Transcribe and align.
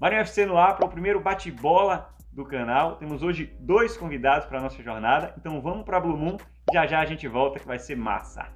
Marinho 0.00 0.22
FC 0.22 0.46
no 0.46 0.56
ar 0.56 0.76
para 0.76 0.86
o 0.86 0.88
primeiro 0.88 1.20
bate-bola 1.20 2.14
do 2.32 2.42
canal. 2.42 2.96
Temos 2.96 3.22
hoje 3.22 3.54
dois 3.60 3.98
convidados 3.98 4.46
para 4.46 4.58
a 4.58 4.62
nossa 4.62 4.82
jornada, 4.82 5.34
então 5.36 5.60
vamos 5.60 5.84
para 5.84 6.00
Blue 6.00 6.16
Moon. 6.16 6.38
Já 6.72 6.86
já 6.86 7.00
a 7.00 7.04
gente 7.04 7.28
volta 7.28 7.60
que 7.60 7.66
vai 7.66 7.78
ser 7.78 7.96
massa. 7.96 8.48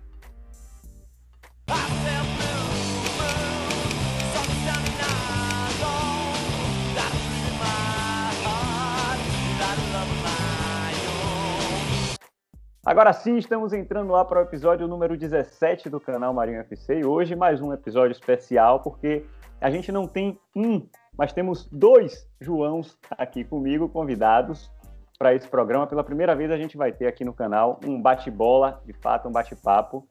Agora 12.87 13.13
sim, 13.13 13.37
estamos 13.37 13.75
entrando 13.75 14.13
lá 14.13 14.25
para 14.25 14.39
o 14.39 14.43
episódio 14.45 14.89
número 14.89 15.15
17 15.15 15.91
do 15.91 16.01
canal 16.01 16.33
Marinho 16.33 16.61
FC. 16.61 17.01
E 17.01 17.05
hoje 17.05 17.37
mais 17.37 17.61
um 17.61 17.71
episódio 17.71 18.13
especial, 18.13 18.81
porque 18.81 19.27
a 19.61 19.71
gente 19.71 19.93
não 19.93 20.07
tem 20.07 20.39
um, 20.57 20.87
mas 21.17 21.33
temos 21.33 21.69
dois 21.71 22.29
Joãos 22.41 22.99
aqui 23.11 23.45
comigo, 23.45 23.89
convidados 23.89 24.71
para 25.19 25.35
esse 25.35 25.49
programa. 25.49 25.87
Pela 25.87 26.05
primeira 26.05 26.35
vez 26.35 26.51
a 26.51 26.57
gente 26.57 26.77
vai 26.77 26.93
ter 26.93 27.07
aqui 27.07 27.25
no 27.25 27.33
canal 27.33 27.81
um 27.85 28.01
bate-bola, 28.01 28.83
de 28.85 28.93
fato, 28.93 29.29
um 29.29 29.33
bate-papo 29.33 30.07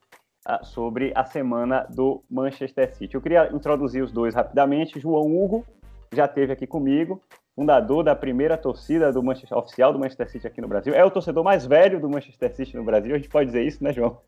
uh, 0.48 0.66
sobre 0.66 1.12
a 1.16 1.26
semana 1.26 1.86
do 1.90 2.24
Manchester 2.30 2.96
City. 2.96 3.16
Eu 3.16 3.22
queria 3.22 3.54
introduzir 3.54 4.04
os 4.04 4.12
dois 4.12 4.34
rapidamente. 4.34 5.00
João 5.00 5.36
Hugo 5.36 5.66
já 6.12 6.26
esteve 6.26 6.54
aqui 6.54 6.66
comigo 6.66 7.22
fundador 7.56 8.04
da 8.04 8.16
primeira 8.16 8.58
torcida 8.58 9.12
do 9.12 9.22
Manchester, 9.22 9.58
oficial 9.58 9.94
do 9.94 10.00
Manchester 10.00 10.30
City 10.30 10.48
aqui 10.48 10.60
no 10.60 10.68
Brasil. 10.68 10.94
É 10.94 11.06
o 11.06 11.12
torcedor 11.12 11.44
mais 11.44 11.66
velho 11.66 12.00
do 12.00 12.10
Manchester 12.10 12.56
City 12.56 12.76
no 12.76 12.84
Brasil, 12.84 13.14
a 13.14 13.18
gente 13.18 13.30
pode 13.30 13.48
dizer 13.48 13.64
isso, 13.64 13.84
né, 13.84 13.94
João? 13.94 14.20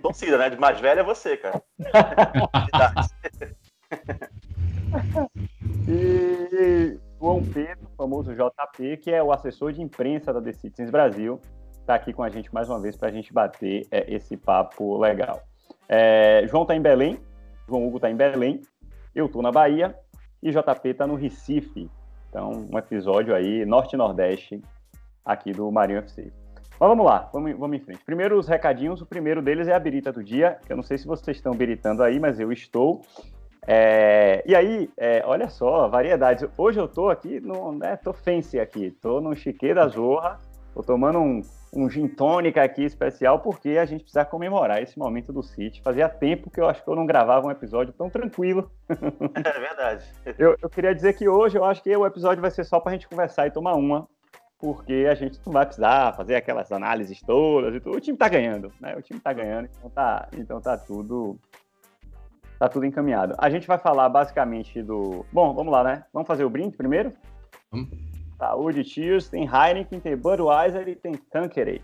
Torcida, 0.00 0.38
né? 0.38 0.50
De 0.50 0.56
mais 0.56 0.80
velho 0.80 1.00
é 1.00 1.04
você, 1.04 1.36
cara. 1.36 1.62
e 5.88 6.98
João 7.18 7.42
Pedro, 7.44 7.88
famoso 7.96 8.34
JP, 8.34 8.96
que 8.98 9.10
é 9.10 9.22
o 9.22 9.32
assessor 9.32 9.72
de 9.72 9.82
imprensa 9.82 10.32
da 10.32 10.40
The 10.40 10.52
Citizens 10.52 10.90
Brasil, 10.90 11.40
está 11.80 11.94
aqui 11.94 12.12
com 12.12 12.22
a 12.22 12.28
gente 12.28 12.52
mais 12.52 12.68
uma 12.68 12.80
vez 12.80 12.96
para 12.96 13.08
a 13.08 13.12
gente 13.12 13.32
bater 13.32 13.86
é, 13.90 14.12
esse 14.14 14.36
papo 14.36 14.98
legal. 14.98 15.42
É, 15.88 16.46
João 16.48 16.62
está 16.62 16.74
em 16.74 16.80
Belém, 16.80 17.18
João 17.68 17.86
Hugo 17.86 17.96
está 17.96 18.10
em 18.10 18.16
Belém, 18.16 18.60
eu 19.14 19.26
estou 19.26 19.42
na 19.42 19.52
Bahia 19.52 19.94
e 20.42 20.50
JP 20.50 20.88
está 20.88 21.06
no 21.06 21.14
Recife, 21.14 21.90
então, 22.34 22.66
um 22.72 22.76
episódio 22.76 23.32
aí, 23.32 23.64
Norte 23.64 23.96
Nordeste, 23.96 24.60
aqui 25.24 25.52
do 25.52 25.70
Marinho 25.70 26.00
FC. 26.00 26.32
Mas 26.80 26.88
vamos 26.88 27.06
lá, 27.06 27.30
vamos, 27.32 27.56
vamos 27.56 27.76
em 27.76 27.80
frente. 27.80 28.04
Primeiro, 28.04 28.36
os 28.36 28.48
recadinhos. 28.48 29.00
O 29.00 29.06
primeiro 29.06 29.40
deles 29.40 29.68
é 29.68 29.72
a 29.72 29.78
birita 29.78 30.12
do 30.12 30.22
dia. 30.22 30.58
Eu 30.68 30.74
não 30.74 30.82
sei 30.82 30.98
se 30.98 31.06
vocês 31.06 31.36
estão 31.36 31.54
biritando 31.54 32.02
aí, 32.02 32.18
mas 32.18 32.40
eu 32.40 32.50
estou. 32.50 33.02
É, 33.66 34.42
e 34.46 34.54
aí, 34.54 34.90
é, 34.96 35.22
olha 35.24 35.48
só, 35.48 35.88
variedades. 35.88 36.48
Hoje 36.56 36.78
eu 36.78 36.88
tô 36.88 37.08
aqui, 37.08 37.40
no, 37.40 37.72
né, 37.72 37.96
tô 37.96 38.12
fancy 38.12 38.60
aqui. 38.60 38.90
Tô 39.02 39.20
no 39.20 39.34
Chique 39.34 39.72
da 39.72 39.86
Zorra. 39.88 40.38
Tô 40.74 40.82
tomando 40.82 41.20
um, 41.20 41.40
um 41.72 41.88
gin 41.88 42.08
tônica 42.08 42.62
aqui 42.62 42.82
especial 42.82 43.38
porque 43.38 43.70
a 43.70 43.84
gente 43.84 44.02
precisa 44.02 44.24
comemorar 44.24 44.82
esse 44.82 44.98
momento 44.98 45.32
do 45.32 45.42
City. 45.42 45.80
Fazia 45.82 46.08
tempo 46.08 46.50
que 46.50 46.60
eu 46.60 46.68
acho 46.68 46.82
que 46.82 46.90
eu 46.90 46.96
não 46.96 47.06
gravava 47.06 47.46
um 47.46 47.50
episódio 47.50 47.92
tão 47.92 48.10
tranquilo. 48.10 48.70
É 48.88 49.60
verdade. 49.60 50.04
eu, 50.36 50.56
eu 50.60 50.68
queria 50.68 50.94
dizer 50.94 51.12
que 51.14 51.28
hoje 51.28 51.56
eu 51.56 51.64
acho 51.64 51.82
que 51.82 51.96
o 51.96 52.04
episódio 52.04 52.42
vai 52.42 52.50
ser 52.50 52.64
só 52.64 52.80
para 52.80 52.90
a 52.90 52.94
gente 52.94 53.08
conversar 53.08 53.46
e 53.46 53.52
tomar 53.52 53.74
uma, 53.74 54.08
porque 54.58 55.06
a 55.08 55.14
gente 55.14 55.38
não 55.46 55.52
vai 55.52 55.64
precisar 55.64 56.12
fazer 56.14 56.34
aquelas 56.34 56.72
análises 56.72 57.20
todas 57.20 57.74
e 57.74 57.80
tudo. 57.80 57.96
O 57.96 58.00
time 58.00 58.18
tá 58.18 58.28
ganhando, 58.28 58.72
né? 58.80 58.96
O 58.96 59.02
time 59.02 59.20
tá 59.20 59.32
ganhando, 59.32 59.68
então 59.78 59.90
tá, 59.90 60.28
então 60.36 60.60
tá 60.60 60.76
tudo 60.76 61.38
tá 62.64 62.72
tudo 62.72 62.86
encaminhado. 62.86 63.34
A 63.38 63.50
gente 63.50 63.66
vai 63.66 63.78
falar 63.78 64.08
basicamente 64.08 64.82
do. 64.82 65.24
Bom, 65.32 65.54
vamos 65.54 65.72
lá, 65.72 65.84
né? 65.84 66.04
Vamos 66.12 66.26
fazer 66.26 66.44
o 66.44 66.50
brinde 66.50 66.76
primeiro? 66.76 67.12
Vamos. 67.70 67.90
Saúde, 68.38 68.84
tios. 68.84 69.28
Tem 69.28 69.46
Heineken, 69.46 70.00
tem 70.00 70.16
Budweiser 70.16 70.88
e 70.88 70.96
tem 70.96 71.14
Tanqueray. 71.14 71.82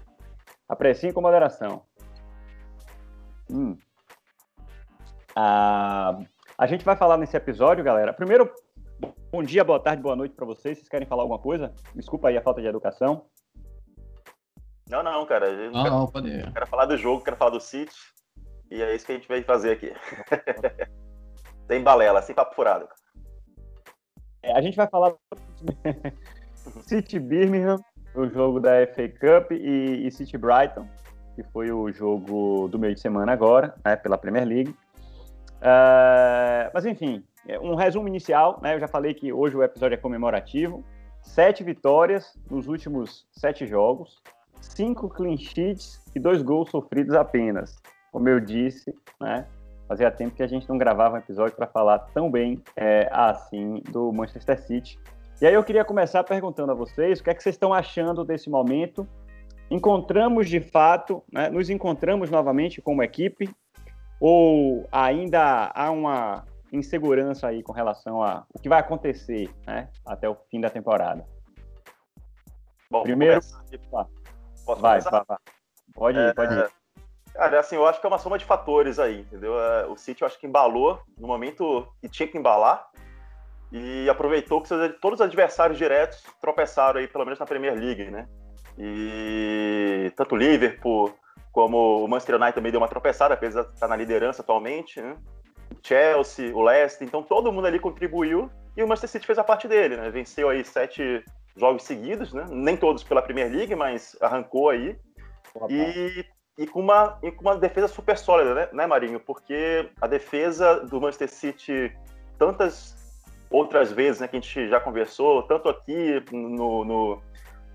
Apreciem 0.69 1.12
com 1.12 1.20
moderação. 1.20 1.83
Hum. 3.51 3.77
Ah, 5.36 6.18
a 6.57 6.67
gente 6.67 6.85
vai 6.85 6.97
falar 6.97 7.17
nesse 7.17 7.36
episódio, 7.36 7.85
galera. 7.85 8.12
Primeiro, 8.12 8.51
bom 9.30 9.42
dia, 9.42 9.64
boa 9.64 9.80
tarde, 9.80 10.02
boa 10.02 10.17
noite 10.17 10.35
para 10.35 10.47
vocês. 10.47 10.79
Vocês 10.79 10.89
querem 10.89 11.07
falar 11.07 11.23
alguma 11.23 11.39
coisa? 11.39 11.74
Desculpa 11.95 12.29
aí 12.29 12.36
a 12.36 12.42
falta 12.42 12.61
de 12.61 12.68
educação. 12.68 13.27
Não, 14.89 15.02
não, 15.02 15.27
cara. 15.27 15.47
Eu 15.47 15.70
não, 15.70 15.83
quero, 15.83 15.95
não, 15.95 16.07
pode 16.07 16.29
ir. 16.29 16.52
quero 16.52 16.67
falar 16.67 16.86
do 16.86 16.97
jogo, 16.97 17.23
quero 17.23 17.36
falar 17.36 17.51
do 17.51 17.61
City. 17.61 17.95
E 18.70 18.83
é 18.83 18.95
isso 18.95 19.05
que 19.05 19.13
a 19.13 19.14
gente 19.17 19.29
vai 19.29 19.42
fazer 19.42 19.73
aqui. 19.73 19.92
sem 21.67 21.83
balela, 21.83 22.23
sem 22.23 22.35
papo 22.35 22.55
furado. 22.55 22.89
É, 24.42 24.53
a 24.53 24.61
gente 24.61 24.77
vai 24.77 24.86
falar 24.86 25.14
City 26.83 27.19
Birmingham, 27.19 27.79
o 28.14 28.27
jogo 28.27 28.61
da 28.61 28.86
FA 28.86 29.09
Cup, 29.09 29.53
e, 29.53 30.07
e, 30.07 30.11
City 30.11 30.39
Brighton, 30.39 30.89
que 31.35 31.42
foi 31.53 31.70
o 31.70 31.91
jogo 31.92 32.69
do 32.69 32.79
meio 32.79 32.95
de 32.95 33.01
semana 33.01 33.33
agora, 33.33 33.75
né, 33.85 33.97
pela 33.97 34.17
Premier 34.17 34.47
League. 34.47 34.75
Uh, 35.61 36.70
mas 36.73 36.86
enfim, 36.86 37.23
é 37.47 37.59
um 37.59 37.75
resumo 37.75 38.09
inicial, 38.09 38.59
né? 38.63 38.75
Eu 38.75 38.80
já 38.80 38.89
falei 38.89 39.13
que 39.13 39.33
hoje 39.33 39.57
o 39.57 39.63
episódio 39.63 39.95
é 39.95 39.98
comemorativo. 39.98 40.85
Sete 41.20 41.63
vitórias 41.63 42.39
nos 42.51 42.67
últimos 42.67 43.27
sete 43.30 43.67
jogos, 43.67 44.23
cinco 44.61 45.09
clean 45.09 45.36
sheets 45.36 46.03
e 46.14 46.19
dois 46.19 46.41
gols 46.41 46.70
sofridos 46.70 47.14
apenas. 47.14 47.80
Como 48.11 48.29
eu 48.29 48.41
disse, 48.41 48.95
né? 49.21 49.47
Fazia 49.89 50.11
tempo 50.11 50.37
que 50.37 50.43
a 50.43 50.47
gente 50.47 50.69
não 50.69 50.79
gravava 50.79 51.17
um 51.17 51.19
episódio 51.19 51.57
para 51.57 51.67
falar 51.67 51.98
tão 51.98 52.31
bem 52.31 52.63
é, 52.77 53.09
assim 53.13 53.83
do 53.91 54.13
Manchester 54.13 54.61
City. 54.61 54.98
E 55.41 55.47
aí 55.47 55.55
eu 55.55 55.65
queria 55.65 55.85
começar 55.85 56.23
perguntando 56.23 56.71
a 56.71 56.75
vocês 56.75 57.19
o 57.19 57.25
que 57.25 57.31
é 57.31 57.35
que 57.35 57.43
vocês 57.43 57.55
estão 57.55 57.75
achando 57.75 58.25
desse 58.25 58.48
momento. 58.48 59.07
Encontramos 59.71 60.48
de 60.48 60.61
fato, 60.61 61.25
né, 61.33 61.48
nos 61.48 61.71
encontramos 61.71 62.31
novamente 62.31 62.81
como 62.81 63.03
equipe, 63.03 63.51
ou 64.21 64.87
ainda 64.92 65.73
há 65.75 65.91
uma 65.91 66.45
insegurança 66.73 67.48
aí 67.48 67.63
com 67.63 67.73
relação 67.73 68.23
a 68.23 68.45
o 68.53 68.59
que 68.59 68.69
vai 68.69 68.81
acontecer 68.81 69.51
né, 69.67 69.89
até 70.07 70.29
o 70.29 70.37
fim 70.51 70.61
da 70.61 70.71
temporada? 70.71 71.27
Bom, 72.91 73.03
primeiro. 73.03 73.41
Posso 73.41 74.81
vai, 74.81 75.01
vai, 75.01 75.23
vai, 75.27 75.39
Pode 75.95 76.19
ir, 76.19 76.29
é, 76.29 76.35
pode 76.35 76.55
ir. 76.55 76.71
Cara, 77.40 77.58
assim, 77.58 77.74
eu 77.74 77.86
acho 77.86 77.98
que 77.98 78.06
é 78.06 78.08
uma 78.08 78.18
soma 78.18 78.36
de 78.36 78.45
fatores 78.45 78.98
aí, 78.98 79.20
entendeu? 79.20 79.58
É, 79.58 79.86
o 79.86 79.96
City 79.96 80.20
eu 80.20 80.27
acho 80.27 80.39
que 80.39 80.46
embalou 80.46 81.01
no 81.18 81.27
momento 81.27 81.89
que 81.98 82.06
tinha 82.06 82.28
que 82.28 82.36
embalar 82.36 82.86
e 83.73 84.06
aproveitou 84.11 84.61
que 84.61 84.68
todos 85.01 85.20
os 85.20 85.24
adversários 85.24 85.79
diretos 85.79 86.23
tropeçaram 86.39 87.00
aí, 87.00 87.08
pelo 87.08 87.24
menos 87.24 87.39
na 87.39 87.46
Premier 87.46 87.74
League, 87.74 88.11
né? 88.11 88.29
E 88.79 90.12
tanto 90.17 90.34
o 90.34 90.36
Liverpool 90.36 91.14
como 91.50 92.05
o 92.05 92.06
Manchester 92.06 92.34
United 92.34 92.56
também 92.56 92.70
deu 92.70 92.79
uma 92.79 92.89
tropeçada, 92.89 93.33
apesar 93.33 93.62
de 93.62 93.73
estar 93.73 93.89
na 93.89 93.96
liderança 93.96 94.42
atualmente, 94.42 95.00
né? 95.00 95.17
O 95.73 95.79
Chelsea, 95.83 96.55
o 96.55 96.61
Leicester, 96.61 97.08
então 97.08 97.23
todo 97.23 97.50
mundo 97.50 97.67
ali 97.67 97.80
contribuiu 97.80 98.50
e 98.77 98.83
o 98.83 98.86
Manchester 98.86 99.08
City 99.12 99.27
fez 99.27 99.39
a 99.39 99.45
parte 99.45 99.67
dele, 99.67 99.96
né? 99.96 100.11
Venceu 100.11 100.50
aí 100.50 100.62
sete 100.62 101.24
jogos 101.56 101.84
seguidos, 101.84 102.34
né? 102.34 102.45
Nem 102.50 102.77
todos 102.77 103.02
pela 103.02 103.23
Premier 103.23 103.50
League, 103.50 103.74
mas 103.74 104.14
arrancou 104.20 104.68
aí. 104.68 104.95
E, 105.70 106.24
e, 106.61 106.67
com 106.67 106.81
uma, 106.81 107.19
e 107.23 107.33
com 107.33 107.41
uma 107.41 107.57
defesa 107.57 107.89
super 107.89 108.19
sólida, 108.19 108.55
né, 108.55 108.69
né, 108.71 108.87
Marinho? 108.87 109.19
Porque 109.19 109.89
a 109.98 110.07
defesa 110.07 110.81
do 110.81 111.01
Manchester 111.01 111.31
City, 111.31 111.97
tantas 112.39 112.95
outras 113.51 113.91
vezes, 113.91 114.21
né, 114.21 114.29
que 114.29 114.37
a 114.37 114.41
gente 114.41 114.69
já 114.69 114.79
conversou, 114.79 115.43
tanto 115.45 115.71
aqui 115.71 116.23
no, 116.31 116.85
no, 116.85 117.23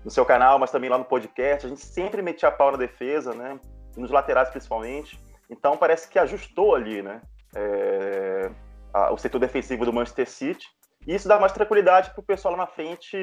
no, 0.04 0.10
seu 0.10 0.24
canal, 0.24 0.60
mas 0.60 0.70
também 0.70 0.88
lá 0.88 0.96
no 0.96 1.04
podcast, 1.04 1.66
a 1.66 1.68
gente 1.68 1.84
sempre 1.84 2.22
metia 2.22 2.48
a 2.48 2.52
pau 2.52 2.70
na 2.70 2.78
defesa, 2.78 3.34
né, 3.34 3.58
nos 3.96 4.12
laterais 4.12 4.50
principalmente. 4.50 5.18
Então 5.50 5.76
parece 5.76 6.08
que 6.08 6.16
ajustou 6.16 6.76
ali, 6.76 7.02
né, 7.02 7.20
é, 7.56 8.50
a, 8.94 9.12
o 9.12 9.18
setor 9.18 9.40
defensivo 9.40 9.84
do 9.84 9.92
Manchester 9.92 10.30
City. 10.30 10.68
E 11.04 11.12
isso 11.12 11.26
dá 11.26 11.40
mais 11.40 11.50
tranquilidade 11.50 12.10
para 12.10 12.20
o 12.20 12.24
pessoal 12.24 12.52
lá 12.52 12.58
na 12.58 12.66
frente, 12.68 13.16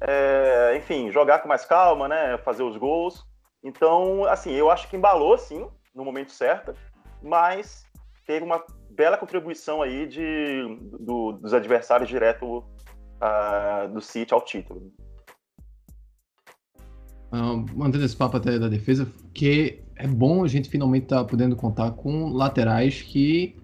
é, 0.00 0.74
enfim, 0.78 1.12
jogar 1.12 1.40
com 1.40 1.48
mais 1.48 1.66
calma, 1.66 2.08
né, 2.08 2.38
fazer 2.38 2.62
os 2.62 2.78
gols. 2.78 3.27
Então, 3.62 4.24
assim, 4.24 4.52
eu 4.52 4.70
acho 4.70 4.88
que 4.88 4.96
embalou, 4.96 5.36
sim, 5.36 5.66
no 5.94 6.04
momento 6.04 6.32
certo, 6.32 6.74
mas 7.22 7.84
teve 8.26 8.44
uma 8.44 8.62
bela 8.90 9.16
contribuição 9.16 9.82
aí 9.82 10.06
de, 10.06 10.62
do, 11.00 11.32
dos 11.32 11.52
adversários 11.52 12.08
direto 12.08 12.58
uh, 12.58 13.92
do 13.92 14.00
City 14.00 14.32
ao 14.32 14.44
título. 14.44 14.92
Uh, 17.32 17.64
mantendo 17.76 18.04
esse 18.04 18.16
papo 18.16 18.36
até 18.36 18.58
da 18.58 18.68
defesa, 18.68 19.10
que 19.34 19.82
é 19.96 20.06
bom 20.06 20.44
a 20.44 20.48
gente 20.48 20.70
finalmente 20.70 21.04
estar 21.04 21.18
tá 21.18 21.24
podendo 21.24 21.56
contar 21.56 21.90
com 21.92 22.28
laterais 22.28 23.02
que 23.02 23.56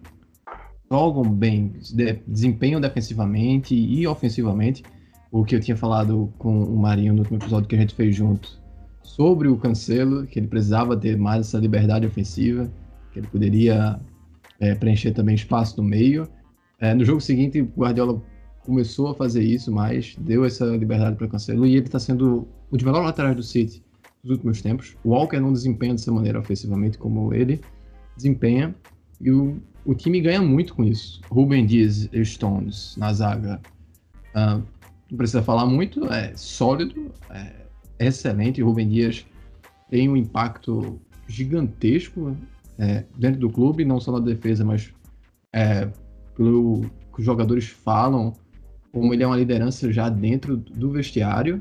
jogam 0.90 1.22
bem, 1.22 1.68
de, 1.94 2.14
desempenham 2.26 2.80
defensivamente 2.80 3.74
e 3.74 4.06
ofensivamente. 4.06 4.82
O 5.30 5.44
que 5.44 5.56
eu 5.56 5.60
tinha 5.60 5.76
falado 5.76 6.32
com 6.38 6.62
o 6.62 6.76
Marinho 6.76 7.12
no 7.12 7.20
último 7.20 7.38
episódio 7.38 7.68
que 7.68 7.74
a 7.74 7.78
gente 7.78 7.94
fez 7.94 8.14
junto 8.14 8.62
sobre 9.04 9.46
o 9.46 9.56
Cancelo, 9.56 10.26
que 10.26 10.40
ele 10.40 10.48
precisava 10.48 10.96
ter 10.96 11.16
mais 11.16 11.46
essa 11.46 11.58
liberdade 11.58 12.06
ofensiva, 12.06 12.68
que 13.12 13.20
ele 13.20 13.28
poderia 13.28 14.00
é, 14.58 14.74
preencher 14.74 15.12
também 15.12 15.34
espaço 15.34 15.80
no 15.80 15.86
meio. 15.86 16.26
É, 16.80 16.92
no 16.94 17.04
jogo 17.04 17.20
seguinte, 17.20 17.60
o 17.60 17.66
Guardiola 17.76 18.20
começou 18.64 19.08
a 19.08 19.14
fazer 19.14 19.44
isso 19.44 19.70
mais, 19.70 20.16
deu 20.18 20.44
essa 20.44 20.64
liberdade 20.64 21.16
para 21.16 21.28
Cancelo 21.28 21.66
e 21.66 21.76
ele 21.76 21.86
está 21.86 22.00
sendo 22.00 22.48
um 22.72 22.76
dos 22.76 22.82
melhores 22.82 23.06
laterais 23.06 23.36
do 23.36 23.42
City 23.42 23.84
nos 24.22 24.32
últimos 24.32 24.62
tempos. 24.62 24.96
O 25.04 25.10
Walker 25.10 25.38
não 25.38 25.52
desempenha 25.52 25.92
dessa 25.92 26.10
maneira 26.10 26.40
ofensivamente 26.40 26.96
como 26.96 27.32
ele 27.34 27.60
desempenha 28.16 28.74
e 29.20 29.30
o, 29.30 29.60
o 29.84 29.94
time 29.94 30.20
ganha 30.20 30.40
muito 30.40 30.74
com 30.74 30.82
isso. 30.82 31.20
Ruben 31.30 31.66
Dias 31.66 32.08
e 32.10 32.24
Stones 32.24 32.96
na 32.96 33.12
zaga. 33.12 33.60
Uh, 34.30 34.62
não 35.10 35.18
precisa 35.18 35.42
falar 35.42 35.66
muito, 35.66 36.10
é 36.10 36.32
sólido, 36.34 37.12
é 37.30 37.63
excelente. 38.06 38.62
Ruben 38.62 38.88
Dias 38.88 39.26
tem 39.90 40.08
um 40.08 40.16
impacto 40.16 41.00
gigantesco 41.28 42.36
é, 42.78 43.04
dentro 43.16 43.40
do 43.40 43.50
clube, 43.50 43.84
não 43.84 44.00
só 44.00 44.12
na 44.12 44.20
defesa, 44.20 44.64
mas 44.64 44.92
é, 45.52 45.88
pelo 46.34 46.82
que 47.12 47.20
os 47.20 47.24
jogadores 47.24 47.68
falam, 47.68 48.32
como 48.92 49.12
ele 49.14 49.22
é 49.22 49.26
uma 49.26 49.36
liderança 49.36 49.92
já 49.92 50.08
dentro 50.08 50.56
do 50.56 50.90
vestiário. 50.90 51.60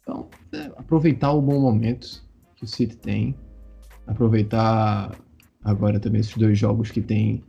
Então, 0.00 0.28
é, 0.52 0.66
aproveitar 0.76 1.32
o 1.32 1.42
bom 1.42 1.60
momento 1.60 2.24
que 2.56 2.64
o 2.64 2.66
City 2.66 2.96
tem, 2.96 3.34
aproveitar 4.06 5.16
agora 5.64 6.00
também 6.00 6.20
esses 6.20 6.36
dois 6.36 6.58
jogos 6.58 6.90
que 6.90 7.00
tem 7.00 7.42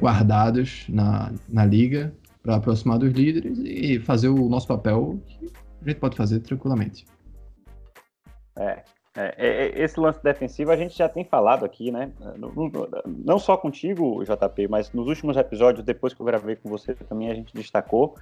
guardados 0.00 0.86
na, 0.88 1.32
na 1.48 1.64
liga 1.64 2.14
para 2.42 2.56
aproximar 2.56 2.98
dos 2.98 3.12
líderes 3.12 3.58
e 3.64 3.98
fazer 3.98 4.28
o 4.28 4.48
nosso 4.48 4.68
papel 4.68 5.20
que 5.26 5.50
a 5.82 5.88
gente 5.88 5.98
pode 5.98 6.16
fazer 6.16 6.40
tranquilamente. 6.40 7.04
É, 8.56 8.82
é, 9.16 9.34
é, 9.36 9.66
é 9.66 9.82
esse 9.82 9.98
lance 9.98 10.22
defensivo 10.22 10.70
a 10.70 10.76
gente 10.76 10.96
já 10.96 11.08
tem 11.08 11.24
falado 11.24 11.64
aqui, 11.64 11.90
né? 11.90 12.10
Não 13.06 13.38
só 13.38 13.56
contigo, 13.56 14.22
JP, 14.24 14.68
mas 14.68 14.92
nos 14.92 15.06
últimos 15.06 15.36
episódios, 15.36 15.84
depois 15.84 16.12
que 16.12 16.20
eu 16.20 16.26
gravei 16.26 16.56
com 16.56 16.68
você 16.68 16.94
também, 16.94 17.30
a 17.30 17.34
gente 17.34 17.54
destacou. 17.54 18.14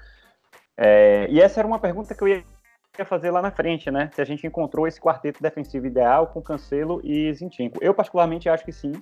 É, 0.76 1.26
e 1.30 1.40
essa 1.40 1.60
era 1.60 1.66
uma 1.66 1.78
pergunta 1.78 2.14
que 2.14 2.22
eu 2.22 2.28
ia 2.28 2.44
fazer 3.04 3.30
lá 3.30 3.42
na 3.42 3.50
frente, 3.50 3.90
né? 3.90 4.10
Se 4.14 4.20
a 4.20 4.24
gente 4.24 4.46
encontrou 4.46 4.86
esse 4.86 5.00
quarteto 5.00 5.42
defensivo 5.42 5.86
ideal 5.86 6.28
com 6.28 6.40
Cancelo 6.40 7.00
e 7.02 7.32
Zinchenko. 7.32 7.78
Eu, 7.80 7.92
particularmente, 7.92 8.48
acho 8.48 8.64
que 8.64 8.72
sim. 8.72 8.92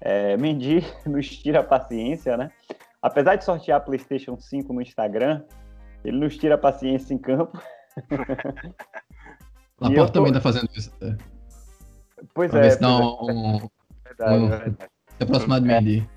É, 0.00 0.36
Mendy 0.38 0.82
nos 1.04 1.28
tira 1.28 1.60
a 1.60 1.64
paciência, 1.64 2.36
né? 2.36 2.50
Apesar 3.02 3.36
de 3.36 3.44
sortear 3.44 3.84
PlayStation 3.84 4.38
5 4.38 4.72
no 4.72 4.80
Instagram, 4.80 5.42
ele 6.04 6.18
nos 6.18 6.36
tira 6.36 6.54
a 6.54 6.58
paciência 6.58 7.12
em 7.12 7.18
campo. 7.18 7.60
Laporte 9.80 10.12
tô... 10.12 10.18
também 10.18 10.32
tá 10.32 10.40
fazendo 10.40 10.68
isso. 10.76 10.92
Né? 11.00 11.16
Pois 12.34 12.50
pra 12.50 12.60
é. 12.60 12.62
Ver 12.62 12.70
se 12.72 12.80
dá 12.80 12.88
um, 12.88 13.16
um, 13.22 13.68
verdade, 14.04 14.34
um, 14.34 14.48
verdade. 14.48 14.76
Se 15.16 15.22
aproximar 15.22 15.60
do 15.60 15.70
é. 15.70 15.80
Mendy. 15.80 16.08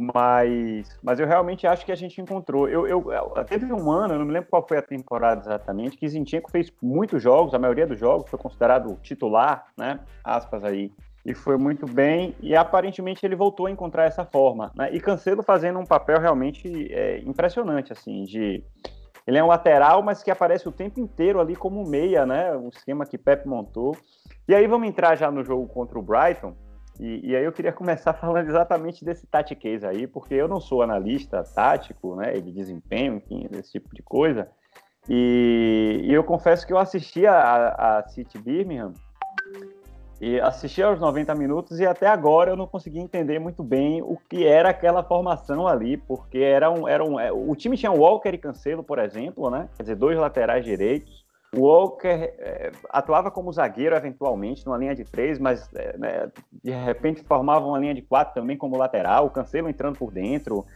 Mas, 0.00 0.96
mas 1.02 1.18
eu 1.18 1.26
realmente 1.26 1.66
acho 1.66 1.84
que 1.84 1.90
a 1.90 1.96
gente 1.96 2.20
encontrou. 2.20 2.68
Eu, 2.68 2.86
eu, 2.86 3.04
teve 3.48 3.72
um 3.72 3.90
ano, 3.90 4.14
eu 4.14 4.18
não 4.20 4.26
me 4.26 4.32
lembro 4.32 4.48
qual 4.48 4.66
foi 4.66 4.78
a 4.78 4.82
temporada 4.82 5.40
exatamente, 5.40 5.96
que 5.96 6.08
Zinchenko 6.08 6.52
fez 6.52 6.72
muitos 6.80 7.20
jogos, 7.20 7.52
a 7.52 7.58
maioria 7.58 7.84
dos 7.84 7.98
jogos 7.98 8.30
foi 8.30 8.38
considerado 8.38 8.96
titular, 9.02 9.66
né? 9.76 9.98
Aspas 10.22 10.62
aí. 10.62 10.92
E 11.26 11.34
foi 11.34 11.58
muito 11.58 11.84
bem, 11.84 12.34
e 12.40 12.54
aparentemente 12.54 13.26
ele 13.26 13.34
voltou 13.34 13.66
a 13.66 13.70
encontrar 13.70 14.04
essa 14.04 14.24
forma. 14.24 14.70
Né? 14.74 14.88
E 14.92 15.00
Cancelo 15.00 15.42
fazendo 15.42 15.80
um 15.80 15.84
papel 15.84 16.20
realmente 16.20 16.92
é, 16.92 17.18
impressionante, 17.18 17.92
assim, 17.92 18.22
de. 18.22 18.62
Ele 19.28 19.36
é 19.36 19.44
um 19.44 19.48
lateral, 19.48 20.02
mas 20.02 20.22
que 20.22 20.30
aparece 20.30 20.66
o 20.66 20.72
tempo 20.72 20.98
inteiro 20.98 21.38
ali 21.38 21.54
como 21.54 21.86
meia, 21.86 22.24
né? 22.24 22.56
O 22.56 22.68
esquema 22.68 23.04
que 23.04 23.18
Pep 23.18 23.46
montou. 23.46 23.94
E 24.48 24.54
aí 24.54 24.66
vamos 24.66 24.88
entrar 24.88 25.16
já 25.16 25.30
no 25.30 25.44
jogo 25.44 25.68
contra 25.68 25.98
o 25.98 26.02
Brighton. 26.02 26.56
E, 26.98 27.28
e, 27.28 27.36
aí 27.36 27.44
eu 27.44 27.52
queria 27.52 27.70
começar 27.76 28.14
falando 28.14 28.48
exatamente 28.48 29.04
desse 29.04 29.26
case 29.60 29.86
aí, 29.86 30.06
porque 30.06 30.32
eu 30.32 30.48
não 30.48 30.58
sou 30.58 30.80
analista 30.80 31.44
tático, 31.44 32.16
né, 32.16 32.40
de 32.40 32.50
desempenho, 32.50 33.16
enfim, 33.16 33.46
desse 33.50 33.72
tipo 33.72 33.94
de 33.94 34.02
coisa. 34.02 34.48
E, 35.06 36.00
e 36.04 36.14
eu 36.14 36.24
confesso 36.24 36.66
que 36.66 36.72
eu 36.72 36.78
assisti 36.78 37.26
a, 37.26 37.98
a 37.98 38.08
City 38.08 38.38
Birmingham 38.38 38.94
e 40.20 40.40
assisti 40.40 40.82
aos 40.82 40.98
90 40.98 41.34
minutos 41.34 41.78
e 41.78 41.86
até 41.86 42.06
agora 42.06 42.50
eu 42.50 42.56
não 42.56 42.66
consegui 42.66 42.98
entender 42.98 43.38
muito 43.38 43.62
bem 43.62 44.02
o 44.02 44.16
que 44.28 44.44
era 44.44 44.70
aquela 44.70 45.02
formação 45.02 45.68
ali, 45.68 45.96
porque 45.96 46.38
era 46.38 46.70
um, 46.70 46.88
era 46.88 47.04
um, 47.04 47.20
é, 47.20 47.30
o 47.30 47.54
time 47.54 47.76
tinha 47.76 47.92
Walker 47.92 48.30
e 48.30 48.38
Cancelo, 48.38 48.82
por 48.82 48.98
exemplo, 48.98 49.48
né? 49.48 49.68
Quer 49.76 49.84
dizer, 49.84 49.96
dois 49.96 50.18
laterais 50.18 50.64
direitos. 50.64 51.24
O 51.54 51.62
Walker 51.62 52.34
é, 52.38 52.72
atuava 52.90 53.30
como 53.30 53.52
zagueiro 53.52 53.96
eventualmente 53.96 54.66
numa 54.66 54.76
linha 54.76 54.94
de 54.94 55.04
três, 55.04 55.38
mas 55.38 55.72
é, 55.74 55.96
né, 55.96 56.30
de 56.62 56.70
repente 56.72 57.22
formava 57.22 57.64
uma 57.64 57.78
linha 57.78 57.94
de 57.94 58.02
quatro 58.02 58.34
também 58.34 58.56
como 58.56 58.76
lateral, 58.76 59.26
o 59.26 59.30
Cancelo 59.30 59.68
entrando 59.68 59.98
por 59.98 60.10
dentro. 60.10 60.66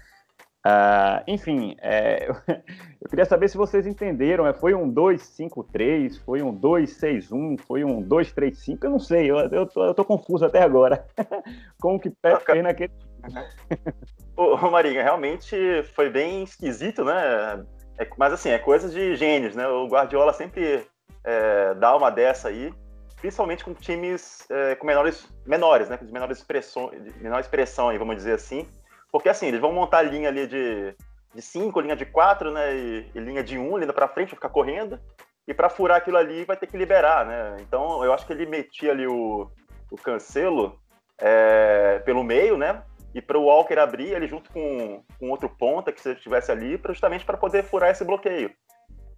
Uh, 0.64 1.19
enfim, 1.26 1.75
é, 1.81 2.29
eu 3.03 3.09
queria 3.11 3.25
saber 3.25 3.49
se 3.49 3.56
vocês 3.56 3.87
entenderam. 3.87 4.47
É, 4.47 4.53
foi 4.53 4.75
um 4.75 4.93
2-5-3, 4.93 6.20
foi 6.25 6.43
um 6.43 6.56
2-6-1, 6.56 7.59
foi 7.61 7.85
um 7.85 8.03
2-3-5, 8.03 8.79
eu 8.82 8.91
não 8.91 9.00
sei, 9.00 9.31
eu, 9.31 9.38
eu, 9.38 9.67
tô, 9.67 9.85
eu 9.85 9.94
tô 9.94 10.05
confuso 10.05 10.44
até 10.44 10.62
agora 10.62 11.05
com 11.81 11.97
o 11.97 12.00
que 12.00 12.11
Pep 12.11 12.44
fez 12.44 12.62
naquele. 12.62 12.93
Ô, 14.37 14.56
Marinha, 14.70 15.03
realmente 15.03 15.82
foi 15.94 16.09
bem 16.09 16.44
esquisito, 16.44 17.05
né? 17.05 17.65
É, 17.99 18.08
mas 18.17 18.32
assim, 18.32 18.50
é 18.50 18.58
coisa 18.58 18.88
de 18.88 19.17
gênios, 19.17 19.55
né? 19.55 19.67
O 19.67 19.87
Guardiola 19.88 20.32
sempre 20.32 20.87
é, 21.25 21.75
dá 21.75 21.94
uma 21.97 22.08
dessa 22.08 22.49
aí, 22.49 22.73
principalmente 23.20 23.65
com 23.65 23.75
times 23.75 24.47
é, 24.49 24.75
com 24.76 24.87
menores, 24.87 25.29
menores, 25.44 25.88
né? 25.88 25.97
Com 25.97 26.06
menor 26.06 26.31
expressão, 26.31 26.91
menor 27.20 27.41
expressão 27.41 27.88
aí, 27.88 27.99
vamos 27.99 28.17
dizer 28.17 28.35
assim. 28.35 28.67
Porque 29.12 29.29
assim, 29.29 29.47
eles 29.47 29.61
vão 29.61 29.73
montar 29.73 30.03
linha 30.03 30.29
ali 30.29 30.47
de, 30.47 30.97
de 31.35 31.43
cinco, 31.43 31.81
linha 31.81 31.94
de 31.94 32.06
quatro, 32.06 32.50
né? 32.50 32.75
E, 32.75 33.11
e 33.14 33.20
linha 33.20 33.44
de 33.44 33.59
um, 33.59 33.76
linha 33.76 33.93
para 33.93 34.09
frente, 34.09 34.31
vai 34.31 34.37
ficar 34.37 34.49
correndo. 34.49 34.99
E 35.47 35.53
para 35.53 35.69
furar 35.69 35.99
aquilo 35.99 36.17
ali 36.17 36.44
vai 36.44 36.56
ter 36.56 36.67
que 36.67 36.76
liberar, 36.76 37.26
né? 37.26 37.56
Então 37.61 38.03
eu 38.03 38.12
acho 38.12 38.26
que 38.26 38.32
ele 38.32 38.47
metia 38.47 38.91
ali 38.91 39.06
o, 39.06 39.50
o 39.91 39.97
cancelo 39.97 40.81
é, 41.19 42.00
pelo 42.05 42.25
meio, 42.25 42.56
né? 42.56 42.82
e 43.14 43.20
para 43.20 43.38
o 43.38 43.44
Walker 43.44 43.79
abrir 43.79 44.11
ele 44.12 44.26
junto 44.26 44.50
com, 44.50 45.03
com 45.19 45.31
outro 45.31 45.49
ponta 45.49 45.93
que 45.93 46.08
estivesse 46.08 46.50
ali, 46.50 46.79
pra, 46.79 46.93
justamente 46.93 47.25
para 47.25 47.37
poder 47.37 47.62
furar 47.62 47.91
esse 47.91 48.05
bloqueio. 48.05 48.50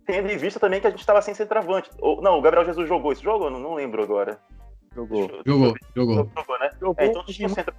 Tendo 0.06 0.30
em 0.30 0.36
vista 0.36 0.60
também 0.60 0.80
que 0.80 0.86
a 0.86 0.90
gente 0.90 1.00
estava 1.00 1.22
sem 1.22 1.32
centroavante. 1.32 1.90
Ou, 1.98 2.20
não, 2.20 2.38
o 2.38 2.42
Gabriel 2.42 2.66
Jesus 2.66 2.88
jogou 2.88 3.12
esse 3.12 3.22
jogo? 3.22 3.48
Não, 3.48 3.58
não 3.58 3.74
lembro 3.74 4.02
agora. 4.02 4.38
Jogou. 4.94 5.28
Jogou, 5.44 5.74
jogou. 5.94 6.30
Jogou, 6.36 6.58
né? 6.60 6.70
Jogou, 6.80 6.94
é, 6.98 7.06
então, 7.06 7.24
tinha 7.24 7.48
centro... 7.48 7.74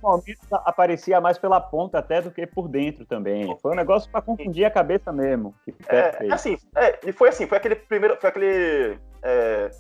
aparecia 0.66 1.22
mais 1.22 1.38
pela 1.38 1.62
ponta 1.62 2.00
até 2.00 2.22
do 2.22 2.30
que 2.30 2.46
por 2.46 2.68
dentro 2.68 3.06
também. 3.06 3.58
Foi 3.62 3.72
um 3.72 3.76
negócio 3.76 4.12
para 4.12 4.22
confundir 4.22 4.66
a 4.66 4.72
cabeça 4.72 5.12
mesmo. 5.12 5.56
é, 5.88 6.32
assim, 6.32 6.58
é, 6.76 7.00
e 7.06 7.12
foi 7.12 7.30
assim, 7.30 7.48
foi 7.48 7.58
aquele 7.58 7.76
primeiro, 7.76 8.18
foi 8.18 8.30
aquele, 8.30 9.00
é, 9.24 9.72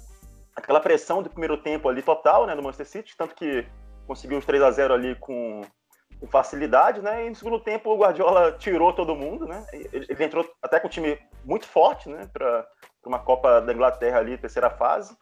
aquela 0.55 0.79
pressão 0.79 1.21
do 1.21 1.29
primeiro 1.29 1.57
tempo 1.57 1.89
ali 1.89 2.01
total, 2.01 2.45
né, 2.45 2.55
no 2.55 2.63
Manchester 2.63 2.88
City, 2.88 3.17
tanto 3.17 3.36
que 3.36 3.65
conseguiu 4.07 4.38
os 4.38 4.45
3 4.45 4.63
a 4.63 4.71
0 4.71 4.93
ali 4.93 5.15
com 5.15 5.62
com 6.19 6.27
facilidade, 6.27 7.01
né? 7.01 7.25
E 7.25 7.29
no 7.29 7.36
segundo 7.36 7.60
tempo 7.60 7.89
o 7.89 7.98
Guardiola 7.98 8.53
tirou 8.53 8.93
todo 8.93 9.15
mundo, 9.15 9.45
né? 9.45 9.65
Ele, 9.74 10.05
ele 10.07 10.24
entrou 10.24 10.50
até 10.62 10.79
com 10.79 10.88
um 10.88 10.89
time 10.89 11.19
muito 11.43 11.67
forte, 11.67 12.07
né? 12.10 12.29
Para 12.31 12.65
uma 13.05 13.19
Copa 13.19 13.60
da 13.62 13.74
Inglaterra 13.74 14.19
ali, 14.19 14.38
terceira 14.38 14.69
fase. 14.69 15.15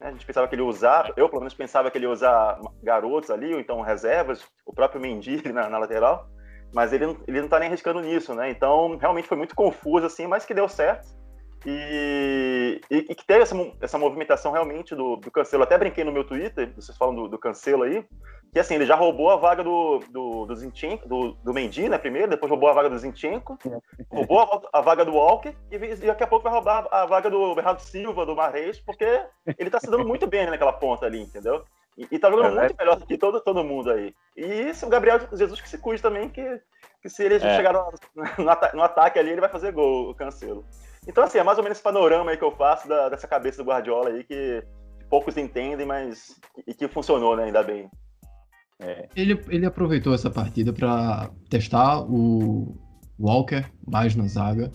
Né? 0.00 0.08
A 0.08 0.10
gente 0.10 0.26
pensava 0.26 0.48
que 0.48 0.54
ele 0.54 0.62
ia 0.62 0.68
usar, 0.68 1.12
eu 1.16 1.28
pelo 1.28 1.40
menos 1.40 1.54
pensava 1.54 1.90
que 1.90 1.98
ele 1.98 2.06
ia 2.06 2.10
usar 2.10 2.60
garotos 2.82 3.30
ali, 3.30 3.52
ou 3.52 3.60
então 3.60 3.80
reservas, 3.80 4.44
o 4.64 4.72
próprio 4.72 5.00
Mendy 5.00 5.42
na, 5.52 5.68
na 5.68 5.78
lateral. 5.78 6.28
Mas 6.72 6.92
ele, 6.92 7.16
ele 7.26 7.40
não 7.40 7.48
tá 7.48 7.58
nem 7.58 7.68
arriscando 7.68 8.00
nisso, 8.00 8.34
né? 8.34 8.50
Então 8.50 8.96
realmente 8.96 9.28
foi 9.28 9.36
muito 9.36 9.54
confuso, 9.54 10.06
assim, 10.06 10.26
mas 10.26 10.44
que 10.44 10.54
deu 10.54 10.68
certo. 10.68 11.08
E, 11.66 12.80
e, 12.90 12.96
e, 13.10 13.14
que 13.14 13.26
teve 13.26 13.42
essa, 13.42 13.54
essa 13.80 13.98
movimentação 13.98 14.52
realmente 14.52 14.94
do, 14.94 15.16
do 15.16 15.30
Cancelo. 15.30 15.64
Até 15.64 15.76
brinquei 15.76 16.04
no 16.04 16.12
meu 16.12 16.24
Twitter, 16.24 16.72
vocês 16.74 16.96
falam 16.96 17.14
do, 17.14 17.28
do 17.28 17.38
Cancelo 17.38 17.82
aí, 17.82 18.04
que 18.52 18.58
assim, 18.58 18.76
ele 18.76 18.86
já 18.86 18.94
roubou 18.94 19.30
a 19.30 19.36
vaga 19.36 19.62
do, 19.62 20.00
do, 20.10 20.46
do 20.46 20.56
Zinchenko, 20.56 21.08
do, 21.08 21.32
do 21.32 21.52
Mendy, 21.52 21.88
né, 21.88 21.98
primeiro, 21.98 22.30
depois 22.30 22.48
roubou 22.48 22.68
a 22.68 22.72
vaga 22.72 22.88
do 22.88 22.98
Zinchenko, 22.98 23.58
roubou 24.10 24.40
a, 24.40 24.78
a, 24.78 24.80
vaga 24.80 25.04
do 25.04 25.12
Walker, 25.12 25.54
e, 25.70 25.76
e, 25.76 25.94
daqui 25.96 26.22
a 26.22 26.26
pouco 26.26 26.44
vai 26.44 26.52
roubar 26.52 26.86
a 26.90 27.04
vaga 27.04 27.28
do 27.28 27.54
Bernardo 27.54 27.80
Silva, 27.80 28.24
do 28.24 28.36
Marreis, 28.36 28.78
porque 28.80 29.22
ele 29.58 29.70
tá 29.70 29.80
se 29.80 29.90
dando 29.90 30.06
muito 30.06 30.26
bem 30.26 30.46
naquela 30.46 30.72
ponta 30.72 31.06
ali, 31.06 31.20
entendeu? 31.20 31.64
E, 31.96 32.06
e 32.12 32.18
tá 32.18 32.30
jogando 32.30 32.56
é, 32.56 32.60
muito 32.60 32.76
melhor 32.78 32.96
do 32.96 33.06
que 33.06 33.18
todo, 33.18 33.40
todo 33.40 33.64
mundo 33.64 33.90
aí. 33.90 34.14
E 34.36 34.44
isso, 34.44 34.86
o 34.86 34.88
Gabriel 34.88 35.18
Jesus 35.32 35.60
que 35.60 35.68
se 35.68 35.78
cuide 35.78 36.00
também, 36.00 36.28
que, 36.28 36.60
que 37.02 37.10
se 37.10 37.24
ele 37.24 37.34
é. 37.34 37.56
chegar 37.56 37.72
no, 37.72 37.92
no, 38.74 38.82
ataque 38.82 39.18
ali, 39.18 39.30
ele 39.30 39.40
vai 39.40 39.50
fazer 39.50 39.72
gol, 39.72 40.10
o 40.10 40.14
Cancelo. 40.14 40.64
Então, 41.08 41.24
assim, 41.24 41.38
é 41.38 41.42
mais 41.42 41.56
ou 41.56 41.64
menos 41.64 41.78
esse 41.78 41.82
panorama 41.82 42.30
aí 42.30 42.36
que 42.36 42.44
eu 42.44 42.52
faço 42.52 42.86
da, 42.86 43.08
dessa 43.08 43.26
cabeça 43.26 43.62
do 43.62 43.68
Guardiola 43.68 44.10
aí, 44.10 44.22
que, 44.24 44.62
poucos 45.08 45.36
entendem, 45.36 45.86
mas 45.86 46.38
e 46.66 46.74
que 46.74 46.86
funcionou, 46.86 47.34
né, 47.34 47.44
ainda 47.44 47.62
bem. 47.62 47.88
É. 48.78 49.08
Ele, 49.16 49.42
ele 49.48 49.66
aproveitou 49.66 50.14
essa 50.14 50.30
partida 50.30 50.72
para 50.72 51.30
testar 51.48 52.02
o 52.02 52.76
Walker 53.18 53.64
mais 53.86 54.14
na 54.14 54.26
zaga, 54.28 54.70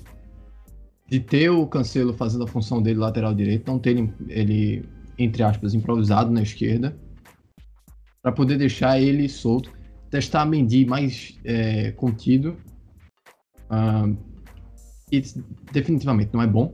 de 1.07 1.19
ter 1.19 1.49
o 1.49 1.67
Cancelo 1.67 2.13
fazendo 2.13 2.43
a 2.43 2.47
função 2.47 2.81
dele 2.81 2.99
lateral 2.99 3.33
direito, 3.33 3.71
não 3.71 3.79
ter 3.79 3.91
ele, 3.91 4.13
ele 4.27 4.89
entre 5.17 5.43
aspas, 5.43 5.73
improvisado 5.73 6.31
na 6.31 6.41
esquerda, 6.41 6.97
para 8.21 8.31
poder 8.31 8.57
deixar 8.57 8.99
ele 8.99 9.29
solto, 9.29 9.71
testar 10.09 10.45
Mendy 10.45 10.85
mais 10.85 11.39
é, 11.45 11.91
contido, 11.91 12.57
uh, 13.69 14.32
e 15.13 15.23
definitivamente 15.71 16.31
não 16.33 16.41
é 16.41 16.47
bom. 16.47 16.73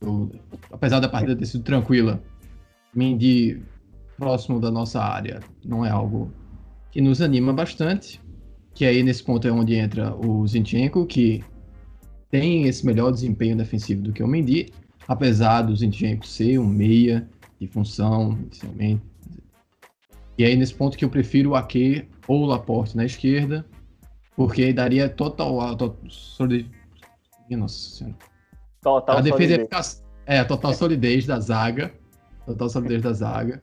Eu, 0.00 0.32
apesar 0.72 1.00
da 1.00 1.08
partida 1.08 1.36
ter 1.36 1.44
sido 1.44 1.62
tranquila, 1.62 2.22
Mendy 2.94 3.62
próximo 4.16 4.58
da 4.58 4.70
nossa 4.70 5.02
área 5.02 5.40
não 5.62 5.84
é 5.84 5.90
algo 5.90 6.32
que 6.90 7.02
nos 7.02 7.20
anima 7.20 7.52
bastante. 7.52 8.20
Que 8.74 8.86
aí 8.86 9.02
nesse 9.02 9.22
ponto 9.22 9.46
é 9.46 9.52
onde 9.52 9.74
entra 9.74 10.14
o 10.16 10.46
Zinchenko, 10.46 11.04
que 11.04 11.44
tem 12.30 12.64
esse 12.64 12.86
melhor 12.86 13.10
desempenho 13.10 13.56
defensivo 13.56 14.02
do 14.02 14.12
que 14.12 14.22
o 14.22 14.26
Mendy, 14.26 14.72
apesar 15.06 15.62
do 15.62 15.76
Zinchenko 15.76 16.26
ser 16.26 16.58
um 16.58 16.66
meia 16.66 17.28
de 17.60 17.66
função 17.66 18.32
inicialmente. 18.32 19.02
E 20.38 20.44
aí 20.44 20.56
nesse 20.56 20.72
ponto 20.72 20.96
que 20.96 21.04
eu 21.04 21.10
prefiro 21.10 21.50
o 21.50 21.54
Ake 21.56 22.08
ou 22.26 22.44
o 22.44 22.46
Laporte 22.46 22.96
na 22.96 23.04
esquerda, 23.04 23.66
porque 24.36 24.72
daria 24.72 25.08
total, 25.08 25.76
total. 25.76 25.98
Nossa 27.56 27.90
senhora. 27.90 28.16
Total 28.80 29.18
a 29.18 29.20
defesa 29.20 29.56
solidez. 29.56 29.58
ia 29.58 29.64
ficar. 29.64 30.08
É, 30.26 30.44
total 30.44 30.74
solidez 30.74 31.26
da 31.26 31.40
zaga. 31.40 31.92
Total 32.46 32.68
solidez 32.68 33.02
da 33.02 33.12
zaga. 33.12 33.60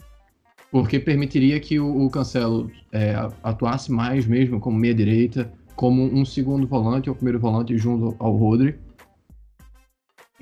Porque 0.72 1.00
permitiria 1.00 1.60
que 1.60 1.80
o, 1.80 2.06
o 2.06 2.10
Cancelo 2.10 2.70
é, 2.92 3.14
atuasse 3.44 3.92
mais 3.92 4.26
mesmo 4.26 4.60
como 4.60 4.78
meia-direita, 4.78 5.52
como 5.76 6.04
um 6.04 6.26
segundo 6.26 6.68
volante 6.68 7.10
ou 7.10 7.16
primeiro 7.16 7.40
volante 7.40 7.78
junto 7.78 8.16
ao 8.20 8.36
Rodri. 8.36 8.80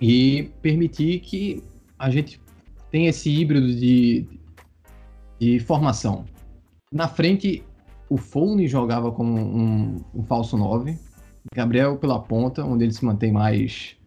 E 0.02 0.52
permitir 0.62 1.20
que 1.20 1.64
a 2.00 2.10
gente 2.10 2.42
tenha 2.90 3.10
esse 3.10 3.30
híbrido 3.30 3.68
de, 3.68 4.28
de 5.40 5.60
formação. 5.60 6.26
Na 6.92 7.08
frente, 7.08 7.64
o 8.10 8.18
Foune 8.18 8.68
jogava 8.68 9.12
como 9.12 9.40
um, 9.40 10.04
um 10.14 10.24
falso 10.24 10.58
9, 10.58 10.98
Gabriel 11.54 11.98
pela 11.98 12.20
ponta, 12.20 12.64
onde 12.64 12.84
ele 12.84 12.94
se 12.94 13.04
mantém 13.04 13.32
mais 13.32 13.98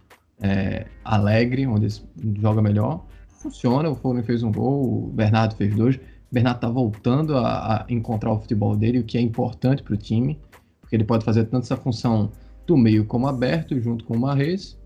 é, 0.41 0.87
alegre, 1.05 1.67
onde 1.67 1.87
ele 1.87 2.41
joga 2.41 2.63
melhor. 2.63 3.05
Funciona, 3.29 3.89
o 3.89 3.95
Foune 3.95 4.23
fez 4.23 4.43
um 4.43 4.53
gol, 4.53 5.05
o 5.05 5.13
Bernardo 5.13 5.55
fez 5.55 5.75
dois. 5.75 5.97
O 5.97 6.01
Bernardo 6.33 6.57
está 6.57 6.69
voltando 6.69 7.37
a, 7.37 7.83
a, 7.83 7.87
encontrar 7.89 8.33
o 8.33 8.41
futebol 8.41 8.77
dele, 8.77 8.99
o 8.99 9.05
que 9.05 9.19
é 9.19 9.21
importante 9.21 9.83
para 9.83 9.95
o 9.95 9.97
time, 9.97 10.41
porque 10.81 10.97
ele 10.97 11.05
pode 11.05 11.25
fazer 11.25 11.45
tanto 11.45 11.65
essa 11.65 11.77
função 11.77 12.33
do 12.67 12.77
meio 12.77 13.05
como 13.05 13.29
aberto, 13.29 13.79
junto 13.81 14.05
com 14.05 14.15
o 14.15 14.21
Marrez. 14.21 14.79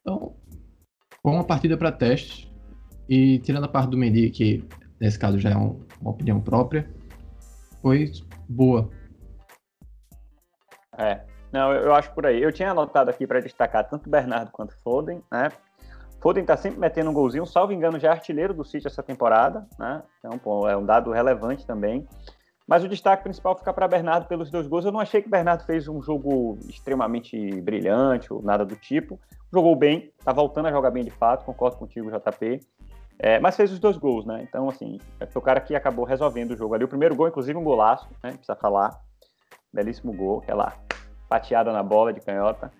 Então, 0.00 0.34
foi 1.22 1.32
uma 1.32 1.44
partida 1.44 1.76
para 1.76 1.90
teste. 1.90 2.52
E 3.08 3.38
tirando 3.40 3.64
a 3.64 3.68
parte 3.68 3.90
do 3.90 3.96
Mendy, 3.96 4.30
que 4.30 4.64
nesse 5.00 5.18
caso 5.18 5.38
já 5.38 5.50
é 5.50 5.56
um, 5.56 5.80
uma 6.00 6.10
opinião 6.10 6.40
própria, 6.40 6.90
foi 7.80 8.10
boa. 8.48 8.90
É, 10.96 11.22
não, 11.54 11.72
eu, 11.72 11.94
acho 11.94 12.12
por 12.12 12.26
aí. 12.26 12.42
Eu 12.42 12.50
tinha 12.50 12.72
anotado 12.72 13.08
aqui 13.08 13.28
para 13.28 13.38
destacar 13.38 13.88
tanto 13.88 14.10
Bernardo 14.10 14.50
quanto 14.50 14.76
Foden, 14.82 15.22
né? 15.30 15.52
Foden 16.20 16.42
está 16.42 16.56
sempre 16.56 16.80
metendo 16.80 17.10
um 17.10 17.12
golzinho, 17.14 17.46
salvo 17.46 17.72
engano, 17.72 17.96
já 17.96 18.08
é 18.08 18.10
artilheiro 18.10 18.52
do 18.52 18.64
City 18.64 18.88
essa 18.88 19.04
temporada, 19.04 19.64
né? 19.78 20.02
Então, 20.18 20.36
pô, 20.36 20.68
é 20.68 20.76
um 20.76 20.84
dado 20.84 21.12
relevante 21.12 21.64
também. 21.64 22.08
Mas 22.66 22.82
o 22.82 22.88
destaque 22.88 23.22
principal 23.22 23.56
fica 23.56 23.72
para 23.72 23.86
Bernardo 23.86 24.26
pelos 24.26 24.50
dois 24.50 24.66
gols. 24.66 24.84
Eu 24.84 24.90
não 24.90 24.98
achei 24.98 25.22
que 25.22 25.28
Bernardo 25.28 25.64
fez 25.64 25.86
um 25.86 26.02
jogo 26.02 26.58
extremamente 26.68 27.60
brilhante 27.60 28.32
ou 28.32 28.42
nada 28.42 28.64
do 28.64 28.74
tipo. 28.74 29.20
Jogou 29.52 29.76
bem, 29.76 30.10
tá 30.24 30.32
voltando 30.32 30.66
a 30.66 30.72
jogar 30.72 30.90
bem 30.90 31.04
de 31.04 31.10
fato, 31.12 31.44
concordo 31.44 31.76
contigo, 31.76 32.10
JP. 32.10 32.58
É, 33.16 33.38
mas 33.38 33.54
fez 33.54 33.70
os 33.70 33.78
dois 33.78 33.96
gols, 33.96 34.26
né? 34.26 34.42
Então, 34.42 34.68
assim, 34.68 34.98
foi 35.30 35.40
o 35.40 35.44
cara 35.44 35.60
que 35.60 35.76
acabou 35.76 36.04
resolvendo 36.04 36.50
o 36.50 36.56
jogo 36.56 36.74
ali. 36.74 36.82
O 36.82 36.88
primeiro 36.88 37.14
gol, 37.14 37.28
inclusive, 37.28 37.56
um 37.56 37.62
golaço, 37.62 38.08
né? 38.24 38.32
Precisa 38.32 38.56
falar. 38.56 38.90
Belíssimo 39.72 40.12
gol, 40.12 40.40
aquela 40.40 40.72
pateada 41.28 41.72
na 41.72 41.82
bola 41.82 42.12
de 42.12 42.20
canhota. 42.20 42.72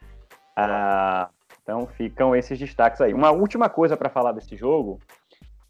Ah, 0.57 1.29
então, 1.63 1.87
ficam 1.87 2.37
esses 2.37 2.59
destaques 2.59 3.01
aí. 3.01 3.15
Uma 3.15 3.31
última 3.31 3.69
coisa 3.69 3.97
para 3.97 4.11
falar 4.11 4.33
desse 4.33 4.57
jogo, 4.57 5.01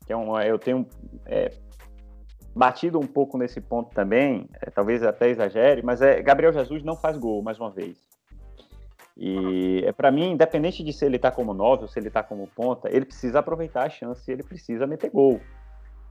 que 0.07 0.13
é 0.13 0.17
um, 0.17 0.39
eu 0.41 0.59
tenho 0.59 0.87
é, 1.25 1.51
batido 2.55 2.99
um 2.99 3.07
pouco 3.07 3.39
nesse 3.39 3.61
ponto 3.61 3.95
também, 3.95 4.49
é, 4.61 4.71
talvez 4.71 5.03
até 5.03 5.29
exagere, 5.29 5.83
mas 5.83 6.03
é 6.03 6.23
Gabriel 6.23 6.53
Jesus 6.53 6.83
não 6.83 6.97
faz 6.97 7.17
gol 7.17 7.43
mais 7.43 7.59
uma 7.59 7.71
vez. 7.71 7.99
E 9.17 9.83
é 9.85 9.93
para 9.93 10.11
mim, 10.11 10.33
independente 10.33 10.83
de 10.83 10.93
se 10.93 11.05
ele 11.05 11.19
tá 11.19 11.31
como 11.31 11.55
9 11.55 11.83
ou 11.83 11.89
se 11.89 11.99
ele 11.99 12.11
tá 12.11 12.23
como 12.23 12.49
ponta, 12.49 12.89
ele 12.91 13.05
precisa 13.05 13.39
aproveitar 13.39 13.87
a 13.87 13.91
chance, 13.91 14.31
ele 14.31 14.43
precisa 14.43 14.87
meter 14.87 15.11
gol. 15.11 15.41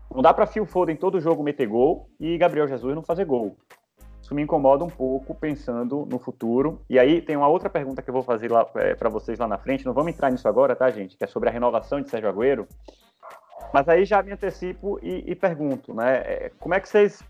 Não 0.10 0.22
dá 0.22 0.34
para 0.34 0.46
Phil 0.46 0.66
Foden 0.66 0.96
todo 0.96 1.20
jogo 1.20 1.44
meter 1.44 1.68
gol 1.68 2.10
e 2.20 2.38
Gabriel 2.38 2.68
Jesus 2.68 2.96
não 2.96 3.04
fazer 3.04 3.26
gol. 3.26 3.58
Isso 4.34 4.36
me 4.36 4.42
incomoda 4.42 4.84
um 4.84 4.90
pouco 4.90 5.36
pensando 5.36 6.08
no 6.08 6.18
futuro. 6.18 6.82
E 6.90 6.98
aí 6.98 7.22
tem 7.22 7.38
uma 7.38 7.48
outra 7.48 7.70
pergunta 7.70 8.02
que 8.02 8.10
eu 8.10 8.14
vou 8.14 8.24
fazer 8.24 8.50
é, 8.76 8.96
para 8.96 9.08
vocês 9.08 9.38
lá 9.38 9.48
na 9.48 9.60
frente. 9.60 9.86
Não 9.86 9.94
vamos 9.94 10.12
entrar 10.12 10.32
nisso 10.32 10.48
agora, 10.48 10.76
tá, 10.76 10.90
gente? 10.90 11.16
Que 11.16 11.24
é 11.24 11.28
sobre 11.28 11.50
a 11.50 11.52
renovação 11.52 12.02
de 12.02 12.10
Sérgio 12.10 12.30
Agüero. 12.30 12.68
Mas 13.72 13.88
aí 13.88 14.06
já 14.06 14.24
me 14.24 14.32
antecipo 14.32 15.00
e, 15.04 15.24
e 15.28 15.36
pergunto, 15.36 15.94
né? 15.94 16.18
É, 16.26 16.52
como 16.60 16.74
é 16.74 16.80
que 16.80 16.90
vocês 16.90 17.24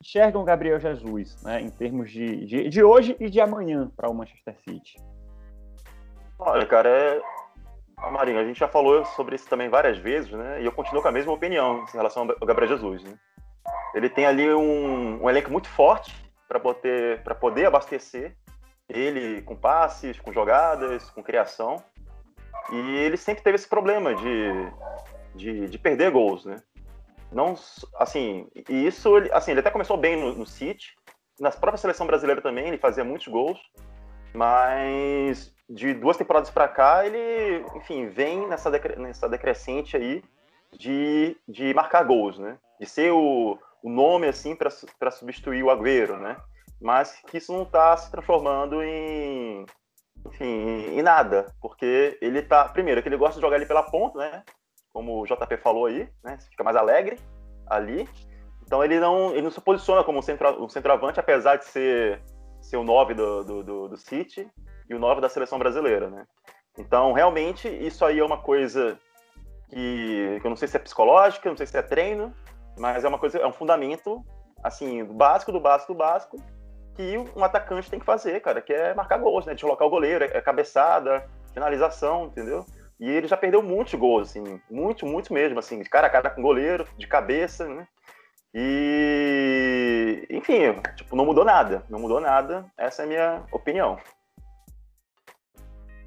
enxergam 0.00 0.44
Gabriel 0.44 0.80
Jesus, 0.80 1.40
né, 1.44 1.60
em 1.60 1.70
termos 1.70 2.10
de, 2.10 2.44
de, 2.46 2.68
de 2.68 2.82
hoje 2.82 3.14
e 3.20 3.28
de 3.30 3.40
amanhã 3.40 3.88
para 3.96 4.10
o 4.10 4.14
Manchester 4.14 4.56
City? 4.64 4.96
Olha, 6.38 6.66
cara, 6.66 6.88
é... 6.88 7.22
Marinho, 8.10 8.40
a 8.40 8.44
gente 8.44 8.58
já 8.58 8.66
falou 8.66 9.04
sobre 9.04 9.36
isso 9.36 9.48
também 9.48 9.68
várias 9.68 9.98
vezes, 9.98 10.32
né? 10.32 10.62
E 10.62 10.64
eu 10.64 10.72
continuo 10.72 11.02
com 11.02 11.08
a 11.08 11.12
mesma 11.12 11.32
opinião 11.32 11.84
em 11.88 11.96
relação 11.96 12.26
ao 12.40 12.46
Gabriel 12.46 12.76
Jesus. 12.76 13.04
Né? 13.04 13.12
Ele 13.94 14.08
tem 14.08 14.26
ali 14.26 14.52
um, 14.52 15.22
um 15.22 15.30
elenco 15.30 15.50
muito 15.50 15.68
forte 15.68 16.14
para 16.48 16.60
poder, 16.60 17.22
poder 17.40 17.66
abastecer 17.66 18.36
ele 18.88 19.42
com 19.42 19.54
passes, 19.54 20.18
com 20.18 20.32
jogadas, 20.32 21.08
com 21.10 21.22
criação. 21.22 21.82
E 22.72 22.96
ele 22.96 23.16
sempre 23.16 23.42
teve 23.42 23.56
esse 23.56 23.68
problema 23.68 24.14
de, 24.14 24.52
de, 25.34 25.68
de 25.68 25.78
perder 25.78 26.10
gols, 26.10 26.44
né? 26.44 26.56
não 27.32 27.54
assim 27.96 28.48
e 28.68 28.86
isso 28.86 29.10
assim 29.32 29.52
ele 29.52 29.60
até 29.60 29.70
começou 29.70 29.96
bem 29.96 30.16
no, 30.16 30.34
no 30.34 30.46
City 30.46 30.94
na 31.38 31.50
própria 31.50 31.78
seleção 31.78 32.06
brasileira 32.06 32.42
também 32.42 32.66
ele 32.66 32.78
fazia 32.78 33.04
muitos 33.04 33.28
gols 33.28 33.58
mas 34.34 35.52
de 35.68 35.94
duas 35.94 36.16
temporadas 36.16 36.50
para 36.50 36.68
cá 36.68 37.06
ele 37.06 37.64
enfim 37.76 38.08
vem 38.08 38.48
nessa 38.48 38.70
decre, 38.70 38.96
nessa 38.96 39.28
decrescente 39.28 39.96
aí 39.96 40.22
de, 40.72 41.36
de 41.48 41.72
marcar 41.72 42.02
gols 42.04 42.38
né 42.38 42.58
de 42.80 42.86
ser 42.86 43.12
o, 43.12 43.58
o 43.82 43.90
nome 43.90 44.26
assim 44.26 44.54
para 44.56 45.10
substituir 45.10 45.62
o 45.62 45.70
Agüero 45.70 46.16
né 46.18 46.36
mas 46.80 47.20
que 47.26 47.38
isso 47.38 47.52
não 47.52 47.62
está 47.62 47.96
se 47.96 48.10
transformando 48.10 48.82
em 48.82 49.64
enfim 50.26 50.98
em 50.98 51.02
nada 51.02 51.46
porque 51.60 52.18
ele 52.20 52.42
tá 52.42 52.68
primeiro 52.68 53.02
que 53.02 53.08
ele 53.08 53.16
gosta 53.16 53.36
de 53.36 53.40
jogar 53.40 53.56
ali 53.56 53.66
pela 53.66 53.82
ponta 53.82 54.18
né 54.18 54.42
como 54.92 55.20
o 55.20 55.26
JP 55.26 55.56
falou 55.58 55.86
aí, 55.86 56.08
né? 56.22 56.38
Fica 56.50 56.64
mais 56.64 56.76
alegre 56.76 57.18
ali. 57.66 58.08
Então 58.62 58.84
ele 58.84 59.00
não, 59.00 59.30
ele 59.30 59.42
não 59.42 59.50
se 59.50 59.60
posiciona 59.60 60.04
como 60.04 60.18
um, 60.18 60.22
centro, 60.22 60.62
um 60.62 60.68
centroavante, 60.68 61.18
apesar 61.18 61.56
de 61.56 61.64
ser, 61.64 62.22
ser 62.60 62.76
o 62.76 62.84
9 62.84 63.14
do, 63.14 63.44
do, 63.44 63.62
do, 63.62 63.88
do 63.88 63.96
City 63.96 64.48
e 64.88 64.94
o 64.94 64.98
9 64.98 65.20
da 65.20 65.28
seleção 65.28 65.58
brasileira, 65.58 66.08
né? 66.08 66.26
Então, 66.78 67.12
realmente, 67.12 67.68
isso 67.68 68.04
aí 68.04 68.18
é 68.18 68.24
uma 68.24 68.38
coisa 68.38 68.98
que, 69.68 70.38
que 70.40 70.46
eu 70.46 70.50
não 70.50 70.56
sei 70.56 70.68
se 70.68 70.76
é 70.76 70.80
psicológica, 70.80 71.48
não 71.48 71.56
sei 71.56 71.66
se 71.66 71.76
é 71.76 71.82
treino, 71.82 72.32
mas 72.78 73.04
é 73.04 73.08
uma 73.08 73.18
coisa, 73.18 73.38
é 73.38 73.46
um 73.46 73.52
fundamento, 73.52 74.24
assim, 74.62 75.04
básico, 75.04 75.52
do 75.52 75.60
básico, 75.60 75.92
do 75.92 75.98
básico, 75.98 76.36
que 76.94 77.16
um 77.36 77.44
atacante 77.44 77.90
tem 77.90 77.98
que 77.98 78.06
fazer, 78.06 78.40
cara, 78.40 78.60
que 78.60 78.72
é 78.72 78.94
marcar 78.94 79.18
gols, 79.18 79.46
né? 79.46 79.54
Deslocar 79.54 79.86
o 79.86 79.90
goleiro, 79.90 80.24
é 80.24 80.40
cabeçada, 80.40 81.26
finalização, 81.52 82.26
entendeu? 82.26 82.64
E 82.98 83.08
ele 83.08 83.26
já 83.26 83.36
perdeu 83.36 83.62
muitos 83.62 83.94
gols, 83.94 84.28
assim, 84.28 84.60
muito, 84.70 85.06
muito 85.06 85.32
mesmo, 85.32 85.58
assim, 85.58 85.80
de 85.80 85.88
cara 85.88 86.06
a 86.06 86.10
cara 86.10 86.30
com 86.30 86.42
goleiro, 86.42 86.86
de 86.98 87.06
cabeça, 87.06 87.66
né? 87.66 87.86
E, 88.52 90.26
enfim, 90.28 90.74
tipo, 90.96 91.14
não 91.14 91.24
mudou 91.24 91.44
nada, 91.44 91.84
não 91.88 92.00
mudou 92.00 92.20
nada. 92.20 92.66
Essa 92.76 93.02
é 93.02 93.04
a 93.04 93.08
minha 93.08 93.42
opinião. 93.52 93.96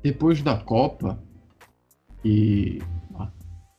Depois 0.04 0.44
da 0.44 0.58
Copa, 0.58 1.18
e 2.24 2.80
a 3.18 3.30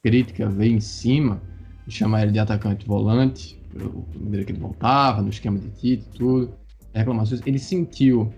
crítica 0.03 0.49
veio 0.49 0.77
em 0.77 0.81
cima 0.81 1.43
de 1.87 1.95
chamar 1.95 2.23
ele 2.23 2.33
de 2.33 2.39
atacante 2.39 2.87
volante, 2.87 3.61
pelo 3.73 4.07
maneira 4.19 4.45
que 4.45 4.53
ele 4.53 4.61
voltava, 4.61 5.23
no 5.23 5.29
esquema 5.29 5.59
de 5.59 5.69
Tite, 5.71 6.09
tudo, 6.15 6.55
reclamações, 6.93 7.43
ele 7.45 7.59
sentiu 7.59 8.33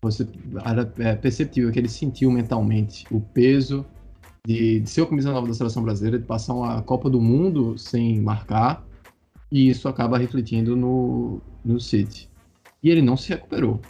você 0.00 0.26
era 0.64 0.92
é, 0.98 1.14
perceptível 1.16 1.72
que 1.72 1.78
ele 1.78 1.88
sentiu 1.88 2.30
mentalmente 2.30 3.04
o 3.10 3.20
peso 3.20 3.84
de, 4.46 4.80
de 4.80 4.88
ser 4.88 5.02
o 5.02 5.06
camisa 5.06 5.32
nova 5.32 5.46
da 5.46 5.54
seleção 5.54 5.82
brasileira, 5.82 6.18
de 6.18 6.24
passar 6.24 6.54
uma 6.54 6.80
Copa 6.82 7.10
do 7.10 7.20
Mundo 7.20 7.76
sem 7.76 8.20
marcar, 8.20 8.86
e 9.50 9.68
isso 9.68 9.88
acaba 9.88 10.18
refletindo 10.18 10.76
no, 10.76 11.40
no 11.64 11.80
City. 11.80 12.30
E 12.82 12.90
ele 12.90 13.02
não 13.02 13.16
se 13.16 13.30
recuperou. 13.30 13.80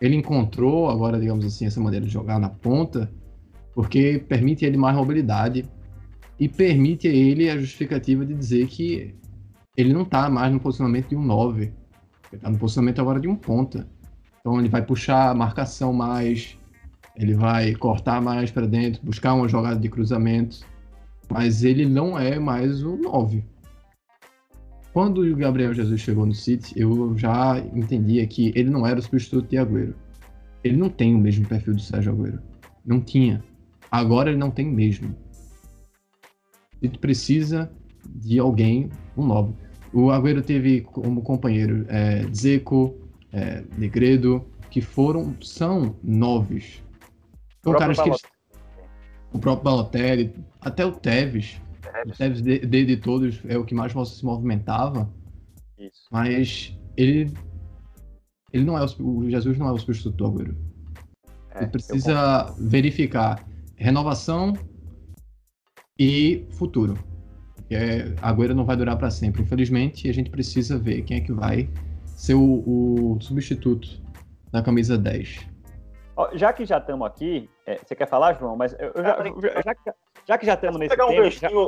Ele 0.00 0.14
encontrou 0.14 0.90
agora, 0.90 1.18
digamos 1.18 1.44
assim, 1.44 1.64
essa 1.64 1.80
maneira 1.80 2.04
de 2.04 2.12
jogar 2.12 2.38
na 2.38 2.50
ponta, 2.50 3.10
porque 3.74 4.22
permite 4.28 4.64
ele 4.64 4.76
mais 4.76 4.94
mobilidade 4.94 5.64
e 6.38 6.48
permite 6.48 7.08
a 7.08 7.12
ele 7.12 7.48
a 7.48 7.58
justificativa 7.58 8.24
de 8.24 8.34
dizer 8.34 8.66
que 8.66 9.14
ele 9.76 9.92
não 9.92 10.02
está 10.02 10.28
mais 10.28 10.52
no 10.52 10.60
posicionamento 10.60 11.08
de 11.08 11.16
um 11.16 11.22
9, 11.22 11.62
ele 11.62 11.72
está 12.32 12.50
no 12.50 12.58
posicionamento 12.58 13.00
agora 13.00 13.20
de 13.20 13.28
um 13.28 13.36
ponta. 13.36 13.86
Então 14.40 14.58
ele 14.58 14.68
vai 14.68 14.82
puxar 14.82 15.30
a 15.30 15.34
marcação 15.34 15.92
mais, 15.92 16.56
ele 17.16 17.34
vai 17.34 17.74
cortar 17.74 18.20
mais 18.20 18.50
para 18.50 18.66
dentro, 18.66 19.04
buscar 19.04 19.34
uma 19.34 19.48
jogada 19.48 19.78
de 19.78 19.88
cruzamento, 19.88 20.60
mas 21.30 21.64
ele 21.64 21.86
não 21.86 22.18
é 22.18 22.38
mais 22.38 22.82
o 22.82 22.96
9. 22.96 23.44
Quando 24.92 25.20
o 25.20 25.36
Gabriel 25.36 25.74
Jesus 25.74 26.00
chegou 26.00 26.24
no 26.24 26.32
City, 26.32 26.72
eu 26.74 27.16
já 27.18 27.58
entendia 27.74 28.26
que 28.26 28.50
ele 28.54 28.70
não 28.70 28.86
era 28.86 28.98
o 28.98 29.02
substituto 29.02 29.46
de 29.46 29.58
Agüero. 29.58 29.94
Ele 30.64 30.76
não 30.76 30.88
tem 30.88 31.14
o 31.14 31.18
mesmo 31.18 31.46
perfil 31.46 31.74
do 31.74 31.82
Sérgio 31.82 32.12
Agüero. 32.12 32.40
Não 32.84 32.98
tinha. 32.98 33.44
Agora 33.90 34.30
ele 34.30 34.38
não 34.38 34.50
tem 34.50 34.66
mesmo. 34.66 35.14
Ele 36.80 36.98
precisa 36.98 37.70
de 38.04 38.38
alguém, 38.38 38.90
um 39.16 39.26
novo. 39.26 39.56
O 39.92 40.10
Agüero 40.10 40.42
teve 40.42 40.82
como 40.82 41.22
companheiro 41.22 41.86
é, 41.88 42.26
Zeco, 42.34 42.94
é, 43.32 43.64
Negredo, 43.76 44.44
que 44.70 44.80
foram, 44.80 45.34
são 45.40 45.96
novos. 46.02 46.82
São 47.62 47.72
caras 47.74 47.98
que 47.98 48.08
eles, 48.08 48.22
o 49.32 49.38
próprio 49.38 49.64
Balotelli, 49.64 50.34
até 50.60 50.84
o 50.84 50.92
Tevez. 50.92 51.60
Tevez. 51.80 52.14
O 52.14 52.18
Tevez 52.18 52.42
de, 52.42 52.58
de, 52.58 52.84
de, 52.84 52.96
todos 52.96 53.40
é 53.48 53.56
o 53.56 53.64
que 53.64 53.74
mais 53.74 53.92
se 53.92 54.24
movimentava. 54.24 55.10
Isso. 55.78 56.06
Mas 56.10 56.76
ele 56.96 57.32
ele 58.52 58.64
não 58.64 58.78
é 58.78 58.84
o, 58.84 59.06
o 59.18 59.30
Jesus 59.30 59.58
não 59.58 59.68
é 59.68 59.72
o 59.72 59.78
substituto 59.78 60.16
do 60.16 60.26
Agüero. 60.26 60.56
É, 61.54 61.62
ele 61.62 61.68
precisa 61.68 62.54
verificar 62.58 63.46
renovação 63.76 64.54
e 65.98 66.46
futuro. 66.52 66.98
É, 67.70 68.14
a 68.22 68.30
Agüero 68.30 68.54
não 68.54 68.64
vai 68.64 68.76
durar 68.76 68.96
para 68.96 69.10
sempre, 69.10 69.42
infelizmente, 69.42 70.06
e 70.06 70.10
a 70.10 70.14
gente 70.14 70.30
precisa 70.30 70.78
ver 70.78 71.02
quem 71.02 71.16
é 71.16 71.20
que 71.20 71.32
vai 71.32 71.68
ser 72.04 72.34
o, 72.34 72.62
o 73.14 73.18
substituto 73.20 74.00
da 74.52 74.62
camisa 74.62 74.96
10. 74.96 75.56
Já 76.32 76.52
que 76.52 76.64
já 76.64 76.78
estamos 76.78 77.06
aqui, 77.06 77.50
é, 77.66 77.76
você 77.76 77.94
quer 77.94 78.08
falar, 78.08 78.34
João? 78.34 78.56
Mas 78.56 78.74
eu, 78.78 78.92
já, 79.02 79.22
já, 79.22 79.62
já, 79.62 79.74
que, 79.74 79.92
já 80.24 80.38
que 80.38 80.46
já 80.46 80.54
estamos 80.54 80.78
nesse 80.78 80.90
pegar 80.90 81.06
um 81.06 81.14
ganchinho, 81.14 81.66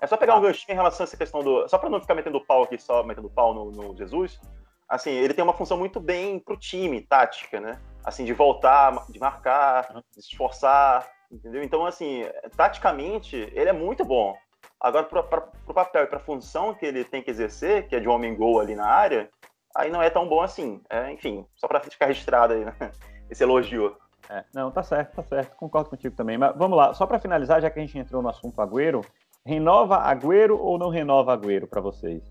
É 0.00 0.06
só 0.06 0.16
pegar 0.16 0.36
um 0.36 0.40
ganchinho 0.40 0.74
em 0.74 0.76
relação 0.76 1.02
a 1.02 1.06
essa 1.06 1.16
questão 1.16 1.42
do. 1.42 1.66
Só 1.68 1.78
para 1.78 1.90
não 1.90 2.00
ficar 2.00 2.14
metendo 2.14 2.40
pau 2.44 2.62
aqui, 2.62 2.78
só 2.78 3.02
metendo 3.02 3.28
pau 3.28 3.52
no, 3.52 3.72
no, 3.72 3.96
Jesus. 3.96 4.40
Assim, 4.88 5.10
ele 5.10 5.34
tem 5.34 5.42
uma 5.42 5.54
função 5.54 5.76
muito 5.76 5.98
bem 5.98 6.38
pro 6.38 6.56
time, 6.56 7.00
tática, 7.00 7.60
né? 7.60 7.80
Assim, 8.04 8.24
de 8.24 8.32
voltar, 8.32 9.04
de 9.08 9.18
marcar, 9.18 10.02
de 10.14 10.22
se 10.22 10.30
esforçar, 10.30 11.08
entendeu? 11.32 11.62
Então, 11.62 11.86
assim, 11.86 12.24
taticamente, 12.56 13.36
ele 13.54 13.70
é 13.70 13.72
muito 13.72 14.04
bom. 14.04 14.36
Agora, 14.80 15.04
para 15.04 15.48
o 15.66 15.74
papel 15.74 16.04
e 16.04 16.06
para 16.06 16.18
a 16.18 16.22
função 16.22 16.74
que 16.74 16.84
ele 16.84 17.04
tem 17.04 17.22
que 17.22 17.30
exercer, 17.30 17.88
que 17.88 17.96
é 17.96 18.00
de 18.00 18.08
homem-gol 18.08 18.60
ali 18.60 18.74
na 18.74 18.86
área, 18.86 19.30
aí 19.74 19.90
não 19.90 20.02
é 20.02 20.10
tão 20.10 20.28
bom 20.28 20.42
assim. 20.42 20.82
É, 20.90 21.10
enfim, 21.12 21.46
só 21.54 21.66
para 21.66 21.80
ficar 21.80 22.06
registrado 22.06 22.52
aí, 22.52 22.64
né? 22.64 22.74
esse 23.30 23.42
elogio. 23.42 23.96
É, 24.28 24.44
não, 24.54 24.70
tá 24.70 24.82
certo, 24.82 25.16
tá 25.16 25.22
certo. 25.22 25.56
Concordo 25.56 25.90
contigo 25.90 26.14
também. 26.14 26.36
Mas 26.36 26.56
vamos 26.56 26.76
lá, 26.76 26.92
só 26.94 27.06
para 27.06 27.20
finalizar, 27.20 27.60
já 27.60 27.70
que 27.70 27.78
a 27.78 27.82
gente 27.82 27.98
entrou 27.98 28.22
no 28.22 28.28
assunto 28.28 28.60
Agüero, 28.60 29.04
renova 29.44 29.98
Agüero 29.98 30.58
ou 30.58 30.78
não 30.78 30.90
renova 30.90 31.32
Agüero 31.32 31.66
para 31.66 31.80
vocês? 31.80 32.22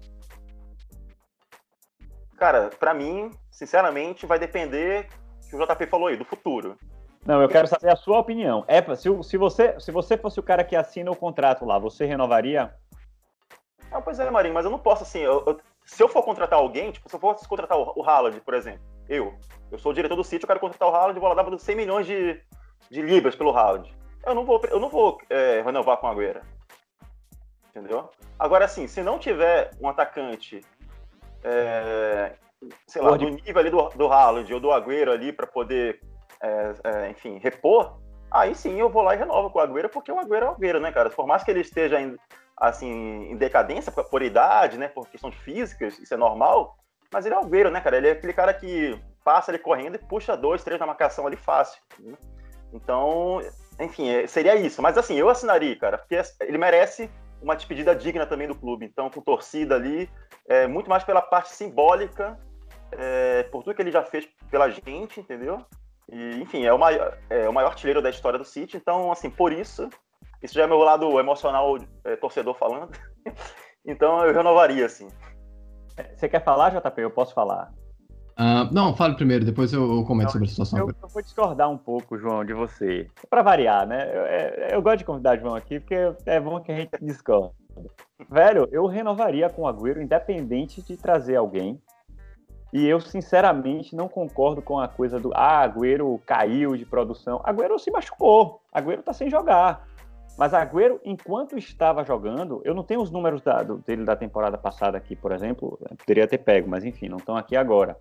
Cara, 2.37 2.69
para 2.79 2.93
mim, 2.93 3.29
sinceramente, 3.51 4.25
vai 4.25 4.39
depender 4.39 5.07
que 5.49 5.55
o 5.55 5.59
JP 5.59 5.85
falou 5.87 6.07
aí, 6.07 6.17
do 6.17 6.25
futuro. 6.25 6.77
Não, 7.25 7.41
eu 7.41 7.47
quero 7.47 7.67
saber 7.67 7.91
a 7.91 7.95
sua 7.95 8.19
opinião. 8.19 8.65
É, 8.67 8.81
se, 8.95 9.23
se, 9.23 9.37
você, 9.37 9.79
se 9.79 9.91
você 9.91 10.17
fosse 10.17 10.39
o 10.39 10.43
cara 10.43 10.63
que 10.63 10.75
assina 10.75 11.11
o 11.11 11.15
contrato 11.15 11.65
lá, 11.65 11.77
você 11.77 12.05
renovaria? 12.05 12.73
Ah, 13.91 14.01
pois 14.01 14.19
é, 14.19 14.29
Marinho, 14.29 14.53
mas 14.53 14.65
eu 14.65 14.71
não 14.71 14.79
posso, 14.79 15.03
assim, 15.03 15.19
eu, 15.19 15.43
eu, 15.45 15.59
se 15.85 16.01
eu 16.01 16.07
for 16.07 16.23
contratar 16.23 16.57
alguém, 16.57 16.91
tipo, 16.91 17.07
se 17.09 17.15
eu 17.15 17.19
fosse 17.19 17.47
contratar 17.47 17.77
o, 17.77 17.93
o 17.95 18.03
Haaland, 18.03 18.39
por 18.41 18.53
exemplo, 18.53 18.81
eu, 19.07 19.35
eu 19.71 19.77
sou 19.77 19.91
o 19.91 19.95
diretor 19.95 20.15
do 20.15 20.23
sítio, 20.23 20.45
eu 20.45 20.47
quero 20.47 20.59
contratar 20.59 20.89
o 20.89 20.95
Haaland, 20.95 21.19
vou 21.19 21.29
lá 21.29 21.43
dar 21.43 21.59
100 21.59 21.75
milhões 21.75 22.07
de, 22.07 22.41
de 22.89 23.01
libras 23.01 23.35
pelo 23.35 23.55
Haaland. 23.55 23.93
Eu 24.25 24.33
não 24.33 24.45
vou, 24.45 24.61
eu 24.69 24.79
não 24.79 24.89
vou 24.89 25.19
é, 25.29 25.61
renovar 25.61 25.97
com 25.97 26.07
a 26.07 26.11
Agüera. 26.11 26.41
Entendeu? 27.69 28.09
Agora, 28.39 28.65
assim, 28.65 28.87
se 28.87 29.01
não 29.01 29.19
tiver 29.19 29.71
um 29.79 29.87
atacante, 29.87 30.61
é, 31.43 32.33
sei 32.87 33.01
lá, 33.01 33.15
do 33.15 33.29
nível 33.29 33.59
ali 33.59 33.69
do, 33.69 33.89
do 33.89 34.11
Haaland 34.11 34.53
ou 34.53 34.59
do 34.59 34.71
Agüero 34.71 35.11
ali 35.11 35.31
para 35.31 35.47
poder 35.47 36.01
é, 36.41 36.73
é, 36.83 37.09
enfim, 37.09 37.39
repor, 37.39 37.99
aí 38.29 38.55
sim 38.55 38.79
eu 38.79 38.89
vou 38.89 39.01
lá 39.01 39.15
e 39.15 39.17
renovo 39.17 39.49
com 39.49 39.59
o 39.59 39.61
Agüero, 39.61 39.89
porque 39.89 40.11
o 40.11 40.19
Agüero 40.19 40.45
é 40.45 40.49
o 40.49 40.53
Agüero, 40.53 40.79
né, 40.79 40.91
cara? 40.91 41.09
Por 41.09 41.27
mais 41.27 41.43
que 41.43 41.51
ele 41.51 41.61
esteja 41.61 41.99
em, 41.99 42.17
assim, 42.57 43.31
em 43.31 43.35
decadência 43.35 43.91
por 43.91 44.21
idade, 44.21 44.77
né, 44.77 44.87
por 44.87 45.07
questões 45.07 45.35
físicas, 45.35 45.99
isso 45.99 46.13
é 46.13 46.17
normal, 46.17 46.75
mas 47.11 47.25
ele 47.25 47.35
é 47.35 47.37
o 47.37 47.41
Agüero, 47.41 47.69
né, 47.69 47.81
cara? 47.81 47.97
Ele 47.97 48.09
é 48.09 48.11
aquele 48.11 48.33
cara 48.33 48.53
que 48.53 48.99
passa 49.23 49.51
ali 49.51 49.59
correndo 49.59 49.95
e 49.95 49.99
puxa 49.99 50.35
dois, 50.35 50.63
três 50.63 50.79
na 50.79 50.85
marcação 50.85 51.27
ali 51.27 51.35
fácil. 51.35 51.81
Né? 51.99 52.15
Então, 52.73 53.41
enfim, 53.79 54.09
é, 54.09 54.27
seria 54.27 54.55
isso. 54.55 54.81
Mas 54.81 54.97
assim, 54.97 55.15
eu 55.15 55.29
assinaria, 55.29 55.77
cara, 55.77 55.97
porque 55.97 56.19
ele 56.41 56.57
merece 56.57 57.09
uma 57.41 57.55
despedida 57.55 57.95
digna 57.95 58.25
também 58.25 58.47
do 58.47 58.55
clube. 58.55 58.85
Então, 58.85 59.09
com 59.09 59.21
torcida 59.21 59.75
ali, 59.75 60.09
é, 60.47 60.67
muito 60.67 60.89
mais 60.89 61.03
pela 61.03 61.21
parte 61.21 61.51
simbólica, 61.51 62.39
é, 62.91 63.43
por 63.43 63.63
tudo 63.63 63.75
que 63.75 63.81
ele 63.81 63.91
já 63.91 64.03
fez 64.03 64.27
pela 64.49 64.69
gente, 64.69 65.19
entendeu? 65.19 65.65
E, 66.11 66.41
enfim, 66.41 66.65
é 66.65 66.73
o, 66.73 66.77
maior, 66.77 67.17
é 67.29 67.47
o 67.47 67.53
maior 67.53 67.69
artilheiro 67.69 68.01
da 68.01 68.09
história 68.09 68.37
do 68.37 68.43
City, 68.43 68.75
então, 68.75 69.11
assim, 69.11 69.29
por 69.29 69.53
isso, 69.53 69.89
isso 70.43 70.53
já 70.53 70.63
é 70.63 70.67
meu 70.67 70.79
lado 70.79 71.19
emocional 71.19 71.77
é, 72.03 72.15
torcedor 72.17 72.53
falando. 72.55 72.91
então 73.85 74.25
eu 74.25 74.33
renovaria, 74.33 74.85
assim. 74.85 75.07
Você 76.15 76.27
quer 76.27 76.43
falar, 76.43 76.71
JP? 76.71 77.01
Eu 77.01 77.11
posso 77.11 77.33
falar. 77.33 77.71
Uh, 78.31 78.73
não, 78.73 78.95
fale 78.95 79.15
primeiro, 79.15 79.45
depois 79.45 79.71
eu, 79.71 79.97
eu 79.97 80.03
comento 80.03 80.25
não, 80.25 80.31
sobre 80.31 80.47
a 80.47 80.49
situação. 80.49 80.79
Eu, 80.79 80.87
eu, 80.87 81.07
vou 81.07 81.21
discordar 81.21 81.69
um 81.69 81.77
pouco, 81.77 82.17
João, 82.17 82.43
de 82.43 82.53
você. 82.53 83.07
Para 83.29 83.43
variar, 83.43 83.85
né? 83.85 84.09
Eu, 84.11 84.21
é, 84.25 84.69
eu, 84.71 84.81
gosto 84.81 84.99
de 84.99 85.05
convidar 85.05 85.37
o 85.37 85.41
João 85.41 85.55
aqui, 85.55 85.79
porque 85.79 85.95
é 86.25 86.39
bom 86.39 86.59
que 86.59 86.71
a 86.71 86.75
gente 86.75 86.91
discorda. 87.01 87.53
Velho, 88.29 88.67
eu 88.71 88.85
renovaria 88.87 89.49
com 89.49 89.63
o 89.63 89.67
Agüero, 89.67 90.01
independente 90.01 90.81
de 90.81 90.97
trazer 90.97 91.35
alguém 91.35 91.79
e 92.73 92.87
eu, 92.87 93.01
sinceramente, 93.01 93.95
não 93.95 94.07
concordo 94.07 94.61
com 94.61 94.79
a 94.79 94.87
coisa 94.87 95.19
do 95.19 95.31
ah, 95.33 95.61
Agüero 95.61 96.21
caiu 96.25 96.77
de 96.77 96.85
produção. 96.85 97.41
Agüero 97.43 97.77
se 97.77 97.91
machucou. 97.91 98.61
Agüero 98.71 99.03
tá 99.03 99.11
sem 99.11 99.29
jogar. 99.29 99.85
Mas 100.37 100.53
Agüero, 100.53 100.99
enquanto 101.03 101.57
estava 101.57 102.05
jogando, 102.05 102.61
eu 102.63 102.73
não 102.73 102.83
tenho 102.83 103.01
os 103.01 103.11
números 103.11 103.41
da, 103.41 103.61
do, 103.61 103.79
dele 103.79 104.05
da 104.05 104.15
temporada 104.15 104.57
passada 104.57 104.97
aqui, 104.97 105.17
por 105.17 105.33
exemplo. 105.33 105.77
Poderia 105.97 106.25
ter 106.25 106.37
pego, 106.37 106.69
mas 106.69 106.85
enfim, 106.85 107.09
não 107.09 107.17
estão 107.17 107.35
aqui 107.35 107.57
agora. 107.57 107.97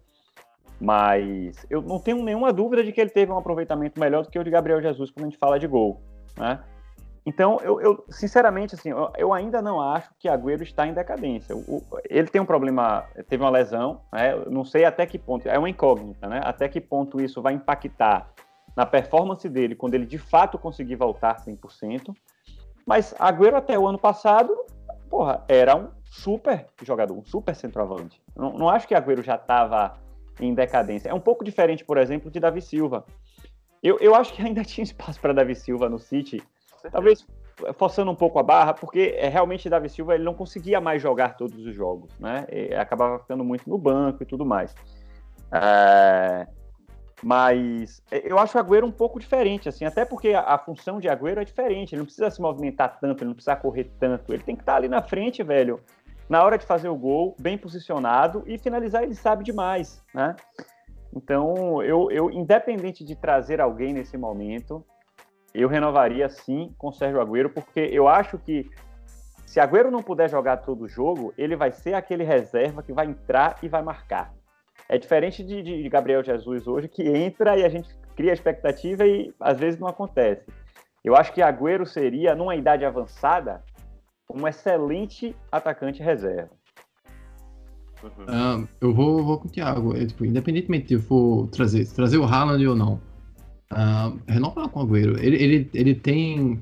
Mas 0.80 1.66
eu 1.68 1.82
não 1.82 1.98
tenho 1.98 2.22
nenhuma 2.22 2.52
dúvida 2.52 2.84
de 2.84 2.92
que 2.92 3.00
ele 3.00 3.10
teve 3.10 3.32
um 3.32 3.38
aproveitamento 3.38 3.98
melhor 3.98 4.22
do 4.22 4.30
que 4.30 4.38
o 4.38 4.44
de 4.44 4.50
Gabriel 4.50 4.80
Jesus 4.80 5.10
quando 5.10 5.26
a 5.26 5.28
gente 5.28 5.38
fala 5.38 5.58
de 5.58 5.66
gol. 5.66 6.00
Né? 6.38 6.60
Então, 7.24 7.58
eu, 7.62 7.80
eu, 7.80 8.04
sinceramente, 8.08 8.74
assim, 8.74 8.90
eu, 8.90 9.10
eu, 9.16 9.32
ainda 9.32 9.60
não 9.60 9.80
acho 9.80 10.10
que 10.18 10.28
Agüero 10.28 10.62
está 10.62 10.86
em 10.86 10.94
decadência. 10.94 11.54
O, 11.54 11.82
ele 12.08 12.28
tem 12.28 12.40
um 12.40 12.46
problema, 12.46 13.04
teve 13.28 13.42
uma 13.42 13.50
lesão, 13.50 14.00
né? 14.12 14.34
não 14.48 14.64
sei 14.64 14.84
até 14.84 15.04
que 15.04 15.18
ponto, 15.18 15.46
é 15.46 15.58
uma 15.58 15.68
incógnita, 15.68 16.26
né? 16.26 16.40
Até 16.42 16.68
que 16.68 16.80
ponto 16.80 17.20
isso 17.20 17.42
vai 17.42 17.52
impactar 17.52 18.30
na 18.74 18.86
performance 18.86 19.46
dele 19.48 19.74
quando 19.74 19.94
ele 19.94 20.06
de 20.06 20.18
fato 20.18 20.58
conseguir 20.58 20.96
voltar 20.96 21.36
100%. 21.36 22.14
Mas 22.86 23.14
Agüero 23.18 23.56
até 23.56 23.78
o 23.78 23.86
ano 23.86 23.98
passado, 23.98 24.56
porra, 25.10 25.44
era 25.46 25.76
um 25.76 25.88
super 26.04 26.66
jogador, 26.82 27.16
um 27.16 27.24
super 27.24 27.54
centroavante. 27.54 28.20
Não, 28.34 28.54
não 28.54 28.68
acho 28.68 28.88
que 28.88 28.94
Agüero 28.94 29.22
já 29.22 29.34
estava 29.34 29.98
em 30.40 30.54
decadência. 30.54 31.10
É 31.10 31.14
um 31.14 31.20
pouco 31.20 31.44
diferente, 31.44 31.84
por 31.84 31.98
exemplo, 31.98 32.30
de 32.30 32.40
Davi 32.40 32.62
Silva. 32.62 33.04
Eu, 33.82 33.98
eu 34.00 34.14
acho 34.14 34.32
que 34.32 34.42
ainda 34.42 34.64
tinha 34.64 34.84
espaço 34.84 35.20
para 35.20 35.34
Davi 35.34 35.54
Silva 35.54 35.88
no 35.88 35.98
City, 35.98 36.42
Talvez 36.90 37.26
forçando 37.74 38.10
um 38.10 38.14
pouco 38.14 38.38
a 38.38 38.42
barra, 38.42 38.72
porque 38.72 39.14
é, 39.16 39.28
realmente 39.28 39.68
Davi 39.68 39.88
Silva 39.88 40.14
ele 40.14 40.24
não 40.24 40.34
conseguia 40.34 40.80
mais 40.80 41.02
jogar 41.02 41.36
todos 41.36 41.66
os 41.66 41.74
jogos, 41.74 42.10
né? 42.18 42.46
E 42.50 42.74
acabava 42.74 43.18
ficando 43.18 43.44
muito 43.44 43.68
no 43.68 43.76
banco 43.76 44.22
e 44.22 44.26
tudo 44.26 44.46
mais. 44.46 44.74
É... 45.52 46.46
Mas 47.22 48.02
eu 48.10 48.38
acho 48.38 48.56
o 48.56 48.60
Agüero 48.60 48.86
um 48.86 48.92
pouco 48.92 49.20
diferente, 49.20 49.68
assim, 49.68 49.84
até 49.84 50.06
porque 50.06 50.32
a, 50.32 50.40
a, 50.40 50.58
função 50.58 50.98
de 50.98 51.08
Agüero 51.08 51.40
é 51.40 51.44
diferente. 51.44 51.92
Ele 51.92 52.00
não 52.00 52.06
precisa 52.06 52.30
se 52.30 52.40
movimentar 52.40 52.98
tanto, 52.98 53.22
ele 53.22 53.28
não 53.28 53.34
precisa 53.34 53.56
correr 53.56 53.90
tanto. 53.98 54.32
Ele 54.32 54.42
tem 54.42 54.56
que 54.56 54.62
estar 54.62 54.76
ali 54.76 54.88
na 54.88 55.02
frente, 55.02 55.42
velho, 55.42 55.80
na 56.28 56.42
hora 56.42 56.56
de 56.56 56.64
fazer 56.64 56.88
o 56.88 56.96
gol, 56.96 57.36
bem 57.38 57.58
posicionado 57.58 58.42
e 58.46 58.56
finalizar. 58.56 59.02
Ele 59.02 59.14
sabe 59.14 59.44
demais, 59.44 60.02
né? 60.14 60.34
Então, 61.14 61.82
eu, 61.82 62.10
eu 62.10 62.30
independente 62.30 63.04
de 63.04 63.14
trazer 63.14 63.60
alguém 63.60 63.92
nesse 63.92 64.16
momento, 64.16 64.82
eu 65.54 65.68
renovaria 65.68 66.28
sim 66.28 66.74
com 66.78 66.88
o 66.88 66.92
Sérgio 66.92 67.20
Agüero, 67.20 67.50
porque 67.50 67.80
eu 67.80 68.08
acho 68.08 68.38
que 68.38 68.70
se 69.46 69.58
Agüero 69.58 69.90
não 69.90 70.02
puder 70.02 70.30
jogar 70.30 70.58
todo 70.58 70.82
o 70.82 70.88
jogo, 70.88 71.34
ele 71.36 71.56
vai 71.56 71.72
ser 71.72 71.94
aquele 71.94 72.22
reserva 72.22 72.82
que 72.82 72.92
vai 72.92 73.06
entrar 73.06 73.58
e 73.62 73.68
vai 73.68 73.82
marcar. 73.82 74.32
É 74.88 74.96
diferente 74.96 75.42
de, 75.42 75.62
de 75.62 75.88
Gabriel 75.88 76.22
Jesus 76.22 76.66
hoje, 76.66 76.88
que 76.88 77.02
entra 77.02 77.56
e 77.56 77.64
a 77.64 77.68
gente 77.68 77.88
cria 78.14 78.32
expectativa 78.32 79.06
e 79.06 79.34
às 79.40 79.58
vezes 79.58 79.78
não 79.78 79.88
acontece. 79.88 80.46
Eu 81.02 81.16
acho 81.16 81.32
que 81.32 81.42
Agüero 81.42 81.86
seria, 81.86 82.34
numa 82.34 82.54
idade 82.54 82.84
avançada, 82.84 83.62
um 84.32 84.46
excelente 84.46 85.34
atacante 85.50 86.02
reserva. 86.02 86.50
Uhum. 88.02 88.66
eu 88.80 88.94
vou, 88.94 89.22
vou 89.22 89.38
com 89.38 89.48
o 89.48 89.50
Thiago. 89.50 89.96
É, 89.96 90.06
tipo, 90.06 90.24
independentemente 90.24 90.86
de 90.86 90.94
eu 90.94 91.00
for 91.00 91.48
trazer, 91.48 91.86
trazer 91.92 92.16
o 92.16 92.24
Haaland 92.24 92.66
ou 92.66 92.74
não, 92.74 93.00
uh, 93.72 94.68
com 94.70 94.80
o 94.80 94.82
Agüero. 94.82 95.18
Ele, 95.18 95.36
ele, 95.36 95.70
ele 95.72 95.94
tem 95.94 96.60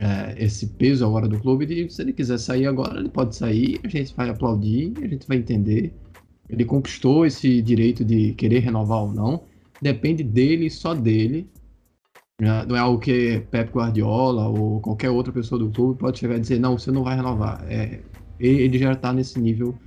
é, 0.00 0.34
esse 0.42 0.66
peso 0.66 1.04
agora 1.04 1.28
do 1.28 1.38
clube 1.38 1.66
de 1.66 1.90
se 1.90 2.00
ele 2.00 2.12
quiser 2.12 2.38
sair 2.38 2.66
agora, 2.66 2.98
ele 2.98 3.10
pode 3.10 3.36
sair, 3.36 3.78
a 3.84 3.88
gente 3.88 4.14
vai 4.14 4.30
aplaudir, 4.30 4.94
a 5.02 5.06
gente 5.06 5.28
vai 5.28 5.36
entender. 5.36 5.92
Ele 6.48 6.64
conquistou 6.64 7.26
esse 7.26 7.60
direito 7.62 8.04
de 8.04 8.32
querer 8.32 8.60
renovar 8.60 9.02
ou 9.02 9.12
não. 9.12 9.44
Depende 9.80 10.24
dele, 10.24 10.68
só 10.70 10.94
dele. 10.94 11.48
Não 12.40 12.74
é 12.74 12.78
algo 12.78 12.98
que 12.98 13.40
Pep 13.50 13.70
Guardiola 13.70 14.48
ou 14.48 14.80
qualquer 14.80 15.10
outra 15.10 15.30
pessoa 15.30 15.58
do 15.58 15.70
clube 15.70 15.98
pode 15.98 16.18
chegar 16.18 16.36
e 16.36 16.40
dizer, 16.40 16.58
não, 16.58 16.78
você 16.78 16.90
não 16.90 17.04
vai 17.04 17.14
renovar. 17.14 17.64
É, 17.68 18.00
ele 18.40 18.78
já 18.78 18.92
está 18.92 19.12
nesse 19.12 19.38
nível 19.38 19.78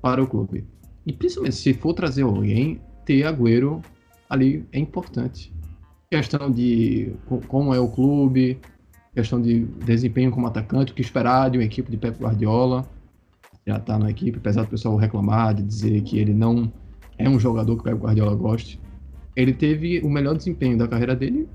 para 0.00 0.22
o 0.22 0.26
clube. 0.26 0.64
E 1.06 1.12
principalmente 1.12 1.56
se 1.56 1.74
for 1.74 1.92
trazer 1.92 2.22
alguém, 2.22 2.80
ter 3.04 3.24
Agüero 3.24 3.82
ali 4.30 4.66
é 4.72 4.78
importante. 4.78 5.52
Questão 6.10 6.50
de 6.50 7.12
como 7.48 7.74
é 7.74 7.78
o 7.78 7.88
clube, 7.88 8.58
questão 9.14 9.40
de 9.40 9.64
desempenho 9.84 10.30
como 10.30 10.46
atacante, 10.46 10.92
o 10.92 10.94
que 10.94 11.02
esperar 11.02 11.50
de 11.50 11.58
uma 11.58 11.64
equipe 11.64 11.90
de 11.90 11.98
Pep 11.98 12.18
Guardiola. 12.18 12.88
Já 13.66 13.76
está 13.76 13.98
na 13.98 14.10
equipe, 14.10 14.38
apesar 14.38 14.62
do 14.62 14.68
pessoal 14.68 14.96
reclamar, 14.96 15.54
de 15.54 15.62
dizer 15.62 16.00
que 16.02 16.18
ele 16.18 16.32
não 16.32 16.72
é 17.18 17.28
um 17.28 17.38
jogador 17.38 17.74
que 17.74 17.80
o 17.80 17.84
Pep 17.84 17.98
Guardiola 17.98 18.34
goste. 18.34 18.80
Ele 19.36 19.52
teve 19.52 20.00
o 20.00 20.08
melhor 20.08 20.34
desempenho 20.34 20.78
da 20.78 20.88
carreira 20.88 21.14
dele 21.14 21.46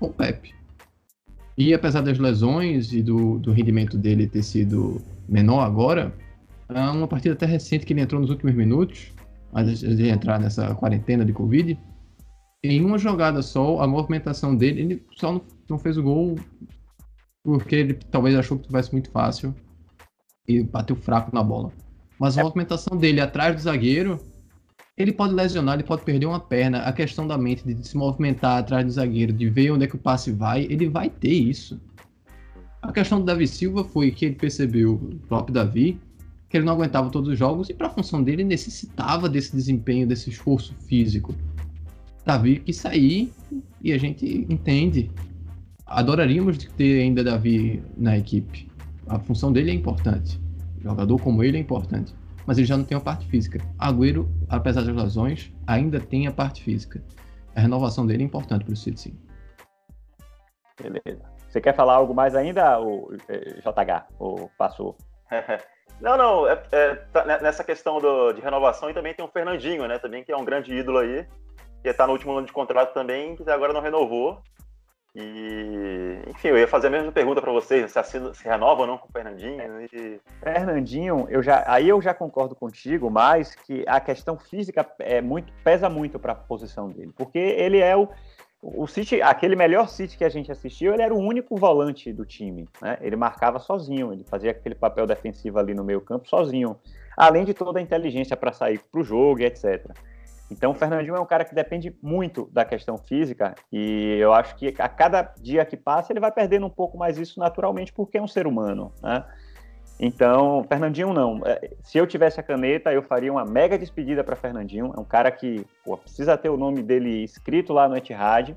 com 0.00 0.06
o 0.06 0.12
Pep. 0.12 0.54
E 1.56 1.74
apesar 1.74 2.00
das 2.00 2.18
lesões 2.18 2.92
e 2.92 3.02
do, 3.02 3.38
do 3.38 3.52
rendimento 3.52 3.98
dele 3.98 4.26
ter 4.26 4.42
sido 4.42 5.00
menor 5.28 5.60
agora, 5.60 6.14
é 6.68 6.80
uma 6.80 7.06
partida 7.06 7.34
até 7.34 7.44
recente 7.44 7.84
que 7.84 7.92
ele 7.92 8.00
entrou 8.00 8.20
nos 8.20 8.30
últimos 8.30 8.54
minutos, 8.54 9.12
antes 9.52 9.80
de 9.80 10.08
entrar 10.08 10.40
nessa 10.40 10.74
quarentena 10.74 11.24
de 11.24 11.32
Covid, 11.32 11.78
em 12.72 12.84
uma 12.84 12.98
jogada 12.98 13.42
só, 13.42 13.80
a 13.80 13.86
movimentação 13.86 14.56
dele, 14.56 14.80
ele 14.80 15.06
só 15.16 15.32
não, 15.32 15.42
não 15.68 15.78
fez 15.78 15.98
o 15.98 16.02
gol 16.02 16.38
porque 17.42 17.76
ele 17.76 17.94
talvez 18.10 18.34
achou 18.34 18.58
que 18.58 18.66
tivesse 18.66 18.90
muito 18.90 19.10
fácil 19.10 19.54
e 20.48 20.62
bateu 20.62 20.96
fraco 20.96 21.34
na 21.34 21.42
bola. 21.42 21.70
Mas 22.18 22.38
a 22.38 22.40
é. 22.40 22.44
movimentação 22.44 22.96
dele 22.96 23.20
atrás 23.20 23.54
do 23.54 23.60
zagueiro 23.60 24.18
ele 24.96 25.12
pode 25.12 25.34
lesionar, 25.34 25.74
ele 25.74 25.82
pode 25.82 26.02
perder 26.02 26.26
uma 26.26 26.38
perna. 26.38 26.78
A 26.82 26.92
questão 26.92 27.26
da 27.26 27.36
mente 27.36 27.64
de 27.64 27.86
se 27.86 27.96
movimentar 27.96 28.58
atrás 28.58 28.84
do 28.84 28.92
zagueiro, 28.92 29.32
de 29.32 29.50
ver 29.50 29.72
onde 29.72 29.84
é 29.84 29.88
que 29.88 29.96
o 29.96 29.98
passe 29.98 30.30
vai, 30.30 30.62
ele 30.70 30.88
vai 30.88 31.10
ter 31.10 31.32
isso. 31.32 31.80
A 32.80 32.92
questão 32.92 33.18
do 33.18 33.24
Davi 33.24 33.46
Silva 33.48 33.82
foi 33.82 34.10
que 34.10 34.24
ele 34.26 34.36
percebeu, 34.36 34.94
o 34.94 35.18
próprio 35.26 35.52
Davi, 35.52 36.00
que 36.48 36.56
ele 36.56 36.64
não 36.64 36.74
aguentava 36.74 37.10
todos 37.10 37.28
os 37.28 37.38
jogos 37.38 37.68
e 37.68 37.74
para 37.74 37.88
a 37.88 37.90
função 37.90 38.22
dele 38.22 38.44
necessitava 38.44 39.28
desse 39.28 39.56
desempenho, 39.56 40.06
desse 40.06 40.30
esforço 40.30 40.74
físico. 40.86 41.34
Davi 42.24 42.60
que 42.60 42.72
sair 42.72 43.32
e 43.82 43.92
a 43.92 43.98
gente 43.98 44.46
entende. 44.48 45.10
Adoraríamos 45.86 46.58
ter 46.58 47.02
ainda 47.02 47.22
Davi 47.22 47.82
na 47.96 48.16
equipe. 48.16 48.68
A 49.06 49.18
função 49.18 49.52
dele 49.52 49.70
é 49.70 49.74
importante. 49.74 50.40
jogador 50.82 51.20
como 51.20 51.42
ele 51.42 51.58
é 51.58 51.60
importante 51.60 52.14
mas 52.46 52.58
ele 52.58 52.66
já 52.66 52.76
não 52.76 52.84
tem 52.84 52.96
a 52.96 53.00
parte 53.00 53.26
física. 53.26 53.58
Agüero, 53.78 54.28
apesar 54.48 54.82
das 54.82 54.94
lesões, 54.94 55.52
ainda 55.66 56.00
tem 56.00 56.26
a 56.26 56.32
parte 56.32 56.62
física. 56.62 57.02
A 57.54 57.60
renovação 57.60 58.06
dele 58.06 58.22
é 58.22 58.26
importante 58.26 58.64
para 58.64 58.72
o 58.72 58.76
City, 58.76 59.00
sim. 59.00 59.18
Beleza. 60.80 61.22
Você 61.48 61.60
quer 61.60 61.74
falar 61.74 61.94
algo 61.94 62.14
mais 62.14 62.34
ainda, 62.34 62.80
o 62.80 63.14
eh, 63.28 63.60
JH, 63.60 64.06
ou 64.18 64.50
passou? 64.58 64.96
Não, 66.00 66.18
não, 66.18 66.48
é, 66.48 66.60
é, 66.72 66.94
tá, 66.96 67.24
né, 67.24 67.38
nessa 67.40 67.62
questão 67.62 68.00
do, 68.00 68.32
de 68.32 68.40
renovação 68.40 68.90
e 68.90 68.92
também 68.92 69.14
tem 69.14 69.24
o 69.24 69.28
Fernandinho, 69.28 69.86
né, 69.86 69.96
também 69.96 70.24
que 70.24 70.32
é 70.32 70.36
um 70.36 70.44
grande 70.44 70.74
ídolo 70.74 70.98
aí, 70.98 71.24
que 71.84 71.90
está 71.90 72.06
no 72.06 72.14
último 72.14 72.32
ano 72.32 72.46
de 72.46 72.52
contrato 72.52 72.94
também, 72.94 73.36
que 73.36 73.48
agora 73.50 73.74
não 73.74 73.82
renovou, 73.82 74.42
e, 75.14 76.18
enfim, 76.30 76.48
eu 76.48 76.58
ia 76.58 76.66
fazer 76.66 76.86
a 76.86 76.90
mesma 76.90 77.12
pergunta 77.12 77.42
para 77.42 77.52
vocês, 77.52 77.92
se, 77.92 77.98
assina, 77.98 78.32
se 78.32 78.42
renova 78.42 78.80
ou 78.80 78.86
não 78.86 78.96
com 78.96 79.06
o 79.06 79.12
Fernandinho. 79.12 79.82
E... 79.92 80.18
Fernandinho, 80.42 81.26
eu 81.28 81.42
já, 81.42 81.62
aí 81.66 81.86
eu 81.86 82.00
já 82.00 82.14
concordo 82.14 82.54
contigo, 82.54 83.10
mas 83.10 83.54
que 83.54 83.84
a 83.86 84.00
questão 84.00 84.38
física 84.38 84.90
é 84.98 85.20
muito, 85.20 85.52
pesa 85.62 85.90
muito 85.90 86.18
para 86.18 86.32
a 86.32 86.34
posição 86.34 86.88
dele, 86.88 87.12
porque 87.14 87.38
ele 87.38 87.80
é 87.80 87.94
o, 87.94 88.08
o 88.62 88.86
City, 88.86 89.20
aquele 89.20 89.54
melhor 89.54 89.90
City 89.90 90.16
que 90.16 90.24
a 90.24 90.30
gente 90.30 90.50
assistiu, 90.50 90.94
ele 90.94 91.02
era 91.02 91.14
o 91.14 91.18
único 91.18 91.54
volante 91.54 92.10
do 92.14 92.24
time, 92.24 92.66
né? 92.80 92.96
Ele 93.02 93.14
marcava 93.14 93.58
sozinho, 93.58 94.10
ele 94.10 94.24
fazia 94.24 94.52
aquele 94.52 94.74
papel 94.74 95.06
defensivo 95.06 95.58
ali 95.58 95.74
no 95.74 95.84
meio 95.84 96.00
campo 96.00 96.26
sozinho, 96.26 96.80
além 97.14 97.44
de 97.44 97.52
toda 97.52 97.78
a 97.78 97.82
inteligência 97.82 98.36
para 98.36 98.52
sair 98.52 98.80
para 98.90 99.02
o 99.02 99.04
jogo 99.04 99.42
e 99.42 99.44
etc. 99.44 99.94
Então, 100.50 100.72
o 100.72 100.74
Fernandinho 100.74 101.16
é 101.16 101.20
um 101.20 101.26
cara 101.26 101.44
que 101.44 101.54
depende 101.54 101.96
muito 102.02 102.48
da 102.52 102.64
questão 102.64 102.98
física 102.98 103.54
e 103.72 104.16
eu 104.18 104.32
acho 104.32 104.54
que 104.56 104.74
a 104.78 104.88
cada 104.88 105.22
dia 105.40 105.64
que 105.64 105.76
passa 105.76 106.12
ele 106.12 106.20
vai 106.20 106.30
perdendo 106.30 106.66
um 106.66 106.70
pouco 106.70 106.98
mais 106.98 107.18
isso 107.18 107.40
naturalmente 107.40 107.92
porque 107.92 108.18
é 108.18 108.22
um 108.22 108.28
ser 108.28 108.46
humano, 108.46 108.92
né? 109.02 109.24
Então, 109.98 110.64
Fernandinho 110.68 111.12
não. 111.12 111.40
É, 111.44 111.70
se 111.82 111.98
eu 111.98 112.06
tivesse 112.06 112.40
a 112.40 112.42
caneta, 112.42 112.92
eu 112.92 113.02
faria 113.02 113.30
uma 113.30 113.44
mega 113.44 113.78
despedida 113.78 114.24
para 114.24 114.36
Fernandinho. 114.36 114.92
É 114.96 115.00
um 115.00 115.04
cara 115.04 115.30
que 115.30 115.64
pô, 115.84 115.96
precisa 115.96 116.36
ter 116.36 116.48
o 116.48 116.56
nome 116.56 116.82
dele 116.82 117.22
escrito 117.22 117.72
lá 117.72 117.88
no 117.88 117.96
Etihad, 117.96 118.54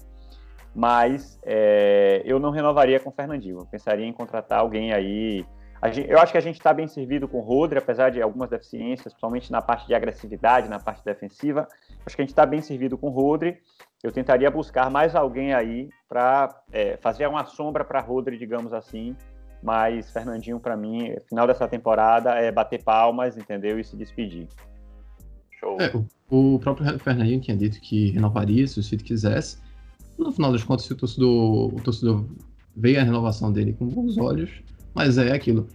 mas 0.75 1.39
é, 1.43 2.21
eu 2.25 2.39
não 2.39 2.49
renovaria 2.49 2.99
com 2.99 3.11
Fernandinho. 3.11 3.59
Eu 3.59 3.65
pensaria 3.65 4.05
em 4.05 4.13
contratar 4.13 4.59
alguém 4.59 4.91
aí 4.93 5.45
Gente, 5.85 6.09
eu 6.09 6.19
acho 6.19 6.31
que 6.31 6.37
a 6.37 6.41
gente 6.41 6.55
está 6.55 6.73
bem 6.73 6.87
servido 6.87 7.27
com 7.27 7.37
o 7.37 7.41
Rodri, 7.41 7.77
apesar 7.77 8.09
de 8.09 8.21
algumas 8.21 8.49
deficiências, 8.49 9.13
principalmente 9.13 9.51
na 9.51 9.61
parte 9.61 9.85
de 9.85 9.93
agressividade, 9.93 10.67
na 10.67 10.79
parte 10.79 11.05
defensiva. 11.05 11.67
Acho 12.05 12.15
que 12.15 12.21
a 12.21 12.25
gente 12.25 12.31
está 12.31 12.45
bem 12.45 12.61
servido 12.61 12.97
com 12.97 13.07
o 13.07 13.11
Rodri. 13.11 13.57
Eu 14.03 14.11
tentaria 14.11 14.49
buscar 14.49 14.89
mais 14.89 15.15
alguém 15.15 15.53
aí 15.53 15.89
para 16.09 16.63
é, 16.71 16.97
fazer 16.97 17.27
uma 17.27 17.45
sombra 17.45 17.85
para 17.85 18.01
Rodri, 18.01 18.37
digamos 18.37 18.73
assim. 18.73 19.15
Mas 19.61 20.11
Fernandinho, 20.11 20.59
para 20.59 20.75
mim, 20.75 21.15
final 21.27 21.45
dessa 21.45 21.67
temporada 21.67 22.31
é 22.31 22.51
bater 22.51 22.83
palmas, 22.83 23.37
entendeu? 23.37 23.79
E 23.79 23.83
se 23.83 23.95
despedir. 23.95 24.47
Show. 25.59 25.77
É, 25.79 25.91
o, 26.29 26.55
o, 26.55 26.59
próprio 26.59 26.99
Fernandinho 26.99 27.41
tinha 27.41 27.57
dito 27.57 27.79
que 27.81 28.11
renovaria 28.11 28.67
se 28.67 28.79
o 28.79 28.83
City 28.83 29.03
quisesse. 29.03 29.59
No 30.17 30.31
final 30.31 30.51
das 30.51 30.63
contas, 30.63 30.89
o 30.89 30.95
torcedor, 30.95 31.73
o 31.73 31.81
torcedor 31.81 32.25
veio 32.75 32.99
a 32.99 33.03
renovação 33.03 33.51
dele 33.51 33.73
com 33.73 33.87
bons 33.87 34.17
olhos 34.17 34.63
mas 34.97 35.19
é 35.19 35.31
aquilo. 35.31 35.67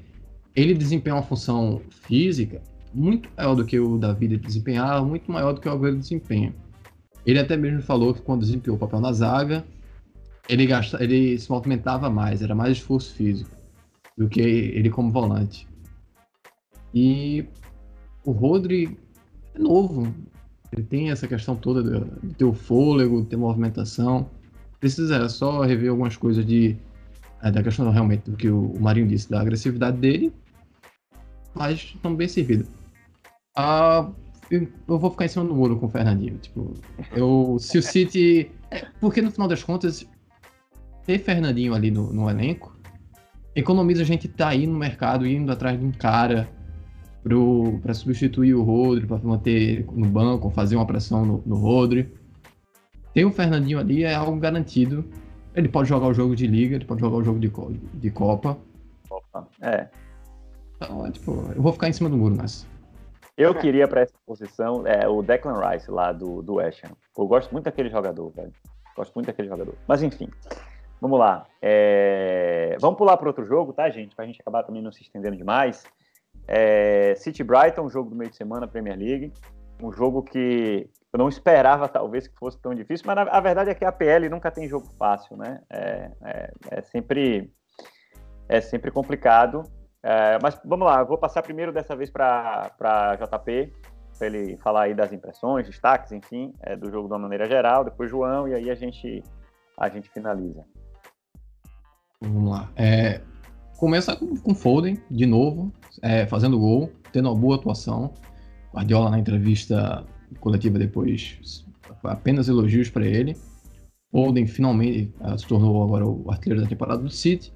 Ele 0.54 0.74
desempenha 0.74 1.14
uma 1.14 1.22
função 1.22 1.80
física 1.88 2.60
muito 2.92 3.28
maior 3.36 3.54
do 3.54 3.64
que 3.64 3.78
o 3.78 3.96
Davi 3.96 4.36
desempenhava, 4.36 5.06
muito 5.06 5.30
maior 5.30 5.52
do 5.52 5.60
que 5.60 5.68
o 5.68 5.72
Agüero 5.72 5.96
desempenha. 5.96 6.52
Ele 7.24 7.38
até 7.38 7.56
mesmo 7.56 7.80
falou 7.82 8.12
que 8.12 8.20
quando 8.20 8.40
desempenhou 8.40 8.76
o 8.76 8.80
papel 8.80 9.00
na 9.00 9.12
zaga, 9.12 9.64
ele, 10.48 10.66
gasta, 10.66 11.02
ele 11.02 11.38
se 11.38 11.48
movimentava 11.48 12.10
mais, 12.10 12.42
era 12.42 12.52
mais 12.52 12.78
esforço 12.78 13.14
físico 13.14 13.50
do 14.18 14.28
que 14.28 14.40
ele 14.40 14.90
como 14.90 15.12
volante. 15.12 15.68
E 16.92 17.46
o 18.24 18.32
Rodri 18.32 18.98
é 19.54 19.58
novo, 19.60 20.12
ele 20.72 20.82
tem 20.82 21.12
essa 21.12 21.28
questão 21.28 21.54
toda 21.54 22.04
de 22.24 22.34
ter 22.34 22.44
o 22.44 22.52
fôlego, 22.52 23.22
de 23.22 23.28
ter 23.28 23.36
movimentação. 23.36 24.28
Precisa 24.80 25.28
só 25.28 25.62
rever 25.62 25.90
algumas 25.90 26.16
coisas 26.16 26.44
de 26.44 26.76
é, 27.42 27.50
da 27.50 27.62
questão 27.62 27.90
realmente 27.90 28.30
do 28.30 28.36
que 28.36 28.48
o 28.48 28.74
Marinho 28.80 29.08
disse, 29.08 29.30
da 29.30 29.40
agressividade 29.40 29.96
dele, 29.96 30.32
mas 31.54 31.92
estão 31.94 32.14
bem 32.14 32.28
servidos. 32.28 32.68
Ah, 33.56 34.08
eu, 34.50 34.68
eu, 34.88 34.98
vou 34.98 35.10
ficar 35.10 35.26
em 35.26 35.28
cima 35.28 35.44
do 35.44 35.54
muro 35.54 35.78
com 35.78 35.86
o 35.86 35.90
Fernandinho. 35.90 36.38
Tipo, 36.38 36.74
eu, 37.12 37.56
se 37.58 37.78
o 37.78 37.82
City. 37.82 38.50
É, 38.70 38.86
porque 39.00 39.20
no 39.20 39.30
final 39.30 39.48
das 39.48 39.62
contas, 39.62 40.06
ter 41.04 41.18
Fernandinho 41.18 41.74
ali 41.74 41.90
no, 41.90 42.12
no 42.12 42.30
elenco 42.30 42.72
economiza 43.54 44.02
a 44.02 44.06
gente 44.06 44.28
tá 44.28 44.48
aí 44.48 44.66
no 44.66 44.78
mercado 44.78 45.26
indo 45.26 45.52
atrás 45.52 45.78
de 45.78 45.84
um 45.84 45.92
cara 45.92 46.48
para 47.82 47.94
substituir 47.94 48.54
o 48.54 48.62
Rodri, 48.62 49.06
para 49.06 49.18
manter 49.18 49.86
no 49.92 50.08
banco, 50.08 50.50
fazer 50.50 50.76
uma 50.76 50.86
pressão 50.86 51.24
no, 51.24 51.42
no 51.46 51.56
Rodri. 51.56 52.12
Ter 53.14 53.24
o 53.24 53.30
Fernandinho 53.30 53.78
ali 53.78 54.04
é 54.04 54.14
algo 54.14 54.36
garantido 54.38 55.04
ele 55.54 55.68
pode 55.68 55.88
jogar 55.88 56.06
o 56.06 56.14
jogo 56.14 56.34
de 56.34 56.46
liga, 56.46 56.76
ele 56.76 56.84
pode 56.84 57.00
jogar 57.00 57.16
o 57.16 57.22
jogo 57.22 57.38
de, 57.38 57.48
de 57.48 58.10
Copa. 58.10 58.58
Copa, 59.08 59.48
é. 59.60 59.88
Então, 60.76 61.06
é, 61.06 61.10
tipo, 61.10 61.32
eu 61.54 61.62
vou 61.62 61.72
ficar 61.72 61.88
em 61.88 61.92
cima 61.92 62.08
do 62.08 62.16
muro 62.16 62.34
nessa. 62.34 62.66
Eu 63.36 63.54
queria 63.54 63.88
para 63.88 64.02
essa 64.02 64.14
posição 64.26 64.86
é, 64.86 65.08
o 65.08 65.22
Declan 65.22 65.58
Rice 65.58 65.90
lá 65.90 66.12
do, 66.12 66.42
do 66.42 66.54
West 66.54 66.84
Ham. 66.84 66.92
Eu 67.16 67.26
gosto 67.26 67.50
muito 67.50 67.64
daquele 67.64 67.88
jogador, 67.88 68.30
velho. 68.30 68.52
Gosto 68.94 69.14
muito 69.14 69.26
daquele 69.26 69.48
jogador. 69.48 69.74
Mas 69.88 70.02
enfim, 70.02 70.28
vamos 71.00 71.18
lá. 71.18 71.46
É... 71.60 72.76
Vamos 72.78 72.98
pular 72.98 73.16
para 73.16 73.28
outro 73.28 73.46
jogo, 73.46 73.72
tá, 73.72 73.88
gente? 73.88 74.14
Para 74.14 74.24
a 74.24 74.28
gente 74.28 74.40
acabar 74.40 74.62
também 74.62 74.82
não 74.82 74.92
se 74.92 75.02
estendendo 75.02 75.36
demais. 75.36 75.84
É... 76.46 77.14
City 77.16 77.42
Brighton, 77.42 77.88
jogo 77.88 78.10
do 78.10 78.16
meio 78.16 78.30
de 78.30 78.36
semana, 78.36 78.68
Premier 78.68 78.98
League. 78.98 79.32
Um 79.82 79.92
jogo 79.92 80.22
que 80.22 80.88
eu 81.12 81.18
não 81.18 81.28
esperava, 81.28 81.88
talvez, 81.88 82.26
que 82.26 82.38
fosse 82.38 82.58
tão 82.58 82.74
difícil, 82.74 83.04
mas 83.06 83.18
a 83.18 83.40
verdade 83.40 83.70
é 83.70 83.74
que 83.74 83.84
a 83.84 83.92
PL 83.92 84.28
nunca 84.28 84.50
tem 84.50 84.68
jogo 84.68 84.86
fácil, 84.98 85.36
né? 85.36 85.60
É, 85.68 86.10
é, 86.24 86.52
é 86.70 86.82
sempre, 86.82 87.52
é 88.48 88.60
sempre 88.60 88.90
complicado. 88.90 89.64
É, 90.02 90.38
mas 90.42 90.58
vamos 90.64 90.86
lá, 90.86 91.02
vou 91.04 91.18
passar 91.18 91.42
primeiro 91.42 91.72
dessa 91.72 91.94
vez 91.94 92.10
para 92.10 92.70
JP. 93.16 93.72
para 94.18 94.26
ele 94.26 94.56
falar 94.58 94.84
aí 94.84 94.94
das 94.94 95.12
impressões, 95.12 95.66
destaques, 95.66 96.12
enfim, 96.12 96.54
é, 96.60 96.76
do 96.76 96.90
jogo 96.90 97.08
de 97.08 97.14
uma 97.14 97.20
maneira 97.20 97.46
geral, 97.46 97.84
depois 97.84 98.10
João, 98.10 98.48
e 98.48 98.54
aí 98.54 98.70
a 98.70 98.74
gente, 98.74 99.22
a 99.76 99.88
gente 99.88 100.08
finaliza. 100.10 100.64
Vamos 102.20 102.50
lá. 102.50 102.70
É, 102.76 103.20
começa 103.76 104.16
com, 104.16 104.36
com 104.36 104.54
Foden, 104.54 104.96
de 105.10 105.26
novo, 105.26 105.72
é, 106.00 106.26
fazendo 106.26 106.58
gol, 106.58 106.90
tendo 107.12 107.28
uma 107.28 107.38
boa 107.38 107.56
atuação. 107.56 108.14
Guardiola 108.74 109.10
na 109.10 109.18
entrevista 109.18 110.04
coletiva 110.40 110.78
depois, 110.78 111.64
apenas 112.04 112.48
elogios 112.48 112.88
para 112.90 113.06
ele. 113.06 113.36
Foden 114.10 114.46
finalmente 114.46 115.12
uh, 115.20 115.38
se 115.38 115.46
tornou 115.46 115.82
agora 115.82 116.06
o 116.06 116.30
artilheiro 116.30 116.62
da 116.62 116.68
temporada 116.68 117.02
do 117.02 117.10
City. 117.10 117.52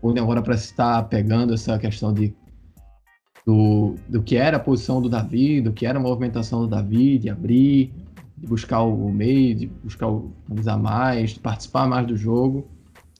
Foden 0.00 0.22
agora 0.22 0.42
para 0.42 0.54
estar 0.54 1.02
pegando 1.04 1.54
essa 1.54 1.78
questão 1.78 2.12
de 2.12 2.34
do, 3.46 3.94
do 4.08 4.22
que 4.22 4.36
era 4.36 4.56
a 4.56 4.60
posição 4.60 5.02
do 5.02 5.08
Davi, 5.08 5.60
do 5.60 5.72
que 5.72 5.84
era 5.86 5.98
a 5.98 6.02
movimentação 6.02 6.62
do 6.62 6.68
Davi, 6.68 7.18
de 7.18 7.28
abrir, 7.28 7.92
de 8.36 8.46
buscar 8.46 8.82
o 8.82 9.12
meio, 9.12 9.54
de 9.54 9.66
buscar 9.66 10.08
o, 10.08 10.32
analisar 10.48 10.78
mais, 10.78 11.30
de 11.30 11.40
participar 11.40 11.86
mais 11.86 12.06
do 12.06 12.16
jogo. 12.16 12.66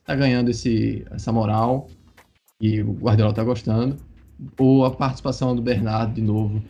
Tá 0.03 0.15
ganhando 0.15 0.49
esse, 0.49 1.05
essa 1.11 1.31
moral 1.31 1.87
e 2.59 2.81
o 2.81 2.93
Guardiola 2.93 3.33
tá 3.33 3.43
gostando. 3.43 3.97
Ou 4.59 4.85
a 4.85 4.91
participação 4.91 5.55
do 5.55 5.61
Bernardo 5.61 6.13
de 6.13 6.21
novo, 6.21 6.61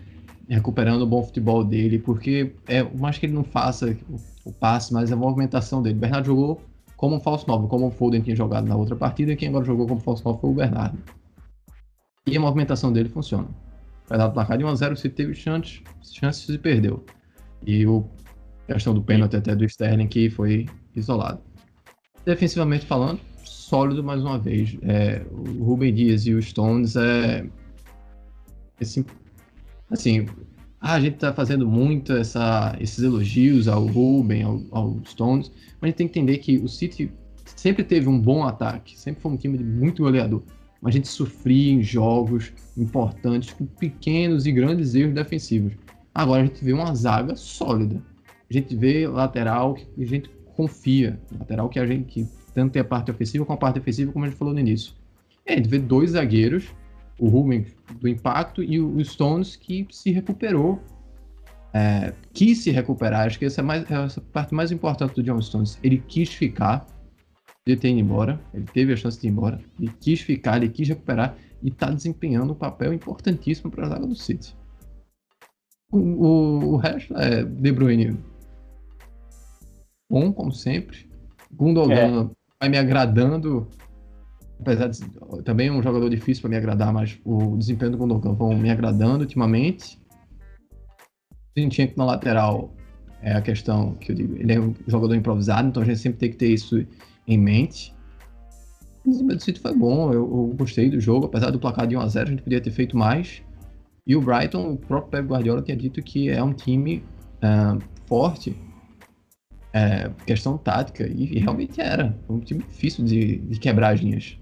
recuperando 0.48 1.02
o 1.02 1.08
bom 1.08 1.24
futebol 1.24 1.64
dele, 1.64 2.00
porque 2.00 2.54
é 2.68 2.84
mais 2.84 3.18
que 3.18 3.26
ele 3.26 3.34
não 3.34 3.44
faça 3.44 3.98
o, 4.10 4.50
o 4.50 4.54
passe, 4.54 4.94
mas 4.94 5.12
a 5.12 5.16
movimentação 5.16 5.82
dele. 5.82 5.96
Bernardo 5.96 6.26
jogou 6.26 6.62
como 6.96 7.16
um 7.16 7.20
falso 7.20 7.48
novo, 7.48 7.68
como 7.68 7.88
o 7.88 7.92
Foden 7.92 8.22
tinha 8.22 8.36
jogado 8.36 8.68
na 8.68 8.76
outra 8.76 8.96
partida, 8.96 9.32
e 9.32 9.36
quem 9.36 9.50
agora 9.50 9.66
jogou 9.66 9.88
como 9.88 10.00
falso 10.00 10.24
novo 10.24 10.40
foi 10.40 10.50
o 10.50 10.54
Bernardo. 10.54 10.98
E 12.28 12.38
a 12.38 12.40
movimentação 12.40 12.92
dele 12.92 13.10
funciona. 13.10 13.48
O 14.06 14.32
placar 14.32 14.58
de 14.58 14.64
1x0, 14.64 14.96
se 14.96 15.10
teve 15.10 15.34
chances, 15.34 15.82
chances 16.02 16.48
e 16.50 16.58
perdeu. 16.58 17.04
E 17.66 17.86
o 17.86 18.06
a 18.68 18.74
questão 18.74 18.94
do 18.94 19.02
pênalti 19.02 19.36
até 19.36 19.56
do 19.56 19.64
Sterling 19.66 20.08
que 20.08 20.30
foi 20.30 20.66
isolado. 20.96 21.42
Defensivamente 22.26 22.86
falando, 22.86 23.20
sólido 23.44 24.04
mais 24.04 24.22
uma 24.24 24.40
vez. 24.40 24.78
É, 24.82 25.24
o 25.32 25.64
Ruben 25.64 25.94
Dias 25.94 26.26
e 26.26 26.34
o 26.34 26.42
Stones 26.42 26.96
é. 26.96 27.46
Assim, 28.82 29.06
assim 29.90 30.28
a 30.82 31.00
gente 31.00 31.18
tá 31.18 31.34
fazendo 31.34 31.68
muito 31.68 32.14
essa, 32.14 32.76
esses 32.80 33.04
elogios 33.04 33.68
ao 33.68 33.88
Ruben, 33.88 34.44
ao, 34.44 34.62
ao 34.70 35.00
Stones, 35.06 35.52
mas 35.82 35.84
a 35.84 35.88
gente 35.88 35.96
tem 35.96 36.08
que 36.08 36.20
entender 36.20 36.38
que 36.38 36.58
o 36.58 36.68
City 36.68 37.12
sempre 37.56 37.84
teve 37.84 38.08
um 38.08 38.20
bom 38.20 38.44
ataque, 38.44 39.00
sempre 39.00 39.22
foi 39.22 39.32
um 39.32 39.38
time 39.38 39.58
muito 39.58 40.04
goleador 40.04 40.44
mas 40.86 40.94
a 40.94 40.98
gente 40.98 41.08
sofria 41.08 41.74
em 41.74 41.82
jogos 41.82 42.54
importantes 42.78 43.52
com 43.52 43.66
pequenos 43.66 44.46
e 44.46 44.52
grandes 44.52 44.94
erros 44.94 45.16
defensivos. 45.16 45.74
Agora 46.14 46.44
a 46.44 46.46
gente 46.46 46.64
vê 46.64 46.74
uma 46.74 46.94
zaga 46.94 47.36
sólida. 47.36 48.00
A 48.48 48.54
gente 48.54 48.76
vê 48.76 49.08
lateral 49.08 49.74
que 49.74 50.04
a 50.04 50.06
gente 50.06 50.30
confia, 50.56 51.20
lateral 51.40 51.70
que 51.70 51.80
a 51.80 51.88
gente 51.88 52.06
que 52.06 52.28
tanto 52.54 52.74
tem 52.74 52.84
a 52.84 52.86
parte 52.86 53.10
ofensiva 53.10 53.44
como 53.44 53.58
a 53.58 53.60
parte 53.60 53.80
defensiva, 53.80 54.12
como 54.12 54.26
a 54.26 54.30
gente 54.30 54.38
falou 54.38 54.54
no 54.54 54.60
início. 54.60 54.94
E 55.44 55.54
a 55.54 55.56
gente 55.56 55.68
vê 55.68 55.80
dois 55.80 56.12
zagueiros, 56.12 56.66
o 57.20 57.28
Ruben 57.28 57.66
do 58.00 58.08
impacto 58.08 58.64
e 58.64 58.80
o 58.80 59.04
Stones 59.04 59.56
que 59.56 59.88
se 59.90 60.12
recuperou, 60.12 60.82
é, 61.74 62.14
quis 62.34 62.60
se 62.60 62.72
recuperar. 62.72 63.26
Acho 63.26 63.40
que 63.40 63.46
essa 63.46 63.62
é 63.62 63.64
mais, 63.64 63.90
essa 63.90 64.22
parte 64.22 64.54
mais 64.54 64.72
importante 64.72 65.16
do 65.16 65.24
John 65.24 65.42
Stones. 65.42 65.80
Ele 65.84 65.98
quis 65.98 66.30
ficar, 66.30 66.86
de 67.66 67.76
ter 67.76 67.90
ido 67.90 68.00
embora, 68.00 68.40
ele 68.54 68.66
teve 68.74 68.94
a 68.94 68.96
chance 68.96 69.20
de 69.20 69.28
ir 69.28 69.32
embora, 69.32 69.60
ele 69.80 69.92
quis 70.00 70.22
ficar, 70.22 70.58
ele 70.58 70.70
quis 70.70 70.88
recuperar 70.88 71.36
e 71.62 71.70
está 71.70 71.90
desempenhando 71.90 72.54
um 72.54 72.56
papel 72.56 72.94
importantíssimo 72.94 73.72
para 73.72 73.86
a 73.86 73.90
zaga 73.90 74.08
do 74.08 74.16
City. 74.16 74.56
O, 75.92 75.98
o, 75.98 76.74
o, 76.74 76.78
resto 76.78 77.16
é 77.18 77.44
De 77.44 77.72
Bruyne 77.72 78.18
bom, 80.10 80.32
como 80.32 80.52
sempre. 80.52 81.10
Gundogan 81.52 82.26
é. 82.26 82.30
vai 82.60 82.70
me 82.70 82.78
agradando, 82.78 83.68
apesar 84.60 84.88
de 84.88 85.00
também 85.44 85.68
é 85.68 85.72
um 85.72 85.82
jogador 85.82 86.10
difícil 86.10 86.42
para 86.42 86.50
me 86.50 86.58
agradar, 86.58 86.94
mas 86.94 87.18
o 87.24 87.58
desempenho 87.58 87.92
do 87.92 87.98
Gundogan 87.98 88.34
vão 88.34 88.58
me 88.58 88.70
agradando 88.70 89.24
ultimamente. 89.24 90.00
Zinchenko 91.58 91.98
na 91.98 92.06
lateral 92.06 92.74
é 93.22 93.34
a 93.34 93.42
questão 93.42 93.96
que 93.96 94.12
eu 94.12 94.16
digo, 94.16 94.36
ele 94.36 94.54
é 94.54 94.60
um 94.60 94.76
jogador 94.88 95.16
improvisado, 95.16 95.68
então 95.68 95.82
a 95.82 95.86
gente 95.86 96.00
sempre 96.00 96.20
tem 96.20 96.30
que 96.30 96.38
ter 96.38 96.50
isso 96.50 96.86
em 97.28 97.38
mente. 97.38 97.94
O 99.06 99.10
desempenho 99.10 99.38
do 99.38 99.44
City 99.44 99.60
foi 99.60 99.74
bom, 99.74 100.12
eu, 100.12 100.22
eu, 100.22 100.56
gostei 100.58 100.90
do 100.90 101.00
jogo, 101.00 101.26
apesar 101.28 101.52
do 101.52 101.60
placar 101.60 101.88
de 101.88 101.96
1x0, 101.96 102.22
a, 102.22 102.26
gente 102.26 102.42
podia 102.42 102.62
ter 102.62 102.72
feito 102.72 102.98
mais. 102.98 103.42
E 104.06 104.16
o 104.16 104.22
Brighton, 104.22 104.74
o 104.74 104.78
próprio 104.78 105.12
Pep 105.12 105.28
Guardiola 105.28 105.62
tinha 105.62 105.78
dito 105.78 106.02
que 106.02 106.30
é 106.30 106.44
um 106.44 106.54
time 106.54 107.04
uh, 107.38 107.82
forte, 108.06 108.56
é, 109.74 110.10
questão 110.26 110.58
tática, 110.58 111.08
e, 111.08 111.38
e, 111.38 111.40
realmente 111.40 111.82
era. 111.82 112.18
Foi 112.26 112.36
um 112.36 112.40
time 112.40 112.64
difícil 112.64 113.04
de, 113.04 113.38
de 113.40 113.60
quebrar 113.60 113.94
as 113.94 114.00
linhas. 114.00 114.38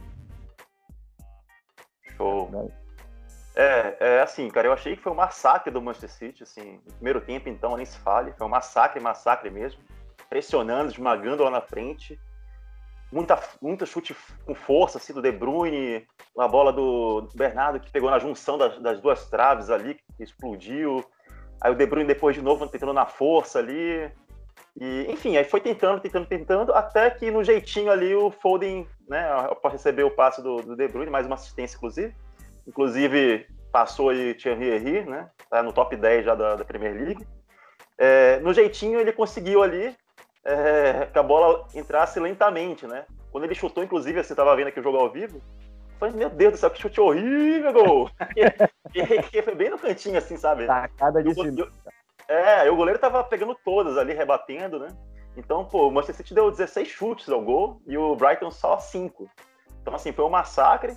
É, 3.55 3.97
é, 3.99 4.21
assim, 4.21 4.49
cara, 4.49 4.67
eu 4.67 4.73
achei 4.73 4.95
que 4.95 5.03
foi 5.03 5.11
um 5.11 5.15
massacre 5.15 5.71
do 5.71 5.81
Manchester 5.81 6.09
City, 6.09 6.43
assim, 6.43 6.79
no 6.85 6.93
primeiro 6.93 7.21
tempo, 7.21 7.49
então, 7.49 7.77
nem 7.77 7.85
se 7.85 7.97
fale, 7.99 8.33
foi 8.33 8.47
um 8.47 8.49
massacre, 8.49 8.99
massacre 8.99 9.49
mesmo, 9.51 9.81
pressionando, 10.27 10.91
esmagando 10.91 11.43
lá 11.43 11.51
na 11.51 11.61
frente, 11.61 12.19
muita, 13.13 13.39
muita 13.61 13.85
chute 13.85 14.15
com 14.45 14.55
força, 14.55 14.97
assim, 14.97 15.13
do 15.13 15.21
De 15.21 15.31
Bruyne, 15.31 16.05
a 16.37 16.47
bola 16.47 16.73
do 16.73 17.29
Bernardo 17.35 17.79
que 17.79 17.91
pegou 17.91 18.09
na 18.09 18.17
junção 18.17 18.57
das, 18.57 18.79
das 18.79 18.99
duas 18.99 19.29
traves 19.29 19.69
ali, 19.69 19.99
que 20.17 20.23
explodiu. 20.23 21.05
Aí 21.61 21.71
o 21.71 21.75
De 21.75 21.85
Bruyne 21.85 22.07
depois 22.07 22.35
de 22.35 22.41
novo 22.41 22.67
tentando 22.67 22.91
na 22.91 23.05
força 23.05 23.59
ali. 23.59 24.11
E, 24.75 25.05
enfim, 25.07 25.37
aí 25.37 25.43
foi 25.43 25.61
tentando, 25.61 26.01
tentando, 26.01 26.25
tentando, 26.25 26.73
até 26.73 27.11
que 27.11 27.29
no 27.29 27.43
jeitinho 27.43 27.91
ali 27.91 28.15
o 28.15 28.31
Foden, 28.31 28.87
né, 29.07 29.23
para 29.61 29.71
receber 29.71 30.03
o 30.03 30.11
passe 30.11 30.41
do, 30.41 30.57
do, 30.57 30.75
De 30.75 30.87
Bruyne, 30.87 31.11
mais 31.11 31.27
uma 31.27 31.35
assistência, 31.35 31.77
inclusive. 31.77 32.15
Inclusive, 32.67 33.45
passou 33.71 34.09
aí 34.09 34.33
Thierry 34.33 34.75
Henry, 34.75 35.05
né, 35.05 35.29
tá 35.49 35.61
no 35.63 35.73
top 35.73 35.95
10 35.95 36.25
já 36.25 36.35
da, 36.35 36.55
da 36.55 36.65
Premier 36.65 36.93
League. 36.93 37.27
É, 37.97 38.39
no 38.39 38.53
jeitinho 38.53 38.99
ele 38.99 39.11
conseguiu 39.11 39.61
ali 39.61 39.95
é, 40.43 41.07
que 41.11 41.17
a 41.17 41.23
bola 41.23 41.67
entrasse 41.73 42.19
lentamente, 42.19 42.85
né? 42.85 43.05
Quando 43.31 43.45
ele 43.45 43.55
chutou, 43.55 43.83
inclusive, 43.83 44.23
você 44.23 44.33
estava 44.33 44.55
vendo 44.55 44.67
aqui 44.67 44.79
o 44.79 44.83
jogo 44.83 44.97
ao 44.97 45.09
vivo, 45.09 45.37
eu 45.37 45.99
falei, 45.99 46.15
meu 46.15 46.29
Deus 46.29 46.53
do 46.53 46.57
céu, 46.57 46.69
que 46.69 46.81
chute 46.81 46.99
horrível, 46.99 47.73
gol! 47.73 48.09
e, 49.33 49.41
foi 49.41 49.55
bem 49.55 49.69
no 49.69 49.79
cantinho, 49.79 50.17
assim, 50.17 50.37
sabe? 50.37 50.67
Tacada 50.67 51.23
de 51.23 51.33
cima. 51.33 51.67
É, 52.27 52.69
o 52.69 52.75
goleiro 52.75 52.99
tava 52.99 53.23
pegando 53.23 53.55
todas 53.63 53.97
ali, 53.97 54.13
rebatendo, 54.13 54.79
né? 54.79 54.87
Então, 55.35 55.65
pô, 55.65 55.87
o 55.87 55.91
Manchester 55.91 56.17
City 56.17 56.33
deu 56.33 56.51
16 56.51 56.87
chutes 56.87 57.29
ao 57.29 57.41
gol 57.41 57.81
e 57.87 57.97
o 57.97 58.15
Brighton 58.15 58.51
só 58.51 58.77
5. 58.77 59.29
Então, 59.81 59.95
assim, 59.95 60.11
foi 60.11 60.23
um 60.25 60.29
massacre. 60.29 60.95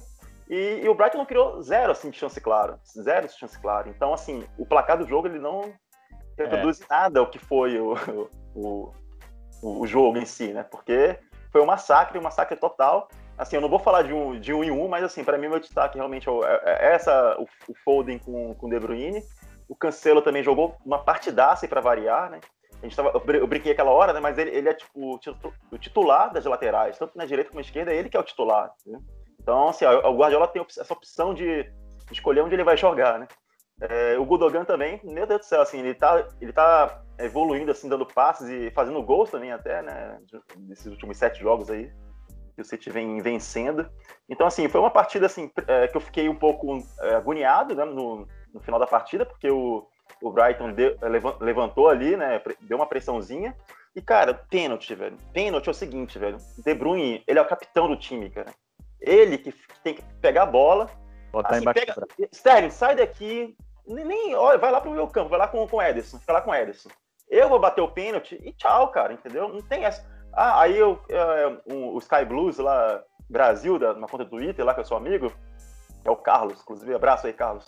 E, 0.49 0.81
e, 0.83 0.89
o 0.89 0.95
Brighton 0.95 1.19
não 1.19 1.27
criou 1.27 1.61
zero, 1.61 1.93
assim, 1.93 2.11
de 2.11 2.19
chance 2.19 2.41
clara. 2.41 2.79
Zero 2.87 3.27
de 3.27 3.35
chance 3.35 3.59
clara. 3.61 3.89
Então, 3.89 4.15
assim, 4.15 4.47
o 4.57 4.65
placar 4.65 4.97
do 4.97 5.07
jogo, 5.07 5.27
ele 5.27 5.39
não 5.39 5.73
reproduz 6.39 6.81
é. 6.81 6.85
nada 6.89 7.23
o 7.23 7.27
que 7.27 7.39
foi 7.39 7.81
o, 7.81 7.95
o, 8.55 8.93
o, 9.63 9.87
jogo 9.87 10.19
em 10.19 10.27
si, 10.27 10.53
né? 10.53 10.63
Porque 10.63 11.19
foi 11.51 11.61
um 11.61 11.67
massacre, 11.67 12.19
um 12.19 12.23
massacre 12.23 12.57
total. 12.57 13.09
Assim, 13.37 13.57
eu 13.57 13.63
não 13.63 13.69
vou 13.69 13.79
falar 13.79 14.03
de 14.03 14.13
um, 14.13 14.39
de 14.39 14.53
um 14.53 14.63
em 14.63 14.71
um, 14.71 14.89
mas 14.89 15.05
assim, 15.05 15.25
para 15.25 15.37
mim 15.37 15.49
meu 15.49 15.61
destaque 15.61 15.99
realmente 15.99 16.29
é, 16.29 16.33
é, 16.33 16.89
é 16.91 16.95
essa, 16.95 17.37
o, 17.39 17.45
o 17.71 17.75
Foden 17.85 18.19
com, 18.19 18.55
com 18.55 18.67
o 18.67 18.71
De 18.71 18.79
Bruyne. 18.79 19.23
O 19.69 19.75
Cancelo 19.75 20.23
também 20.23 20.45
jogou 20.45 20.77
uma 20.85 20.99
partidaça 21.01 21.67
para 21.67 21.81
variar, 21.81 22.31
né? 22.31 22.41
A 22.81 22.87
gente 22.87 22.95
tava, 22.97 23.11
eu 23.11 23.47
brinquei 23.47 23.73
aquela 23.73 23.91
hora, 23.91 24.13
né? 24.13 24.21
Mas 24.21 24.39
ele, 24.39 24.51
ele 24.51 24.69
é 24.69 24.75
tipo 24.75 25.19
o 25.73 25.79
titular 25.79 26.33
das 26.33 26.45
laterais, 26.45 26.99
tanto 26.99 27.17
na 27.17 27.25
direita 27.25 27.51
como 27.51 27.61
na 27.61 27.67
esquerda, 27.67 27.93
é 27.93 27.97
ele 27.97 28.09
que 28.09 28.17
é 28.17 28.21
o 28.21 28.25
titular. 28.25 28.71
Né? 28.87 28.99
Então, 29.47 29.69
assim, 29.69 29.85
o 29.85 30.17
Guardiola 30.17 30.49
tem 30.49 30.61
essa 30.61 30.93
opção 30.93 31.33
de 31.33 31.73
escolher 32.11 32.41
onde 32.41 32.57
ele 32.57 32.65
vai 32.65 32.77
jogar, 32.77 33.17
né? 33.17 33.29
É, 33.81 34.19
o 34.19 34.25
Gudogan 34.25 34.65
também, 34.65 35.01
meu 35.05 35.25
Deus 35.25 35.43
do 35.43 35.47
céu, 35.47 35.63
assim, 35.63 35.79
ele 35.79 35.95
tá, 35.95 36.27
ele 36.41 36.53
tá 36.53 37.01
evoluindo, 37.17 37.71
assim, 37.71 37.89
dando 37.89 38.05
passes 38.05 38.49
e 38.49 38.73
fazendo 38.73 39.01
gols 39.05 39.31
também 39.31 39.53
até, 39.53 39.83
né, 39.83 40.19
nesses 40.67 40.87
últimos 40.87 41.17
sete 41.17 41.39
jogos 41.39 41.71
aí, 41.71 41.93
que 42.57 42.63
o 42.63 42.65
City 42.65 42.91
vem 42.91 43.23
vencendo. 43.23 43.89
Então, 44.29 44.49
assim, 44.49 44.69
foi 44.69 44.81
uma 44.81 44.91
partida, 44.91 45.27
assim, 45.27 45.49
é, 45.69 45.87
que 45.87 45.97
eu 45.97 46.01
fiquei 46.01 46.29
um 46.29 46.35
pouco 46.35 46.83
é, 47.03 47.15
agoniado, 47.15 47.73
né, 47.73 47.85
no, 47.85 48.27
no, 48.53 48.61
final 48.61 48.81
da 48.81 48.87
partida, 48.87 49.25
porque 49.25 49.49
o, 49.49 49.87
o 50.21 50.33
Brighton 50.33 50.73
deu, 50.73 50.99
levantou 51.41 51.89
ali, 51.89 52.17
né, 52.17 52.43
deu 52.63 52.79
uma 52.79 52.87
pressãozinha, 52.87 53.57
e, 53.95 54.03
cara, 54.03 54.35
pênalti, 54.35 54.93
velho. 54.93 55.17
Pênalti 55.33 55.69
é 55.69 55.71
o 55.71 55.75
seguinte, 55.75 56.19
velho, 56.19 56.39
De 56.59 56.75
Bruyne, 56.75 57.23
ele 57.29 57.39
é 57.39 57.43
o 57.43 57.49
capitão 57.49 57.87
do 57.87 57.97
time, 57.97 58.29
cara. 58.29 58.53
Ele 59.07 59.39
que 59.39 59.55
tem 59.83 59.95
que 59.95 60.03
pegar 60.21 60.43
a 60.43 60.47
bola, 60.47 60.91
Botar 61.33 61.51
assim, 61.51 61.63
embaixo. 61.63 61.81
Pega... 61.81 62.07
Sterling, 62.33 62.71
sai 62.71 62.97
daqui, 62.97 63.57
nem, 63.87 64.35
olha, 64.35 64.59
vai 64.59 64.73
lá 64.73 64.81
pro 64.81 64.91
meu 64.91 65.07
campo, 65.07 65.31
vai 65.31 65.39
lá 65.39 65.49
com, 65.49 65.67
com 65.67 65.77
o 65.77 65.83
Ederson, 65.83 66.19
fica 66.19 66.33
lá 66.33 66.41
com 66.41 66.51
o 66.51 66.55
Ederson. 66.55 66.89
Eu 67.29 67.49
vou 67.49 67.59
bater 67.59 67.81
o 67.81 67.89
pênalti 67.89 68.41
e 68.43 68.53
tchau, 68.53 68.89
cara, 68.89 69.13
entendeu? 69.13 69.49
Não 69.49 69.63
tem 69.63 69.85
essa. 69.85 70.05
Ah, 70.33 70.61
aí 70.61 70.77
eu, 70.77 71.01
é, 71.09 71.73
um, 71.73 71.95
o 71.95 71.99
Sky 71.99 72.25
Blues 72.25 72.59
lá, 72.59 73.03
Brasil, 73.29 73.79
da, 73.79 73.93
uma 73.93 74.09
conta 74.09 74.25
do 74.25 74.31
Twitter 74.31 74.65
lá, 74.65 74.75
que 74.75 74.81
eu 74.81 74.85
sou 74.85 74.97
amigo, 74.97 75.33
é 76.05 76.11
o 76.11 76.17
Carlos, 76.17 76.61
inclusive, 76.61 76.95
abraço 76.95 77.27
aí, 77.27 77.33
Carlos, 77.33 77.65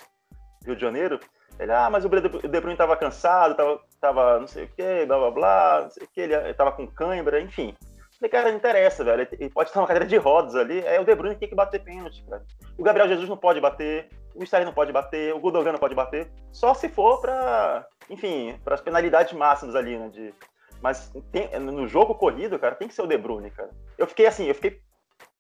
Rio 0.64 0.74
de 0.74 0.83
Janeiro. 0.83 1.18
Ele, 1.59 1.72
ah, 1.72 1.90
mas 1.90 2.05
o 2.05 2.09
De 2.09 2.61
Bruyne 2.61 2.77
tava 2.77 2.96
cansado, 2.96 3.57
tava, 3.57 3.81
tava 4.01 4.38
não 4.38 4.46
sei 4.46 4.64
o 4.64 4.68
que, 4.68 5.07
blá 5.07 5.18
blá 5.18 5.31
blá, 5.31 5.81
não 5.83 5.90
sei 5.90 6.05
o 6.05 6.09
que, 6.09 6.20
ele 6.20 6.55
tava 6.55 6.70
com 6.70 6.87
cãibra, 6.87 7.40
enfim. 7.40 7.74
Falei, 8.18 8.31
cara, 8.31 8.50
não 8.50 8.57
interessa, 8.57 9.04
velho. 9.04 9.28
Ele 9.33 9.50
pode 9.50 9.70
estar 9.70 9.81
uma 9.81 9.87
cadeira 9.87 10.07
de 10.07 10.16
rodas 10.16 10.57
ali. 10.57 10.81
É 10.85 11.00
o 11.00 11.04
De 11.04 11.14
Bruyne 11.14 11.37
que 11.37 11.40
tem 11.40 11.48
que 11.48 11.54
bater 11.54 11.83
pênalti, 11.83 12.24
cara. 12.28 12.44
O 12.76 12.83
Gabriel 12.83 13.09
Jesus 13.09 13.28
não 13.28 13.37
pode 13.37 13.61
bater, 13.61 14.09
o 14.35 14.42
Sterling 14.42 14.66
não 14.66 14.72
pode 14.72 14.92
bater, 14.92 15.33
o 15.35 15.38
Gudogan 15.38 15.72
não 15.72 15.78
pode 15.78 15.94
bater. 15.94 16.28
Só 16.52 16.74
se 16.74 16.88
for 16.88 17.20
para, 17.20 17.87
enfim, 18.11 18.59
para 18.64 18.74
as 18.74 18.81
penalidades 18.81 19.33
máximas 19.33 19.76
ali, 19.76 19.96
né? 19.96 20.09
De... 20.09 20.35
Mas 20.83 21.12
tem, 21.31 21.48
no 21.61 21.87
jogo 21.87 22.14
corrido, 22.14 22.59
cara, 22.59 22.74
tem 22.74 22.88
que 22.88 22.94
ser 22.94 23.02
o 23.02 23.07
De 23.07 23.16
Bruyne, 23.16 23.50
cara. 23.50 23.70
Eu 23.96 24.07
fiquei 24.07 24.26
assim, 24.26 24.46
eu 24.46 24.54
fiquei 24.54 24.81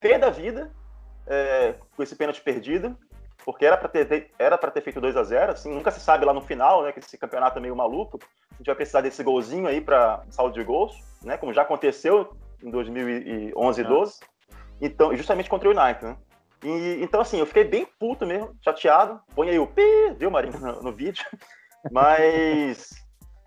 pé 0.00 0.16
da 0.16 0.30
vida 0.30 0.70
é, 1.26 1.74
com 1.96 2.02
esse 2.02 2.14
pênalti 2.14 2.40
perdido, 2.40 2.96
porque 3.44 3.66
era 3.66 3.76
para 3.76 3.88
ter, 3.88 4.30
era 4.38 4.56
ter 4.56 4.80
feito 4.82 5.00
2 5.00 5.16
a 5.16 5.24
0 5.24 5.52
assim, 5.52 5.72
nunca 5.72 5.90
se 5.90 6.00
sabe 6.00 6.24
lá 6.24 6.32
no 6.32 6.40
final, 6.40 6.82
né, 6.82 6.92
que 6.92 7.00
esse 7.00 7.18
campeonato 7.18 7.58
é 7.58 7.62
meio 7.62 7.74
maluco. 7.74 8.20
A 8.52 8.56
gente 8.56 8.66
vai 8.66 8.74
precisar 8.76 9.00
desse 9.00 9.22
golzinho 9.22 9.66
aí 9.66 9.80
para 9.80 10.22
saldo 10.30 10.54
de 10.54 10.62
gols, 10.62 10.96
né, 11.22 11.36
como 11.36 11.52
já 11.52 11.62
aconteceu 11.62 12.36
em 12.62 12.70
2011 12.70 13.80
e 13.80 13.84
12. 13.84 14.20
Então, 14.80 15.14
justamente 15.16 15.50
contra 15.50 15.68
o 15.68 15.72
United, 15.72 16.04
né? 16.04 16.16
E, 16.62 17.02
então, 17.02 17.20
assim, 17.20 17.38
eu 17.38 17.46
fiquei 17.46 17.64
bem 17.64 17.86
puto 17.98 18.26
mesmo, 18.26 18.54
chateado. 18.62 19.20
Põe 19.34 19.50
aí 19.50 19.58
o 19.58 19.66
pi, 19.66 19.82
viu, 20.16 20.30
Marinho, 20.30 20.58
no, 20.58 20.82
no 20.82 20.92
vídeo. 20.92 21.24
Mas. 21.90 22.90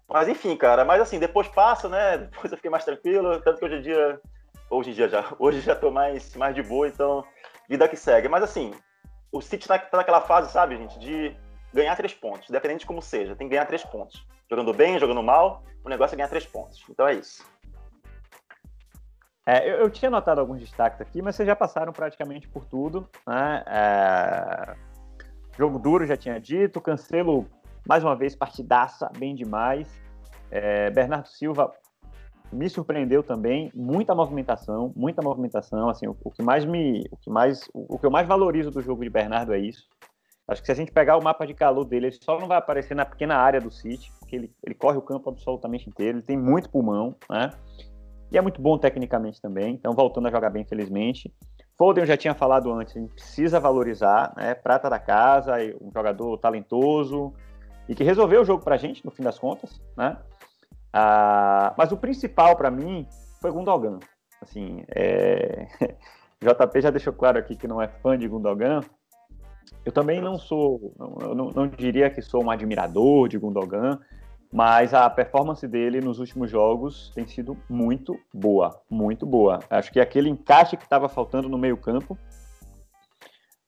Mas 0.07 0.27
enfim, 0.27 0.57
cara, 0.57 0.83
mas 0.83 1.01
assim, 1.01 1.19
depois 1.19 1.47
passa, 1.47 1.87
né? 1.87 2.17
Depois 2.17 2.51
eu 2.51 2.57
fiquei 2.57 2.69
mais 2.69 2.83
tranquilo, 2.83 3.39
tanto 3.41 3.59
que 3.59 3.65
hoje 3.65 3.75
em 3.75 3.81
dia. 3.81 4.19
Hoje 4.69 4.89
em 4.89 4.93
dia 4.93 5.07
já. 5.07 5.25
Hoje 5.39 5.61
já 5.61 5.73
tô 5.73 5.89
mais, 5.89 6.35
mais 6.35 6.53
de 6.53 6.61
boa, 6.61 6.87
então. 6.87 7.23
Vida 7.69 7.87
que 7.87 7.95
segue. 7.95 8.27
Mas 8.27 8.43
assim, 8.43 8.73
o 9.31 9.41
City 9.41 9.67
tá, 9.67 9.79
tá 9.79 9.97
naquela 9.97 10.19
fase, 10.19 10.51
sabe, 10.51 10.75
gente, 10.75 10.99
de 10.99 11.33
ganhar 11.73 11.95
três 11.95 12.13
pontos, 12.13 12.49
independente 12.49 12.81
de 12.81 12.85
como 12.85 13.01
seja. 13.01 13.35
Tem 13.35 13.47
que 13.47 13.51
ganhar 13.51 13.65
três 13.65 13.83
pontos. 13.83 14.25
Jogando 14.49 14.73
bem, 14.73 14.99
jogando 14.99 15.23
mal, 15.23 15.63
o 15.85 15.87
negócio 15.87 16.15
é 16.15 16.17
ganhar 16.17 16.27
três 16.27 16.45
pontos. 16.45 16.83
Então 16.89 17.07
é 17.07 17.13
isso. 17.13 17.45
É, 19.45 19.67
eu, 19.69 19.77
eu, 19.77 19.89
tinha 19.89 20.11
notado 20.11 20.39
alguns 20.39 20.59
destaques 20.59 21.01
aqui, 21.01 21.21
mas 21.21 21.35
vocês 21.35 21.47
já 21.47 21.55
passaram 21.55 21.91
praticamente 21.91 22.47
por 22.47 22.65
tudo. 22.65 23.09
Né? 23.27 23.63
É, 23.67 24.75
jogo 25.57 25.79
duro, 25.79 26.05
já 26.05 26.15
tinha 26.15 26.39
dito. 26.39 26.79
Cancelo, 26.79 27.47
mais 27.87 28.03
uma 28.03 28.15
vez, 28.15 28.35
partidaça, 28.35 29.09
bem 29.17 29.33
demais. 29.33 29.89
É, 30.51 30.89
Bernardo 30.91 31.27
Silva 31.27 31.71
me 32.51 32.69
surpreendeu 32.69 33.23
também. 33.23 33.71
Muita 33.73 34.13
movimentação, 34.13 34.93
muita 34.95 35.23
movimentação. 35.23 35.89
Assim, 35.89 36.07
o, 36.07 36.15
o, 36.23 36.29
que 36.29 36.43
mais 36.43 36.63
me, 36.63 37.07
o 37.09 37.17
que 37.17 37.29
mais, 37.29 37.67
o, 37.73 37.95
o 37.95 37.99
que 37.99 38.05
eu 38.05 38.11
mais 38.11 38.27
valorizo 38.27 38.69
do 38.69 38.81
jogo 38.81 39.03
de 39.03 39.09
Bernardo 39.09 39.53
é 39.53 39.59
isso. 39.59 39.87
Acho 40.47 40.61
que 40.61 40.65
se 40.65 40.71
a 40.71 40.75
gente 40.75 40.91
pegar 40.91 41.17
o 41.17 41.23
mapa 41.23 41.47
de 41.47 41.53
calor 41.53 41.85
dele, 41.85 42.07
ele 42.07 42.17
só 42.21 42.37
não 42.37 42.47
vai 42.47 42.57
aparecer 42.57 42.93
na 42.93 43.05
pequena 43.05 43.37
área 43.37 43.61
do 43.61 43.71
City, 43.71 44.11
porque 44.19 44.35
ele, 44.35 44.53
ele 44.65 44.75
corre 44.75 44.97
o 44.97 45.01
campo 45.01 45.29
absolutamente 45.29 45.87
inteiro, 45.87 46.17
ele 46.17 46.25
tem 46.25 46.37
muito 46.37 46.69
pulmão, 46.69 47.15
né? 47.29 47.51
E 48.31 48.37
é 48.37 48.41
muito 48.41 48.61
bom 48.61 48.77
tecnicamente 48.77 49.41
também, 49.41 49.73
então 49.73 49.93
voltando 49.93 50.27
a 50.27 50.31
jogar 50.31 50.49
bem, 50.49 50.63
felizmente. 50.63 51.33
Foden 51.77 52.03
eu 52.03 52.07
já 52.07 52.15
tinha 52.15 52.33
falado 52.33 52.71
antes, 52.71 52.95
a 52.95 52.99
gente 52.99 53.13
precisa 53.13 53.59
valorizar, 53.59 54.33
né? 54.37 54.53
Prata 54.55 54.89
da 54.89 54.99
casa, 54.99 55.57
um 55.81 55.91
jogador 55.93 56.37
talentoso 56.37 57.33
e 57.89 57.95
que 57.95 58.03
resolveu 58.03 58.41
o 58.41 58.45
jogo 58.45 58.63
pra 58.63 58.77
gente, 58.77 59.03
no 59.03 59.11
fim 59.11 59.23
das 59.23 59.37
contas, 59.37 59.81
né? 59.97 60.17
Ah, 60.93 61.73
mas 61.77 61.91
o 61.91 61.97
principal 61.97 62.55
para 62.55 62.71
mim 62.71 63.05
foi 63.41 63.51
Gundogan. 63.51 63.99
Assim, 64.41 64.83
é... 64.95 65.67
JP 66.41 66.81
já 66.81 66.89
deixou 66.89 67.13
claro 67.13 67.37
aqui 67.37 67.55
que 67.55 67.67
não 67.67 67.81
é 67.81 67.87
fã 67.87 68.17
de 68.17 68.27
Gundogan. 68.27 68.81
Eu 69.85 69.91
também 69.91 70.21
não 70.21 70.37
sou, 70.37 70.93
não, 70.97 71.35
não, 71.35 71.51
não 71.51 71.67
diria 71.67 72.09
que 72.09 72.21
sou 72.21 72.43
um 72.43 72.49
admirador 72.49 73.27
de 73.27 73.37
Gundogan, 73.37 73.99
mas 74.51 74.93
a 74.93 75.09
performance 75.09 75.65
dele 75.65 76.01
nos 76.01 76.19
últimos 76.19 76.51
jogos 76.51 77.11
tem 77.15 77.25
sido 77.25 77.57
muito 77.69 78.19
boa, 78.33 78.81
muito 78.89 79.25
boa. 79.25 79.59
Acho 79.69 79.91
que 79.91 79.99
aquele 79.99 80.29
encaixe 80.29 80.75
que 80.75 80.83
estava 80.83 81.07
faltando 81.07 81.47
no 81.47 81.57
meio-campo, 81.57 82.17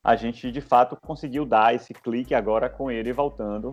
a 0.02 0.14
gente 0.14 0.52
de 0.52 0.60
fato 0.60 0.96
conseguiu 0.96 1.46
dar 1.46 1.74
esse 1.74 1.94
clique 1.94 2.34
agora 2.34 2.68
com 2.68 2.90
ele 2.90 3.12
voltando. 3.12 3.72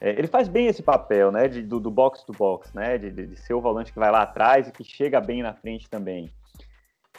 É, 0.00 0.10
ele 0.10 0.26
faz 0.26 0.46
bem 0.46 0.66
esse 0.66 0.82
papel, 0.82 1.32
né, 1.32 1.48
de, 1.48 1.62
do, 1.62 1.90
box 1.90 2.24
to 2.24 2.32
box, 2.32 2.74
né, 2.74 2.98
de, 2.98 3.10
de, 3.10 3.36
ser 3.36 3.54
o 3.54 3.60
volante 3.60 3.92
que 3.92 3.98
vai 3.98 4.10
lá 4.10 4.22
atrás 4.22 4.68
e 4.68 4.72
que 4.72 4.84
chega 4.84 5.20
bem 5.20 5.42
na 5.42 5.54
frente 5.54 5.88
também. 5.88 6.30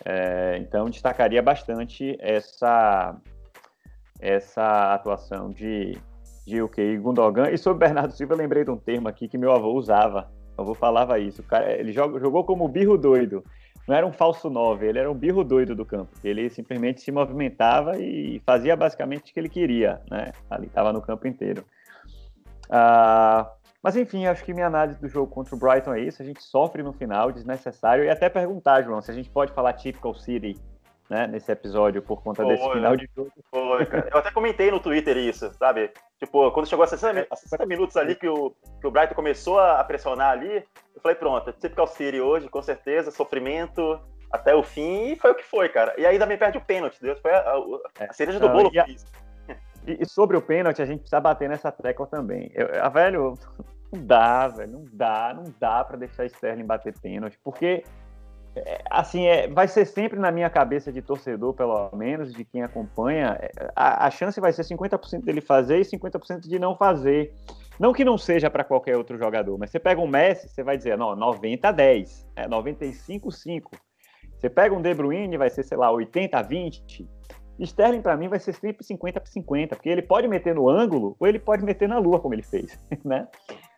É, 0.03 0.57
então 0.57 0.89
destacaria 0.89 1.41
bastante 1.41 2.15
essa 2.19 3.15
essa 4.19 4.93
atuação 4.93 5.49
de 5.49 5.97
de 6.45 6.61
UK 6.61 6.97
Gundogan. 6.97 7.49
E 7.49 7.57
sobre 7.57 7.85
Bernardo 7.87 8.13
Silva, 8.13 8.33
eu 8.33 8.37
lembrei 8.37 8.63
de 8.63 8.71
um 8.71 8.77
termo 8.77 9.07
aqui 9.07 9.27
que 9.27 9.37
meu 9.37 9.51
avô 9.51 9.73
usava. 9.73 10.29
Meu 10.57 10.63
avô 10.63 10.73
falava 10.73 11.19
isso. 11.19 11.43
Cara, 11.43 11.71
ele 11.71 11.91
jogou, 11.91 12.19
jogou 12.19 12.43
como 12.43 12.67
birro 12.67 12.97
doido. 12.97 13.43
Não 13.87 13.95
era 13.95 14.05
um 14.05 14.11
falso 14.11 14.49
nove, 14.49 14.87
ele 14.87 14.97
era 14.97 15.11
um 15.11 15.13
birro 15.13 15.43
doido 15.43 15.75
do 15.75 15.85
campo. 15.85 16.11
Ele 16.23 16.49
simplesmente 16.49 17.01
se 17.01 17.11
movimentava 17.11 17.99
e 17.99 18.41
fazia 18.45 18.75
basicamente 18.75 19.31
o 19.31 19.33
que 19.33 19.39
ele 19.39 19.49
queria, 19.49 20.01
né? 20.09 20.31
Ali 20.49 20.67
estava 20.67 20.91
no 20.91 21.01
campo 21.01 21.27
inteiro. 21.27 21.63
Ah, 22.69 23.51
mas 23.83 23.95
enfim, 23.95 24.25
acho 24.25 24.43
que 24.43 24.53
minha 24.53 24.65
análise 24.65 24.99
do 24.99 25.07
jogo 25.07 25.31
contra 25.31 25.55
o 25.55 25.59
Brighton 25.59 25.93
é 25.93 26.01
isso. 26.01 26.19
A 26.19 26.25
gente 26.25 26.41
sofre 26.41 26.81
no 26.81 26.91
final, 26.91 27.31
desnecessário. 27.31 28.03
E 28.03 28.09
até 28.09 28.27
perguntar, 28.27 28.81
João, 28.81 29.01
se 29.01 29.11
a 29.11 29.13
gente 29.13 29.29
pode 29.29 29.53
falar 29.53 29.73
typical 29.73 30.15
City 30.15 30.57
né, 31.09 31.27
nesse 31.27 31.51
episódio 31.51 32.01
por 32.01 32.21
conta 32.21 32.43
Foi, 32.43 32.55
desse 32.55 32.69
final 32.71 32.95
de 32.95 33.09
jogo. 33.15 33.31
Foi, 33.51 33.85
cara. 33.85 34.09
Eu 34.11 34.17
até 34.17 34.31
comentei 34.31 34.71
no 34.71 34.79
Twitter 34.79 35.17
isso, 35.17 35.51
sabe? 35.53 35.91
Tipo, 36.19 36.51
quando 36.51 36.67
chegou 36.67 36.83
a 36.83 36.87
60, 36.87 37.27
a 37.29 37.35
60 37.35 37.65
minutos 37.65 37.95
ali 37.97 38.15
que 38.15 38.27
o, 38.27 38.51
que 38.81 38.87
o 38.87 38.91
Brighton 38.91 39.15
começou 39.15 39.59
a 39.59 39.83
pressionar 39.83 40.31
ali, 40.31 40.63
eu 40.95 41.01
falei, 41.01 41.15
pronto, 41.15 41.51
typical 41.53 41.87
City 41.87 42.19
hoje, 42.19 42.49
com 42.49 42.61
certeza, 42.61 43.11
sofrimento 43.11 43.99
até 44.31 44.55
o 44.55 44.63
fim, 44.63 45.11
e 45.11 45.15
foi 45.15 45.31
o 45.31 45.35
que 45.35 45.43
foi, 45.43 45.69
cara. 45.69 45.93
E 45.97 46.05
ainda 46.05 46.25
me 46.25 46.37
perde 46.37 46.57
o 46.57 46.61
pênalti, 46.61 46.99
Deus, 47.01 47.19
foi 47.19 47.31
a, 47.31 47.39
a, 47.39 47.55
a 47.99 48.03
é. 48.05 48.13
cereja 48.13 48.39
do 48.39 48.49
bolo. 48.49 48.71
E, 49.87 50.01
e, 50.01 50.05
sobre 50.05 50.35
o 50.35 50.41
pênalti, 50.41 50.81
a 50.81 50.85
gente 50.85 51.01
precisa 51.01 51.19
bater 51.19 51.47
nessa 51.47 51.71
tecla 51.71 52.07
também. 52.07 52.51
Eu, 52.53 52.67
a, 52.83 52.89
velho, 52.89 53.37
não 53.93 54.03
dá, 54.03 54.47
velho, 54.47 54.71
não 54.71 54.85
dá, 54.91 55.33
não 55.35 55.43
dá 55.59 55.83
para 55.83 55.97
deixar 55.97 56.25
Sterling 56.25 56.65
bater 56.65 56.97
pênalti, 56.99 57.39
porque 57.43 57.83
é, 57.85 58.04
assim, 58.89 59.25
é, 59.25 59.47
vai 59.47 59.67
ser 59.67 59.85
sempre 59.85 60.19
na 60.19 60.31
minha 60.31 60.49
cabeça 60.49 60.91
de 60.91 61.01
torcedor, 61.01 61.53
pelo 61.53 61.89
menos, 61.93 62.33
de 62.33 62.45
quem 62.45 62.63
acompanha, 62.63 63.37
é, 63.39 63.51
a, 63.75 64.07
a 64.07 64.11
chance 64.11 64.39
vai 64.39 64.53
ser 64.53 64.63
50% 64.63 65.23
dele 65.23 65.41
fazer 65.41 65.79
e 65.79 65.85
50% 65.85 66.41
de 66.41 66.59
não 66.59 66.75
fazer. 66.75 67.33
Não 67.79 67.91
que 67.91 68.05
não 68.05 68.17
seja 68.17 68.49
para 68.49 68.63
qualquer 68.63 68.95
outro 68.95 69.17
jogador, 69.17 69.57
mas 69.57 69.69
você 69.69 69.79
pega 69.79 69.99
um 69.99 70.07
Messi, 70.07 70.47
você 70.47 70.63
vai 70.63 70.77
dizer, 70.77 70.97
não, 70.97 71.15
90 71.15 71.67
a 71.67 71.71
10, 71.71 72.27
é 72.35 72.47
95 72.47 73.31
5. 73.31 73.71
Você 74.37 74.49
pega 74.49 74.75
um 74.75 74.81
De 74.81 74.93
Bruyne, 74.93 75.37
vai 75.37 75.49
ser, 75.49 75.63
sei 75.63 75.77
lá, 75.77 75.91
80 75.91 76.37
a 76.37 76.41
20. 76.41 77.09
Sterling, 77.59 78.01
para 78.01 78.17
mim, 78.17 78.27
vai 78.27 78.39
ser 78.39 78.53
sempre 78.53 78.83
50 78.83 79.19
para 79.19 79.29
50, 79.29 79.75
porque 79.75 79.89
ele 79.89 80.01
pode 80.01 80.27
meter 80.27 80.53
no 80.53 80.69
ângulo 80.69 81.15
ou 81.19 81.27
ele 81.27 81.39
pode 81.39 81.63
meter 81.63 81.87
na 81.87 81.97
lua, 81.97 82.19
como 82.19 82.33
ele 82.33 82.43
fez, 82.43 82.77
né? 83.03 83.27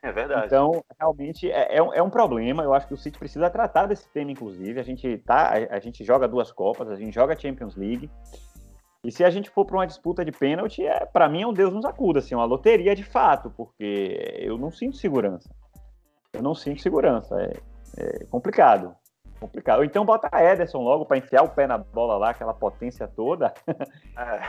É 0.02 0.12
verdade. 0.12 0.48
Então, 0.48 0.84
realmente, 1.00 1.52
é, 1.52 1.78
é, 1.78 1.84
um, 1.84 1.94
é 1.94 2.02
um 2.02 2.10
problema. 2.10 2.64
Eu 2.64 2.74
acho 2.74 2.88
que 2.88 2.94
o 2.94 2.98
City 2.98 3.20
precisa 3.20 3.50
tratar 3.50 3.86
desse 3.86 4.10
tema, 4.12 4.32
inclusive. 4.32 4.80
A 4.80 4.84
gente, 4.84 5.18
tá, 5.20 5.54
a, 5.54 5.76
a 5.76 5.80
gente 5.80 6.04
joga 6.04 6.28
duas 6.28 6.52
Copas, 6.52 6.90
a 6.90 6.96
gente 6.96 7.14
joga 7.14 7.38
Champions 7.40 7.76
League. 7.76 8.10
E 9.04 9.12
se 9.12 9.24
a 9.24 9.30
gente 9.30 9.50
for 9.50 9.64
para 9.64 9.78
uma 9.78 9.88
disputa 9.88 10.26
de 10.26 10.32
pênalti, 10.32 10.84
é, 10.86 11.06
para 11.06 11.30
mim 11.30 11.44
é 11.44 11.48
um 11.48 11.54
Deus 11.54 11.74
nos 11.74 11.86
acuda, 11.86 12.20
assim, 12.20 12.34
uma 12.34 12.46
loteria 12.46 12.96
de 12.96 13.04
fato, 13.04 13.52
porque 13.56 14.40
eu 14.40 14.58
não 14.58 14.72
sinto 14.72 14.98
segurança. 14.98 15.50
Eu 16.34 16.42
não 16.42 16.56
sinto 16.56 16.82
segurança. 16.82 17.36
É, 17.40 17.54
é 17.98 18.26
complicado 18.26 18.96
complicado. 19.40 19.80
Ou 19.80 19.86
então 19.86 20.06
bota 20.06 20.30
a 20.32 20.44
Ederson 20.44 20.80
logo 20.80 21.06
para 21.06 21.18
enfiar 21.18 21.44
o 21.44 21.50
pé 21.50 21.68
na 21.68 21.78
bola 21.78 22.18
lá, 22.18 22.30
aquela 22.32 22.54
potência 22.54 23.08
toda. 23.08 23.54
É, 23.68 23.76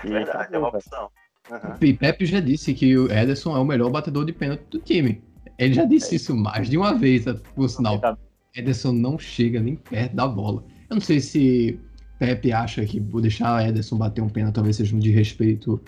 e 0.06 0.08
verdade, 0.08 0.54
é 0.54 0.58
uma 0.58 0.68
opção. 0.68 1.10
Uhum. 1.50 1.74
E 1.80 1.94
Pepe 1.94 2.26
já 2.26 2.40
disse 2.40 2.74
que 2.74 2.96
o 2.96 3.10
Ederson 3.10 3.56
é 3.56 3.60
o 3.60 3.64
melhor 3.64 3.90
batedor 3.90 4.24
de 4.24 4.32
pênalti 4.32 4.62
do 4.70 4.78
time. 4.78 5.22
Ele 5.58 5.74
já 5.74 5.84
disse 5.84 6.14
é. 6.14 6.16
isso 6.16 6.36
mais 6.36 6.68
de 6.68 6.76
uma 6.76 6.94
vez, 6.94 7.24
por 7.54 7.68
sinal. 7.68 7.98
Tá... 7.98 8.16
Ederson 8.54 8.92
não 8.92 9.18
chega 9.18 9.60
nem 9.60 9.76
perto 9.76 10.14
da 10.14 10.26
bola. 10.26 10.64
Eu 10.90 10.94
não 10.94 11.00
sei 11.00 11.20
se 11.20 11.78
Pepe 12.18 12.52
acha 12.52 12.84
que 12.84 13.00
por 13.00 13.20
deixar 13.20 13.66
Ederson 13.66 13.96
bater 13.96 14.22
um 14.22 14.28
pênalti 14.28 14.54
talvez 14.54 14.76
seja 14.76 14.94
um 14.94 14.98
desrespeito 14.98 15.80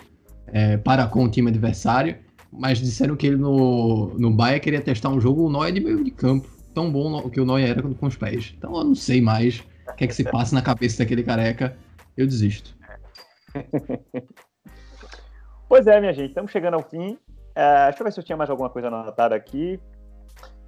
é, 0.47 0.77
para 0.77 1.07
com 1.07 1.25
o 1.25 1.29
time 1.29 1.51
adversário, 1.51 2.17
mas 2.53 2.79
disseram 2.79 3.17
que 3.17 3.27
ele 3.27 3.37
no, 3.37 4.15
no 4.19 4.31
Bahia 4.31 4.61
queria 4.61 4.81
testar 4.81 5.09
um 5.09 5.21
jogo 5.21 5.47
o 5.47 5.51
Noia 5.51 5.73
de 5.73 5.81
meio 5.81 6.03
de 6.05 6.11
campo 6.11 6.49
tão 6.81 6.91
bom 6.91 7.29
que 7.29 7.39
o 7.39 7.45
Noia 7.45 7.69
era 7.69 7.83
com 7.83 8.07
os 8.07 8.17
pés. 8.17 8.55
Então 8.57 8.75
eu 8.75 8.85
não 8.85 8.95
sei 8.95 9.21
mais 9.21 9.63
o 9.87 9.95
que 9.95 10.05
é 10.05 10.07
que 10.07 10.15
se 10.15 10.25
passa 10.25 10.55
na 10.55 10.63
cabeça 10.63 11.03
daquele 11.03 11.23
careca. 11.23 11.77
Eu 12.17 12.27
desisto. 12.27 12.75
pois 15.69 15.87
é, 15.87 16.01
minha 16.01 16.15
gente, 16.15 16.31
estamos 16.31 16.51
chegando 16.51 16.75
ao 16.75 16.83
fim. 16.83 17.19
É, 17.55 17.85
deixa 17.85 18.01
eu 18.01 18.05
ver 18.05 18.13
se 18.13 18.21
eu 18.21 18.25
tinha 18.25 18.37
mais 18.37 18.49
alguma 18.49 18.71
coisa 18.71 18.89
anotada 18.89 19.35
aqui. 19.35 19.79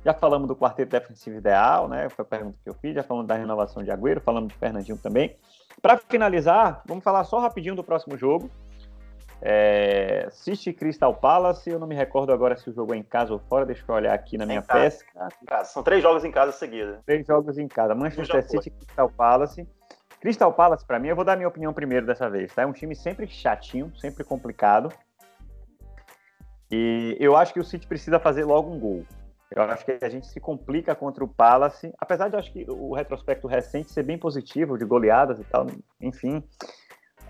Já 0.05 0.13
falamos 0.13 0.49
do 0.49 0.57
quarteto 0.57 0.91
defensivo 0.91 1.39
ideal, 1.39 1.89
né? 1.89 2.09
Foi 2.11 2.25
a 2.25 2.29
pergunta 2.29 2.59
que 2.63 2.69
eu 2.69 2.75
fiz. 2.75 2.95
Já 2.95 3.03
falamos 3.03 3.29
da 3.29 3.37
renovação 3.37 3.83
de 3.83 3.91
Agüero, 3.91 4.21
falamos 4.21 4.53
de 4.53 4.59
Fernandinho 4.59 4.99
também. 4.99 5.37
Para 5.81 5.97
finalizar, 5.97 6.83
vamos 6.87 7.03
falar 7.03 7.25
só 7.25 7.39
rapidinho 7.39 7.75
do 7.75 7.85
próximo 7.85 8.19
jogo. 8.19 8.51
É, 9.45 10.29
City 10.31 10.73
Crystal 10.73 11.13
Palace, 11.13 11.69
eu 11.69 11.79
não 11.79 11.87
me 11.87 11.97
recordo 11.97 12.33
agora 12.33 12.57
se 12.57 12.71
o 12.71 12.73
jogo 12.73 12.95
é 12.95 12.97
em 12.97 13.03
casa 13.03 13.33
ou 13.33 13.41
fora, 13.41 13.67
deixa 13.67 13.85
eu 13.87 13.95
olhar 13.95 14.15
aqui 14.15 14.39
na 14.39 14.47
minha 14.47 14.63
pesca. 14.63 15.29
São 15.65 15.83
três 15.83 16.01
jogos 16.01 16.25
em 16.25 16.31
casa 16.31 16.53
seguida. 16.53 17.01
Três 17.05 17.27
jogos 17.27 17.59
em 17.59 17.67
casa. 17.67 17.93
Manchester 17.93 18.49
City 18.49 18.71
Crystal 18.71 19.11
Palace. 19.11 19.69
Crystal 20.21 20.53
Palace, 20.53 20.87
para 20.87 21.01
mim, 21.01 21.09
eu 21.09 21.17
vou 21.17 21.25
dar 21.25 21.37
minha 21.37 21.49
opinião 21.49 21.73
primeiro 21.73 22.07
dessa 22.07 22.31
vez, 22.31 22.55
tá? 22.55 22.63
É 22.63 22.67
um 22.67 22.73
time 22.73 22.95
sempre 22.95 23.27
chatinho, 23.27 23.93
sempre 23.97 24.23
complicado. 24.23 24.93
E 26.71 27.17
eu 27.19 27.37
acho 27.37 27.53
que 27.53 27.59
o 27.59 27.65
City 27.65 27.85
precisa 27.85 28.21
fazer 28.21 28.45
logo 28.45 28.71
um 28.71 28.79
gol. 28.79 29.05
Eu 29.51 29.65
acho 29.65 29.85
que 29.85 29.99
a 30.01 30.09
gente 30.09 30.27
se 30.27 30.41
complica 30.41 30.95
contra 30.95 31.23
o 31.23 31.29
Palace, 31.29 31.93
apesar 31.99 32.29
de 32.29 32.37
eu 32.37 32.39
acho 32.39 32.53
que 32.53 32.65
o 32.71 32.95
retrospecto 32.95 33.47
recente 33.47 33.91
ser 33.91 34.05
bem 34.05 34.17
positivo, 34.17 34.79
de 34.79 34.85
goleadas 34.85 35.39
e 35.39 35.45
tal, 35.45 35.67
enfim. 36.01 36.43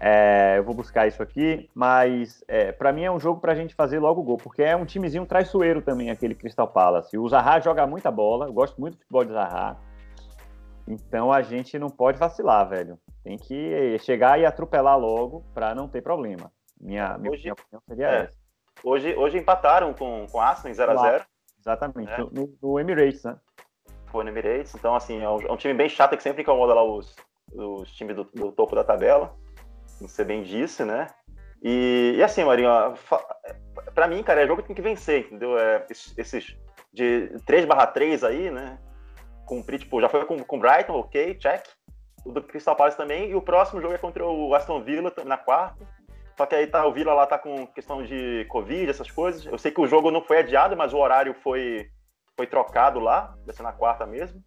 É, 0.00 0.58
eu 0.58 0.64
vou 0.64 0.74
buscar 0.74 1.06
isso 1.06 1.22
aqui, 1.22 1.70
mas 1.72 2.42
é, 2.48 2.72
para 2.72 2.92
mim 2.92 3.04
é 3.04 3.10
um 3.10 3.20
jogo 3.20 3.40
para 3.40 3.52
a 3.52 3.54
gente 3.54 3.74
fazer 3.74 4.00
logo 4.00 4.22
gol, 4.22 4.36
porque 4.36 4.62
é 4.62 4.74
um 4.74 4.84
timezinho 4.84 5.24
traiçoeiro 5.24 5.80
também, 5.80 6.10
aquele 6.10 6.34
Crystal 6.34 6.66
Palace. 6.66 7.16
O 7.16 7.28
Zaha 7.28 7.60
joga 7.60 7.86
muita 7.86 8.10
bola, 8.10 8.46
eu 8.46 8.52
gosto 8.52 8.80
muito 8.80 8.94
do 8.94 9.00
futebol 9.00 9.24
de 9.24 9.32
Zaha. 9.32 9.76
Então 10.88 11.32
a 11.32 11.40
gente 11.42 11.78
não 11.78 11.88
pode 11.88 12.18
vacilar, 12.18 12.68
velho. 12.68 12.98
Tem 13.22 13.36
que 13.38 13.96
chegar 14.00 14.40
e 14.40 14.44
atropelar 14.44 14.98
logo 14.98 15.44
para 15.54 15.74
não 15.74 15.86
ter 15.86 16.02
problema. 16.02 16.50
Minha, 16.80 17.16
minha, 17.16 17.30
hoje, 17.30 17.50
opinião 17.50 17.80
seria 17.86 18.08
é, 18.08 18.22
essa. 18.24 18.36
Hoje, 18.82 19.14
hoje 19.14 19.38
empataram 19.38 19.94
com, 19.94 20.26
com 20.30 20.40
em 20.40 20.72
0x0. 20.72 21.24
Exatamente, 21.60 22.10
é. 22.10 22.18
no, 22.18 22.52
no, 22.60 22.80
Emirates, 22.80 23.22
né? 23.22 23.36
Foi 24.06 24.24
no 24.24 24.30
Emirates, 24.30 24.74
então 24.74 24.96
assim, 24.96 25.22
é 25.22 25.28
um, 25.28 25.40
é 25.42 25.52
um, 25.52 25.56
time 25.56 25.74
bem 25.74 25.88
chato 25.88 26.16
que 26.16 26.22
sempre 26.24 26.42
incomoda 26.42 26.74
lá 26.74 26.82
os, 26.82 27.14
os 27.52 27.88
times 27.92 28.16
do, 28.16 28.24
do 28.24 28.50
topo 28.50 28.74
da 28.74 28.82
tabela 28.82 29.32
você 30.08 30.24
bem 30.24 30.42
disse, 30.42 30.84
né? 30.84 31.08
E, 31.62 32.14
e 32.16 32.22
assim, 32.22 32.44
Marinho, 32.44 32.70
para 33.94 34.08
mim, 34.08 34.22
cara, 34.22 34.42
é 34.42 34.46
jogo 34.46 34.62
que 34.62 34.68
tem 34.68 34.76
que 34.76 34.82
vencer, 34.82 35.26
entendeu? 35.26 35.58
É, 35.58 35.86
esses 35.90 36.56
de 36.92 37.28
3 37.46 37.64
barra 37.64 37.86
3 37.86 38.24
aí, 38.24 38.50
né? 38.50 38.78
Cumprir, 39.46 39.78
tipo, 39.78 40.00
já 40.00 40.08
foi 40.08 40.24
com 40.24 40.36
o 40.36 40.60
Brighton, 40.60 40.94
ok, 40.94 41.34
check. 41.36 41.64
O 42.24 42.32
do 42.32 42.42
Crystal 42.42 42.76
Palace 42.76 42.96
também. 42.96 43.30
E 43.30 43.34
o 43.34 43.42
próximo 43.42 43.80
jogo 43.80 43.94
é 43.94 43.98
contra 43.98 44.24
o 44.24 44.54
Aston 44.54 44.82
Villa 44.82 45.12
na 45.24 45.36
quarta. 45.36 45.84
Só 46.36 46.46
que 46.46 46.54
aí 46.54 46.66
tá, 46.66 46.86
o 46.86 46.92
Villa 46.92 47.12
lá 47.12 47.26
tá 47.26 47.38
com 47.38 47.66
questão 47.66 48.02
de 48.02 48.46
Covid, 48.48 48.88
essas 48.88 49.10
coisas. 49.10 49.44
Eu 49.44 49.58
sei 49.58 49.70
que 49.70 49.80
o 49.80 49.86
jogo 49.86 50.10
não 50.10 50.22
foi 50.22 50.38
adiado, 50.38 50.76
mas 50.76 50.92
o 50.92 50.98
horário 50.98 51.34
foi, 51.42 51.90
foi 52.36 52.46
trocado 52.46 53.00
lá, 53.00 53.34
vai 53.44 53.54
ser 53.54 53.62
na 53.62 53.72
quarta 53.72 54.06
mesmo. 54.06 54.42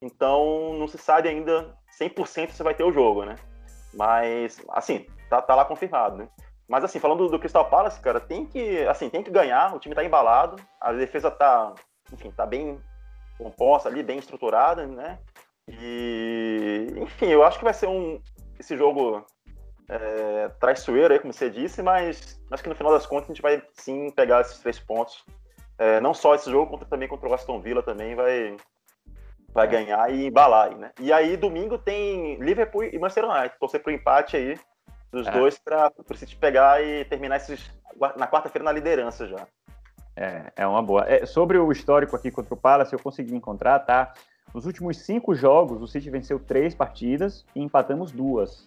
Então 0.00 0.74
não 0.78 0.88
se 0.88 0.98
sabe 0.98 1.28
ainda 1.28 1.74
100% 1.98 2.50
se 2.50 2.62
vai 2.62 2.74
ter 2.74 2.84
o 2.84 2.92
jogo, 2.92 3.24
né? 3.24 3.36
Mas, 3.94 4.60
assim, 4.70 5.06
tá, 5.28 5.42
tá 5.42 5.54
lá 5.54 5.64
confirmado, 5.64 6.16
né? 6.16 6.28
Mas, 6.68 6.84
assim, 6.84 6.98
falando 6.98 7.28
do, 7.28 7.38
Crystal 7.38 7.68
Palace, 7.68 8.00
cara, 8.00 8.20
tem 8.20 8.46
que, 8.46 8.86
assim, 8.86 9.10
tem 9.10 9.22
que 9.22 9.30
ganhar. 9.30 9.74
O 9.74 9.78
time 9.78 9.94
tá 9.94 10.04
embalado, 10.04 10.56
a 10.80 10.92
defesa 10.92 11.30
tá, 11.30 11.74
enfim, 12.12 12.30
tá 12.30 12.46
bem 12.46 12.80
composta 13.36 13.88
ali, 13.88 14.02
bem 14.02 14.18
estruturada, 14.18 14.86
né? 14.86 15.18
E, 15.68 16.86
enfim, 16.96 17.26
eu 17.26 17.44
acho 17.44 17.58
que 17.58 17.64
vai 17.64 17.74
ser 17.74 17.88
um, 17.88 18.20
esse 18.58 18.76
jogo 18.76 19.24
é, 19.88 20.48
traiçoeiro 20.60 21.12
aí, 21.12 21.20
como 21.20 21.32
você 21.32 21.50
disse, 21.50 21.82
mas 21.82 22.40
acho 22.50 22.62
que 22.62 22.68
no 22.68 22.74
final 22.74 22.92
das 22.92 23.06
contas 23.06 23.24
a 23.24 23.32
gente 23.32 23.42
vai 23.42 23.62
sim 23.74 24.10
pegar 24.10 24.40
esses 24.40 24.58
três 24.58 24.78
pontos. 24.78 25.24
É, 25.78 26.00
não 26.00 26.14
só 26.14 26.34
esse 26.34 26.50
jogo, 26.50 26.70
como 26.70 26.84
também 26.84 27.08
contra 27.08 27.28
o 27.28 27.34
Aston 27.34 27.60
Villa 27.60 27.82
também 27.82 28.14
vai, 28.14 28.56
vai 29.52 29.68
ganhar 29.68 30.10
e 30.12 30.26
embalar 30.26 30.68
aí, 30.68 30.74
né? 30.74 30.90
E 31.00 31.12
aí, 31.12 31.36
domingo 31.36 31.78
tem 31.78 32.36
Liverpool 32.36 32.84
e 32.84 32.98
Manchester 32.98 33.28
United. 33.28 33.58
Torcer 33.58 33.82
pro 33.82 33.92
empate 33.92 34.36
aí 34.36 34.58
dos 35.10 35.26
é. 35.26 35.30
dois 35.30 35.58
para 35.58 35.92
o 35.98 36.16
City 36.16 36.36
pegar 36.36 36.82
e 36.82 37.04
terminar 37.04 37.36
esses 37.36 37.70
na 38.16 38.26
quarta-feira 38.26 38.64
na 38.64 38.72
liderança 38.72 39.28
já. 39.28 39.46
É, 40.16 40.52
é 40.56 40.66
uma 40.66 40.82
boa. 40.82 41.04
É, 41.06 41.26
sobre 41.26 41.58
o 41.58 41.70
histórico 41.70 42.16
aqui 42.16 42.30
contra 42.30 42.54
o 42.54 42.56
Palace, 42.56 42.92
eu 42.92 42.98
consegui 42.98 43.34
encontrar, 43.34 43.78
tá? 43.80 44.12
Nos 44.54 44.66
últimos 44.66 44.98
cinco 44.98 45.34
jogos, 45.34 45.80
o 45.80 45.86
City 45.86 46.10
venceu 46.10 46.38
três 46.38 46.74
partidas 46.74 47.44
e 47.54 47.62
empatamos 47.62 48.10
duas. 48.10 48.66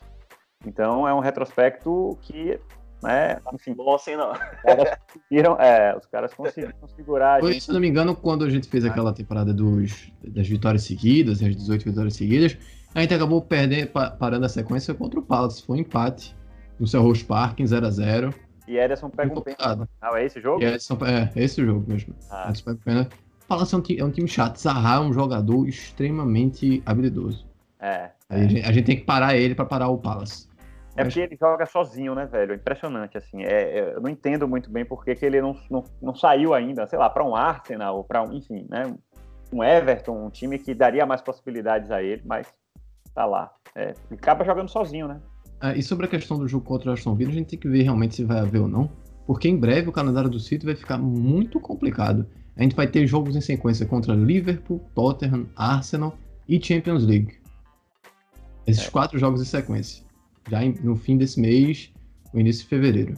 Então 0.65 1.07
é 1.07 1.13
um 1.13 1.19
retrospecto 1.19 2.17
que 2.21 2.59
né? 3.05 3.37
Enfim. 3.53 3.73
Bom 3.73 3.95
assim 3.95 4.15
não. 4.15 4.31
Os 4.31 4.61
caras 4.61 4.97
conseguiram, 5.07 5.59
é, 5.59 5.97
os 5.97 6.05
caras 6.07 6.33
conseguiram 6.33 6.73
segurar. 6.95 7.39
Foi, 7.39 7.59
se 7.59 7.71
não 7.71 7.79
me 7.79 7.87
engano, 7.87 8.15
quando 8.15 8.43
a 8.43 8.49
gente 8.49 8.67
fez 8.67 8.83
aquela 8.83 9.13
temporada 9.13 9.53
dos, 9.53 10.11
das 10.23 10.47
vitórias 10.47 10.83
seguidas, 10.83 11.41
as 11.41 11.55
18 11.55 11.85
vitórias 11.85 12.15
seguidas, 12.15 12.57
a 12.93 13.01
gente 13.01 13.13
acabou 13.13 13.41
perdendo, 13.41 13.89
parando 14.19 14.45
a 14.45 14.49
sequência 14.49 14.93
contra 14.93 15.19
o 15.19 15.23
Palace. 15.23 15.63
Foi 15.63 15.77
um 15.77 15.81
empate 15.81 16.35
no 16.79 16.87
seu 16.87 17.01
Rose 17.01 17.23
Park 17.23 17.59
em 17.59 17.65
0x0. 17.65 18.33
E 18.67 18.77
Ederson 18.77 19.09
pega 19.09 19.37
um 19.37 19.41
pênalti. 19.41 19.89
Ah, 20.01 20.19
é 20.19 20.25
esse 20.25 20.41
jogo? 20.41 20.61
E 20.61 20.65
Ederson, 20.65 20.97
é, 21.05 21.31
é 21.39 21.43
esse 21.43 21.63
jogo 21.63 21.85
mesmo. 21.87 22.15
Ah. 22.31 22.45
Ederson 22.45 22.63
pega 22.63 22.77
um 22.77 22.81
pênalti. 22.81 23.13
O 23.43 23.47
Palace 23.47 23.75
é 23.75 23.77
um, 23.77 23.81
time, 23.81 23.99
é 23.99 24.05
um 24.05 24.11
time 24.11 24.27
chato. 24.27 24.57
Zaha 24.57 24.95
é 24.95 24.99
um 24.99 25.13
jogador 25.13 25.67
extremamente 25.67 26.81
habilidoso. 26.85 27.45
É. 27.79 28.09
A, 28.29 28.37
gente, 28.39 28.61
a 28.61 28.71
gente 28.71 28.85
tem 28.85 28.95
que 28.97 29.03
parar 29.03 29.35
ele 29.35 29.53
para 29.53 29.65
parar 29.65 29.89
o 29.89 29.97
Palace. 29.97 30.47
É 30.95 31.03
porque 31.03 31.19
ele 31.19 31.35
joga 31.35 31.65
sozinho, 31.65 32.15
né, 32.15 32.25
velho? 32.25 32.53
É 32.53 32.55
impressionante, 32.55 33.17
assim. 33.17 33.43
É, 33.43 33.79
é, 33.79 33.93
eu 33.95 34.01
não 34.01 34.09
entendo 34.09 34.47
muito 34.47 34.69
bem 34.69 34.85
por 34.85 35.03
que 35.03 35.17
ele 35.21 35.41
não, 35.41 35.55
não, 35.69 35.83
não 36.01 36.15
saiu 36.15 36.53
ainda, 36.53 36.87
sei 36.87 36.97
lá, 36.97 37.09
para 37.09 37.23
um 37.23 37.35
Arsenal, 37.35 38.03
para 38.05 38.23
um, 38.23 38.33
enfim, 38.33 38.65
né? 38.69 38.95
Um 39.51 39.63
Everton, 39.63 40.25
um 40.25 40.29
time 40.29 40.57
que 40.57 40.73
daria 40.73 41.05
mais 41.05 41.21
possibilidades 41.21 41.91
a 41.91 42.01
ele, 42.01 42.21
mas 42.25 42.47
tá 43.13 43.25
lá. 43.25 43.51
É, 43.75 43.93
acaba 44.11 44.45
jogando 44.45 44.69
sozinho, 44.69 45.07
né? 45.07 45.19
Ah, 45.59 45.75
e 45.75 45.83
sobre 45.83 46.05
a 46.05 46.09
questão 46.09 46.37
do 46.37 46.47
jogo 46.47 46.65
contra 46.65 46.89
o 46.89 46.93
Aston 46.93 47.13
Villa, 47.13 47.31
a 47.31 47.35
gente 47.35 47.49
tem 47.49 47.59
que 47.59 47.67
ver 47.67 47.83
realmente 47.83 48.15
se 48.15 48.23
vai 48.23 48.39
haver 48.39 48.61
ou 48.61 48.67
não, 48.67 48.89
porque 49.27 49.49
em 49.49 49.57
breve 49.57 49.89
o 49.89 49.91
calendário 49.91 50.29
do 50.29 50.39
City 50.39 50.65
vai 50.65 50.75
ficar 50.75 50.97
muito 50.97 51.59
complicado. 51.59 52.25
A 52.55 52.63
gente 52.63 52.75
vai 52.75 52.87
ter 52.87 53.05
jogos 53.05 53.35
em 53.35 53.41
sequência 53.41 53.85
contra 53.85 54.13
Liverpool, 54.13 54.79
Tottenham, 54.95 55.45
Arsenal 55.57 56.17
e 56.47 56.61
Champions 56.63 57.05
League. 57.05 57.37
Esses 58.65 58.87
é. 58.87 58.91
quatro 58.91 59.19
jogos 59.19 59.41
em 59.41 59.45
sequência 59.45 60.04
já 60.49 60.59
no 60.83 60.95
fim 60.95 61.17
desse 61.17 61.39
mês, 61.39 61.91
no 62.33 62.39
início 62.39 62.63
de 62.63 62.69
fevereiro. 62.69 63.15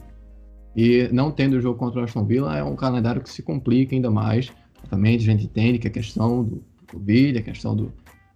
E 0.76 1.08
não 1.12 1.30
tendo 1.30 1.54
o 1.54 1.60
jogo 1.60 1.78
contra 1.78 2.00
o 2.00 2.04
Aston 2.04 2.24
Villa, 2.24 2.56
é 2.56 2.62
um 2.62 2.76
calendário 2.76 3.20
que 3.20 3.30
se 3.30 3.42
complica 3.42 3.94
ainda 3.94 4.10
mais. 4.10 4.52
Também 4.88 5.16
a 5.16 5.18
gente 5.18 5.44
entende 5.44 5.78
que 5.78 5.88
a 5.88 5.90
questão 5.90 6.44
do 6.44 6.62
Covid, 6.90 7.38
a 7.38 7.42
questão 7.42 7.74
do, 7.74 7.92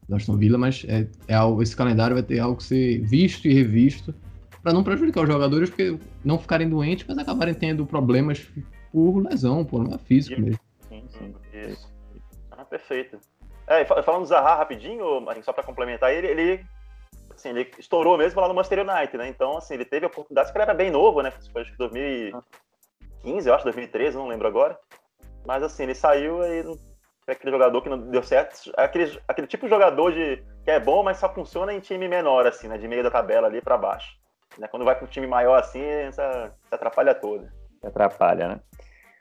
do 0.08 0.16
Aston 0.16 0.36
Villa, 0.36 0.58
mas 0.58 0.84
é, 0.88 1.06
é 1.28 1.34
algo, 1.34 1.62
esse 1.62 1.76
calendário 1.76 2.14
vai 2.14 2.22
ter 2.22 2.40
algo 2.40 2.56
que 2.56 2.64
ser 2.64 3.00
visto 3.02 3.46
e 3.46 3.54
revisto 3.54 4.14
para 4.62 4.72
não 4.72 4.84
prejudicar 4.84 5.22
os 5.22 5.28
jogadores, 5.28 5.70
porque 5.70 5.98
não 6.24 6.38
ficarem 6.38 6.68
doentes, 6.68 7.04
mas 7.08 7.18
acabarem 7.18 7.54
tendo 7.54 7.84
problemas 7.84 8.46
por 8.92 9.18
lesão, 9.18 9.64
por 9.64 9.78
problema 9.78 9.98
físico 9.98 10.40
mesmo. 10.40 10.60
Sim, 10.88 11.04
sim, 11.08 11.34
isso. 11.52 11.92
Ah, 12.50 12.64
perfeito. 12.64 13.18
É, 13.66 13.84
falando 13.84 14.22
do 14.22 14.26
Zaha 14.26 14.56
rapidinho, 14.56 15.20
Marinho, 15.20 15.44
só 15.44 15.52
para 15.52 15.64
complementar, 15.64 16.12
ele, 16.12 16.26
ele 16.26 16.64
assim, 17.42 17.50
ele 17.50 17.70
estourou 17.78 18.16
mesmo 18.16 18.40
lá 18.40 18.48
no 18.48 18.54
Manchester 18.54 18.88
United, 18.88 19.18
né? 19.18 19.28
Então, 19.28 19.58
assim, 19.58 19.74
ele 19.74 19.84
teve 19.84 20.06
oportunidades 20.06 20.50
que 20.50 20.56
ele 20.56 20.62
era 20.62 20.74
bem 20.74 20.90
novo, 20.90 21.20
né? 21.22 21.32
Foi 21.52 21.62
acho 21.62 21.72
que 21.72 21.78
2015, 21.78 23.48
eu 23.48 23.54
acho, 23.54 23.64
2013, 23.64 24.16
não 24.16 24.28
lembro 24.28 24.46
agora. 24.46 24.78
Mas, 25.44 25.62
assim, 25.62 25.82
ele 25.82 25.94
saiu 25.94 26.42
e 26.44 26.62
foi 27.24 27.34
aquele 27.34 27.50
jogador 27.50 27.82
que 27.82 27.88
não 27.88 27.98
deu 27.98 28.22
certo. 28.22 28.72
Aquele, 28.76 29.20
aquele 29.26 29.46
tipo 29.46 29.66
de 29.66 29.70
jogador 29.70 30.12
de, 30.12 30.42
que 30.64 30.70
é 30.70 30.78
bom, 30.78 31.02
mas 31.02 31.18
só 31.18 31.32
funciona 31.32 31.72
em 31.72 31.80
time 31.80 32.08
menor, 32.08 32.46
assim, 32.46 32.68
né? 32.68 32.78
De 32.78 32.86
meio 32.86 33.02
da 33.02 33.10
tabela 33.10 33.48
ali 33.48 33.60
para 33.60 33.76
baixo. 33.76 34.16
Né? 34.58 34.68
Quando 34.68 34.84
vai 34.84 34.94
para 34.94 35.04
um 35.04 35.10
time 35.10 35.26
maior 35.26 35.58
assim, 35.58 35.82
essa, 35.82 36.54
se 36.68 36.74
atrapalha 36.74 37.14
toda. 37.14 37.52
Se 37.80 37.86
atrapalha, 37.86 38.48
né? 38.48 38.60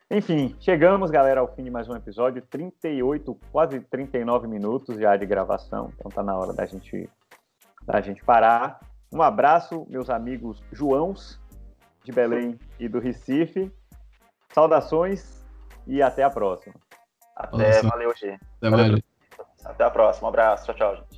Enfim, 0.09 0.55
chegamos, 0.59 1.09
galera, 1.09 1.39
ao 1.39 1.55
fim 1.55 1.63
de 1.63 1.71
mais 1.71 1.87
um 1.87 1.95
episódio. 1.95 2.41
38, 2.41 3.33
quase 3.49 3.79
39 3.79 4.45
minutos 4.45 4.99
já 4.99 5.15
de 5.15 5.25
gravação. 5.25 5.89
Então 5.95 6.11
tá 6.11 6.21
na 6.21 6.35
hora 6.35 6.51
da 6.51 6.65
gente 6.65 7.09
a 7.97 8.01
gente 8.01 8.23
parar. 8.23 8.79
Um 9.11 9.21
abraço, 9.21 9.85
meus 9.89 10.09
amigos 10.09 10.63
Joãos, 10.71 11.39
de 12.03 12.11
Belém 12.11 12.57
e 12.79 12.87
do 12.87 12.99
Recife. 12.99 13.71
Saudações 14.53 15.45
e 15.85 16.01
até 16.01 16.23
a 16.23 16.29
próxima. 16.29 16.75
Até, 17.35 17.57
Nossa. 17.57 17.89
valeu, 17.89 18.15
G. 18.15 18.39
Até, 18.57 18.69
valeu. 18.69 18.99
até 19.65 19.83
a 19.83 19.89
próxima. 19.89 20.27
Um 20.27 20.29
abraço. 20.29 20.65
Tchau, 20.65 20.95
tchau. 20.95 21.10